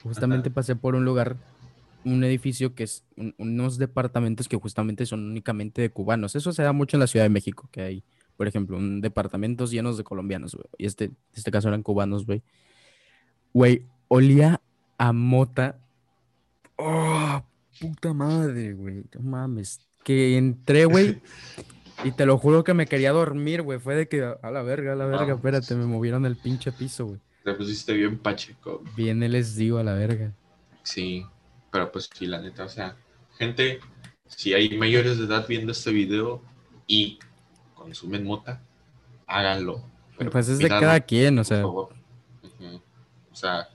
Justamente 0.04 0.50
Ajá. 0.50 0.56
pasé 0.56 0.76
por 0.76 0.96
un 0.96 1.06
lugar, 1.06 1.38
un 2.04 2.24
edificio 2.24 2.74
que 2.76 2.84
es 2.84 3.04
un- 3.18 3.36
unos 3.38 3.78
departamentos 3.78 4.48
que 4.48 4.58
justamente 4.58 5.06
son 5.06 5.24
únicamente 5.30 5.82
de 5.82 5.90
cubanos. 5.92 6.36
Eso 6.36 6.52
se 6.54 6.64
da 6.64 6.74
mucho 6.74 6.98
en 6.98 7.02
la 7.02 7.08
Ciudad 7.08 7.26
de 7.26 7.30
México, 7.30 7.70
que 7.72 7.82
hay, 7.82 8.04
por 8.38 8.48
ejemplo, 8.48 8.78
un 8.78 9.02
departamentos 9.02 9.72
llenos 9.72 9.98
de 9.98 10.04
colombianos, 10.04 10.56
güey. 10.56 10.66
Y 10.78 10.86
este, 10.86 11.06
en 11.06 11.18
este 11.34 11.52
caso 11.52 11.68
eran 11.68 11.84
cubanos, 11.84 12.26
güey. 12.26 12.42
Güey, 13.54 13.86
olía 14.08 14.62
a 14.98 15.14
mota. 15.14 15.80
Oh, 16.78 17.44
puta 17.80 18.14
madre, 18.14 18.74
güey. 18.74 19.04
No 19.16 19.22
mames. 19.22 19.80
Que 20.04 20.38
entré, 20.38 20.86
güey. 20.86 21.22
Y 22.04 22.12
te 22.14 22.26
lo 22.26 22.38
juro 22.40 22.64
que 22.64 22.74
me 22.74 22.88
quería 22.88 23.12
dormir, 23.12 23.62
güey. 23.62 23.80
Fue 23.80 23.94
de 23.96 24.08
que 24.08 24.24
a 24.24 24.50
la 24.52 24.64
verga, 24.64 24.94
a 24.94 24.96
la 24.96 25.06
verga, 25.06 25.34
Ah, 25.34 25.36
espérate, 25.36 25.76
me 25.76 25.86
movieron 25.86 26.26
el 26.26 26.36
pinche 26.36 26.72
piso, 26.72 27.06
güey. 27.06 27.20
Te 27.44 27.54
pusiste 27.54 27.94
bien 27.94 28.18
pacheco. 28.18 28.84
Viene 28.96 29.30
les 29.30 29.56
digo 29.56 29.78
a 29.78 29.84
la 29.84 29.94
verga. 29.94 30.34
Sí, 30.84 31.24
pero 31.72 31.92
pues 31.92 32.10
sí, 32.14 32.26
la 32.28 32.40
neta, 32.42 32.66
o 32.66 32.70
sea, 32.70 32.98
gente, 33.38 33.80
si 34.28 34.54
hay 34.54 34.78
mayores 34.78 35.18
de 35.18 35.26
edad 35.26 35.46
viendo 35.48 35.72
este 35.72 35.92
video 35.92 36.42
y 36.88 37.20
consumen 37.76 38.24
mota, 38.26 38.62
háganlo. 39.28 39.84
Pero 40.18 40.32
Pues 40.32 40.50
es 40.50 40.60
de 40.60 40.70
cada 40.70 41.00
quien, 41.02 41.40
o 41.40 41.44
por 41.44 41.48
sea, 41.48 41.62
favor. 41.62 41.90
O 43.32 43.36
sea, 43.36 43.70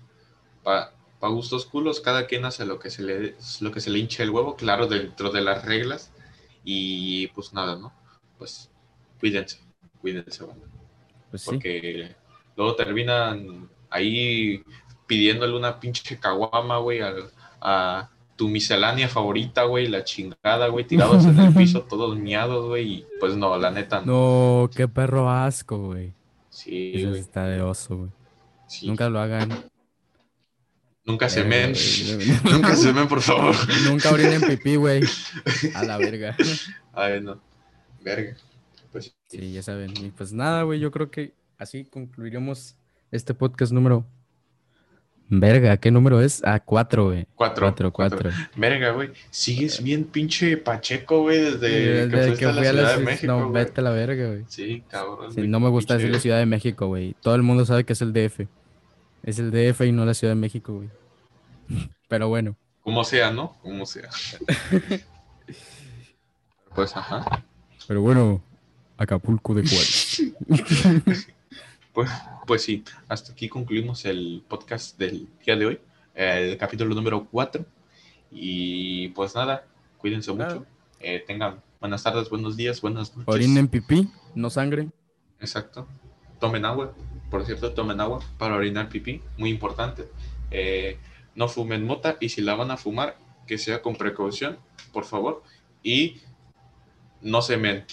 para 0.62 0.92
gustos 1.20 1.66
culos, 1.66 2.00
cada 2.00 2.26
quien 2.26 2.44
hace 2.44 2.66
lo 2.66 2.78
que 2.78 2.90
se 2.90 3.02
le 3.02 3.36
lo 3.60 3.72
que 3.72 3.80
se 3.80 3.90
le 3.90 3.98
hinche 3.98 4.22
el 4.22 4.30
huevo, 4.30 4.56
claro, 4.56 4.86
dentro 4.86 5.30
de 5.30 5.42
las 5.42 5.64
reglas. 5.64 6.12
Y 6.64 7.28
pues 7.28 7.52
nada, 7.52 7.76
¿no? 7.76 7.92
Pues 8.38 8.70
cuídense, 9.20 9.60
cuídense, 10.00 10.44
banda. 10.44 10.66
pues 11.30 11.42
sí. 11.42 11.64
Porque 11.64 12.16
luego 12.56 12.76
terminan 12.76 13.68
ahí 13.90 14.62
pidiéndole 15.06 15.56
una 15.56 15.80
pinche 15.80 16.18
caguama, 16.18 16.78
güey, 16.78 17.00
al- 17.02 17.30
a 17.60 18.10
tu 18.36 18.48
miscelánea 18.48 19.08
favorita, 19.08 19.64
güey, 19.64 19.88
la 19.88 20.04
chingada, 20.04 20.68
güey, 20.68 20.86
tirados 20.86 21.24
en 21.24 21.38
el 21.38 21.54
piso, 21.54 21.82
todos 21.88 22.18
miados, 22.18 22.66
güey, 22.66 22.92
y 22.92 23.06
pues 23.18 23.36
no, 23.36 23.56
la 23.56 23.70
neta, 23.70 24.02
no. 24.02 24.62
No, 24.62 24.70
qué 24.74 24.88
perro 24.88 25.30
asco, 25.30 25.78
güey. 25.78 26.12
Sí, 26.50 26.92
Eso 26.94 27.08
güey, 27.10 27.20
está 27.20 27.46
de 27.46 27.62
oso, 27.62 27.96
güey. 27.96 28.10
sí. 28.68 28.86
Nunca 28.86 29.08
lo 29.08 29.20
hagan. 29.20 29.48
Nunca 31.04 31.28
se 31.28 31.42
Eh, 31.42 31.44
men. 31.44 31.72
Nunca 32.44 32.74
se 32.74 32.92
men, 32.94 33.06
por 33.08 33.22
favor. 33.22 33.54
Nunca 33.88 34.10
orinen 34.10 34.40
pipí, 34.40 34.76
güey. 34.76 35.02
A 35.74 35.84
la 35.84 35.98
verga. 35.98 36.36
Ay, 36.92 37.20
no. 37.20 37.40
Verga. 38.02 38.36
Pues 38.90 39.14
Sí, 39.28 39.52
ya 39.52 39.62
saben. 39.62 39.92
Y 39.96 40.10
pues 40.10 40.32
nada, 40.32 40.62
güey, 40.62 40.80
yo 40.80 40.90
creo 40.90 41.10
que 41.10 41.32
así 41.58 41.84
concluiremos 41.84 42.76
este 43.12 43.34
podcast 43.34 43.72
número. 43.72 44.04
Verga, 45.28 45.76
¿qué 45.78 45.90
número 45.90 46.20
es? 46.20 46.40
Ah, 46.44 46.60
cuatro, 46.60 47.06
güey. 47.06 47.26
cuatro. 47.34 47.66
Cuatro, 47.66 47.92
cuatro. 47.92 48.30
Verga, 48.56 48.92
güey. 48.92 49.10
Sigues 49.30 49.82
bien 49.82 50.04
pinche 50.04 50.56
pacheco, 50.56 51.22
güey, 51.22 51.40
desde 51.40 52.06
Desde 52.06 52.34
que 52.36 52.46
fuiste 52.46 52.46
a 52.46 52.52
la 52.52 52.62
Ciudad 52.62 52.96
de 52.98 53.04
México, 53.04 53.32
No, 53.32 53.48
güey. 53.50 53.64
vete 53.64 53.80
a 53.80 53.84
la 53.84 53.90
verga, 53.90 54.26
güey. 54.28 54.44
Sí, 54.46 54.84
cabrón. 54.88 55.32
Sí, 55.32 55.48
no 55.48 55.58
me 55.58 55.68
gusta 55.68 55.94
pinche- 55.94 55.98
decirle 55.98 56.20
Ciudad 56.20 56.38
de 56.38 56.46
México, 56.46 56.86
güey. 56.86 57.16
Todo 57.20 57.34
el 57.34 57.42
mundo 57.42 57.64
sabe 57.66 57.82
que 57.84 57.92
es 57.94 58.02
el 58.02 58.12
DF. 58.12 58.46
Es 59.24 59.38
el 59.40 59.50
DF 59.50 59.80
y 59.86 59.90
no 59.92 60.04
la 60.04 60.14
Ciudad 60.14 60.32
de 60.34 60.40
México, 60.40 60.74
güey. 60.74 60.88
Pero 62.08 62.28
bueno, 62.28 62.56
Como 62.82 63.02
sea, 63.02 63.32
¿no? 63.32 63.56
Como 63.62 63.84
sea. 63.84 64.08
pues, 66.74 66.96
ajá. 66.96 67.42
pero 67.88 68.00
bueno. 68.00 68.42
Acapulco 68.98 69.52
de 69.54 69.62
Juárez. 69.68 70.22
Pues, 71.96 72.10
pues 72.46 72.62
sí, 72.62 72.84
hasta 73.08 73.32
aquí 73.32 73.48
concluimos 73.48 74.04
el 74.04 74.44
podcast 74.46 74.98
del 74.98 75.30
día 75.42 75.56
de 75.56 75.64
hoy, 75.64 75.80
el 76.14 76.58
capítulo 76.58 76.94
número 76.94 77.26
4. 77.30 77.64
Y 78.30 79.08
pues 79.08 79.34
nada, 79.34 79.66
cuídense 79.96 80.30
mucho. 80.30 80.66
eh, 81.00 81.24
tengan 81.26 81.62
buenas 81.80 82.02
tardes, 82.02 82.28
buenos 82.28 82.54
días, 82.54 82.82
buenas 82.82 83.16
noches. 83.16 83.34
Orinen 83.34 83.66
pipí, 83.68 84.10
no 84.34 84.50
sangre. 84.50 84.90
Exacto. 85.40 85.88
Tomen 86.38 86.66
agua. 86.66 86.92
Por 87.30 87.46
cierto, 87.46 87.72
tomen 87.72 87.98
agua 87.98 88.20
para 88.36 88.56
orinar 88.56 88.90
pipí. 88.90 89.22
Muy 89.38 89.48
importante. 89.48 90.06
Eh, 90.50 90.98
no 91.34 91.48
fumen 91.48 91.86
mota 91.86 92.18
y 92.20 92.28
si 92.28 92.42
la 92.42 92.56
van 92.56 92.72
a 92.72 92.76
fumar, 92.76 93.16
que 93.46 93.56
sea 93.56 93.80
con 93.80 93.96
precaución, 93.96 94.58
por 94.92 95.06
favor. 95.06 95.42
Y 95.82 96.20
no 97.22 97.40
se 97.40 97.56
men 97.56 97.86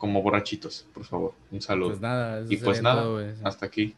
como 0.00 0.22
borrachitos, 0.22 0.86
por 0.94 1.04
favor. 1.04 1.34
Un 1.50 1.60
saludo. 1.60 1.90
Pues 1.90 2.00
nada. 2.00 2.42
y 2.48 2.56
pues 2.56 2.82
nada, 2.82 3.02
todo, 3.02 3.22
hasta 3.44 3.66
aquí. 3.66 3.94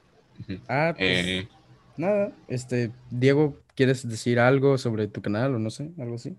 Ah, 0.68 0.92
pues 0.96 1.26
Eh, 1.26 1.48
nada. 1.96 2.32
Este, 2.48 2.90
Diego, 3.08 3.56
¿quieres 3.76 4.06
decir 4.08 4.40
algo 4.40 4.78
sobre 4.78 5.06
tu 5.06 5.22
canal 5.22 5.54
o 5.54 5.60
no 5.60 5.70
sé? 5.70 5.92
Algo 5.98 6.16
así. 6.16 6.34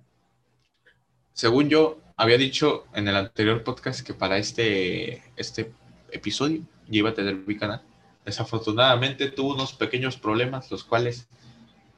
según 1.32 1.70
yo, 1.70 1.98
había 2.18 2.38
dicho 2.38 2.84
en 2.94 3.08
el 3.08 3.16
anterior 3.16 3.64
podcast 3.64 4.06
que 4.06 4.14
para 4.14 4.38
este, 4.38 5.24
este 5.38 5.72
episodio 6.12 6.62
ya 6.90 7.00
iba 7.00 7.12
a 7.12 7.14
tener 7.14 7.36
mi 7.36 7.56
canal. 7.56 7.82
Desafortunadamente 8.26 9.32
tuve 9.32 9.54
unos 9.54 9.72
pequeños 9.72 10.18
problemas, 10.18 10.70
los 10.72 10.84
cuales 10.84 11.30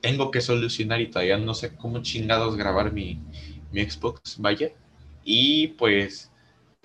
tengo 0.01 0.30
que 0.30 0.41
solucionar 0.41 1.01
y 1.01 1.07
todavía 1.07 1.39
no 1.39 1.55
sé 1.55 1.76
cómo 1.76 2.03
chingados 2.03 2.55
grabar 2.57 2.93
mi, 2.93 3.20
mi 3.72 3.89
Xbox, 3.89 4.39
vaya. 4.39 4.70
Y 5.24 5.70
pues, 5.70 6.32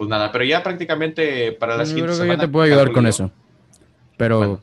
pues 0.00 0.08
nada, 0.08 0.32
pero 0.32 0.44
ya 0.44 0.62
prácticamente 0.62 1.52
para 1.52 1.76
la 1.76 1.82
Yo 1.82 1.88
siguiente 1.90 2.06
creo 2.12 2.16
que 2.16 2.20
yo 2.20 2.24
semana. 2.32 2.40
te 2.42 2.48
puedo 2.48 2.64
ayudar 2.64 2.90
con 2.90 3.06
eso. 3.06 3.30
Pero 4.16 4.38
Bueno, 4.38 4.62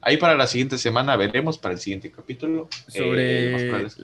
Ahí 0.00 0.16
para 0.16 0.34
la 0.34 0.48
siguiente 0.48 0.76
semana 0.76 1.16
veremos 1.16 1.56
para 1.56 1.74
el 1.74 1.78
siguiente 1.80 2.10
capítulo. 2.10 2.68
Sobre- 2.88 3.38
Eh, 3.38 3.46
lo 3.46 3.52
más 3.52 3.62
probable 3.62 3.86
es 3.86 3.94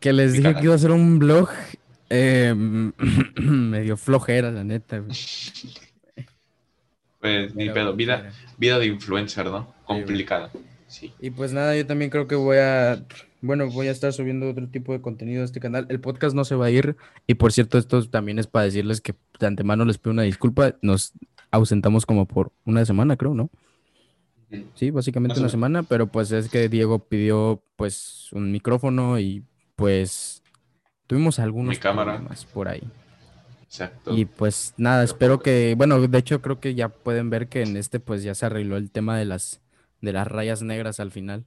que 0.00 0.12
les 0.12 0.32
dije 0.32 0.42
canal. 0.42 0.60
que 0.60 0.64
iba 0.64 0.74
a 0.74 0.76
hacer 0.76 0.90
un 0.90 1.20
blog 1.20 1.48
eh, 2.10 2.52
medio 3.36 3.96
flojera, 3.96 4.50
la 4.50 4.64
neta. 4.64 5.00
pues, 7.20 7.54
ni 7.54 7.70
pedo, 7.70 7.94
vida, 7.94 8.32
vida 8.56 8.80
de 8.80 8.86
influencer, 8.86 9.46
¿no? 9.46 9.72
Complicada. 9.84 10.50
Sí. 10.88 11.14
Y 11.20 11.30
pues 11.30 11.52
nada, 11.52 11.76
yo 11.76 11.86
también 11.86 12.10
creo 12.10 12.26
que 12.26 12.34
voy 12.34 12.56
a, 12.58 13.00
bueno, 13.40 13.70
voy 13.70 13.88
a 13.88 13.92
estar 13.92 14.12
subiendo 14.12 14.50
otro 14.50 14.68
tipo 14.68 14.92
de 14.92 15.00
contenido 15.00 15.42
a 15.42 15.44
este 15.44 15.60
canal. 15.60 15.86
El 15.88 16.00
podcast 16.00 16.34
no 16.34 16.44
se 16.44 16.54
va 16.54 16.66
a 16.66 16.70
ir. 16.70 16.96
Y 17.26 17.34
por 17.34 17.52
cierto, 17.52 17.78
esto 17.78 18.02
también 18.08 18.38
es 18.38 18.46
para 18.46 18.64
decirles 18.64 19.00
que 19.00 19.14
de 19.38 19.46
antemano 19.46 19.84
les 19.84 19.98
pido 19.98 20.12
una 20.12 20.22
disculpa. 20.22 20.74
Nos 20.82 21.12
ausentamos 21.50 22.04
como 22.04 22.26
por 22.26 22.52
una 22.64 22.84
semana, 22.84 23.16
creo, 23.16 23.34
¿no? 23.34 23.50
Sí, 24.74 24.90
básicamente 24.90 25.38
una 25.38 25.50
semana, 25.50 25.82
pero 25.82 26.06
pues 26.06 26.32
es 26.32 26.48
que 26.48 26.68
Diego 26.68 27.00
pidió 27.00 27.62
pues 27.76 28.28
un 28.32 28.50
micrófono 28.50 29.18
y 29.18 29.44
pues 29.76 30.42
tuvimos 31.06 31.38
algunos 31.38 31.78
cámara. 31.78 32.14
problemas 32.14 32.46
por 32.46 32.68
ahí. 32.68 32.82
Exacto. 33.62 34.16
Y 34.16 34.24
pues 34.24 34.72
nada, 34.78 35.04
espero 35.04 35.40
que, 35.40 35.74
bueno, 35.76 36.00
de 36.00 36.18
hecho 36.18 36.40
creo 36.40 36.60
que 36.60 36.74
ya 36.74 36.88
pueden 36.88 37.28
ver 37.28 37.48
que 37.48 37.62
en 37.62 37.76
este 37.76 38.00
pues 38.00 38.22
ya 38.22 38.34
se 38.34 38.46
arregló 38.46 38.78
el 38.78 38.90
tema 38.90 39.18
de 39.18 39.26
las 39.26 39.60
de 40.00 40.12
las 40.12 40.26
rayas 40.26 40.62
negras 40.62 41.00
al 41.00 41.10
final 41.10 41.44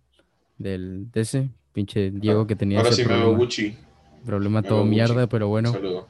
del 0.62 1.12
de 1.12 1.22
ese 1.22 1.49
pinche 1.74 2.12
Diego 2.12 2.47
que 2.47 2.55
tenía 2.55 2.80
Ahora 2.80 2.89
ese 2.89 3.03
sí 3.03 3.07
me 3.07 3.16
veo 3.16 3.24
problema, 3.24 3.43
Gucci. 3.43 3.78
problema 4.26 4.62
me 4.62 4.68
todo 4.68 4.86
mierda, 4.86 5.28
pero 5.28 5.47
bueno, 5.47 5.72
saludo. 5.72 6.07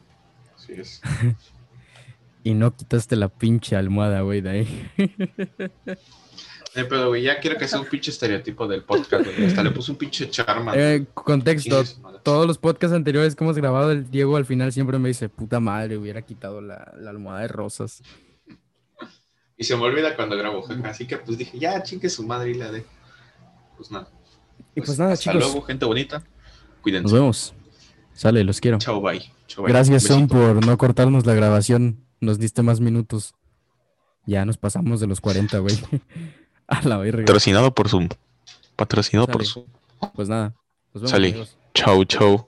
Así 0.55 0.73
es. 0.73 1.01
y 2.43 2.53
no 2.53 2.75
quitaste 2.75 3.15
la 3.15 3.29
pinche 3.29 3.75
almohada, 3.75 4.21
güey, 4.21 4.41
de 4.41 4.49
ahí. 4.49 4.91
Eh, 6.73 6.85
pero 6.85 7.09
güey, 7.09 7.23
ya 7.23 7.37
quiero 7.41 7.57
que 7.57 7.67
sea 7.67 7.81
un 7.81 7.85
pinche 7.85 8.11
estereotipo 8.11 8.65
del 8.65 8.83
podcast, 8.83 9.25
güey. 9.25 9.45
Hasta 9.45 9.61
le 9.61 9.71
puse 9.71 9.91
un 9.91 9.97
pinche 9.97 10.29
charma. 10.29 10.71
Eh, 10.73 11.05
contexto, 11.13 11.83
todos 12.23 12.47
los 12.47 12.57
podcasts 12.57 12.95
anteriores 12.95 13.35
que 13.35 13.43
hemos 13.43 13.57
grabado, 13.57 13.91
el 13.91 14.09
Diego 14.09 14.37
al 14.37 14.45
final 14.45 14.71
siempre 14.71 14.97
me 14.97 15.09
dice, 15.09 15.27
puta 15.27 15.59
madre, 15.59 15.97
hubiera 15.97 16.21
quitado 16.21 16.61
la, 16.61 16.93
la 16.97 17.09
almohada 17.09 17.41
de 17.41 17.49
rosas. 17.49 18.01
Y 19.57 19.65
se 19.65 19.75
me 19.75 19.83
olvida 19.83 20.15
cuando 20.15 20.37
grabo. 20.37 20.65
Así 20.85 21.05
que 21.05 21.17
pues 21.17 21.37
dije, 21.37 21.59
ya 21.59 21.83
chingue 21.83 22.09
su 22.09 22.25
madre 22.25 22.51
y 22.51 22.53
la 22.53 22.71
de. 22.71 22.85
Pues 23.75 23.91
nada. 23.91 24.07
Y 24.75 24.81
pues 24.81 24.97
nada, 24.99 25.13
hasta 25.13 25.31
chicos, 25.31 25.47
luego, 25.51 25.61
gente 25.65 25.85
bonita. 25.85 26.19
nos 26.19 26.25
Cuídense. 26.81 27.13
vemos. 27.13 27.53
Sale, 28.13 28.43
los 28.43 28.59
quiero. 28.59 28.77
Chao, 28.77 29.01
bye. 29.01 29.21
Chao, 29.47 29.63
bye. 29.63 29.71
Gracias, 29.71 30.03
Son, 30.03 30.27
por 30.27 30.65
no 30.65 30.77
cortarnos 30.77 31.25
la 31.25 31.33
grabación. 31.33 32.03
Nos 32.19 32.39
diste 32.39 32.61
más 32.61 32.79
minutos. 32.79 33.33
Ya 34.25 34.45
nos 34.45 34.57
pasamos 34.57 34.99
de 34.99 35.07
los 35.07 35.19
40, 35.21 35.57
güey. 35.59 35.77
A 36.67 36.87
la 36.87 36.97
verga. 36.97 37.23
Patrocinado 37.23 37.73
por 37.73 37.89
Zoom. 37.89 38.09
Patrocinado 38.75 39.27
por. 39.27 39.45
Zoom. 39.45 39.65
Pues 40.13 40.29
nada. 40.29 40.53
Nos 40.93 41.03
vemos, 41.03 41.11
Sale. 41.11 41.47
Chau, 41.73 42.03
chau. 42.05 42.47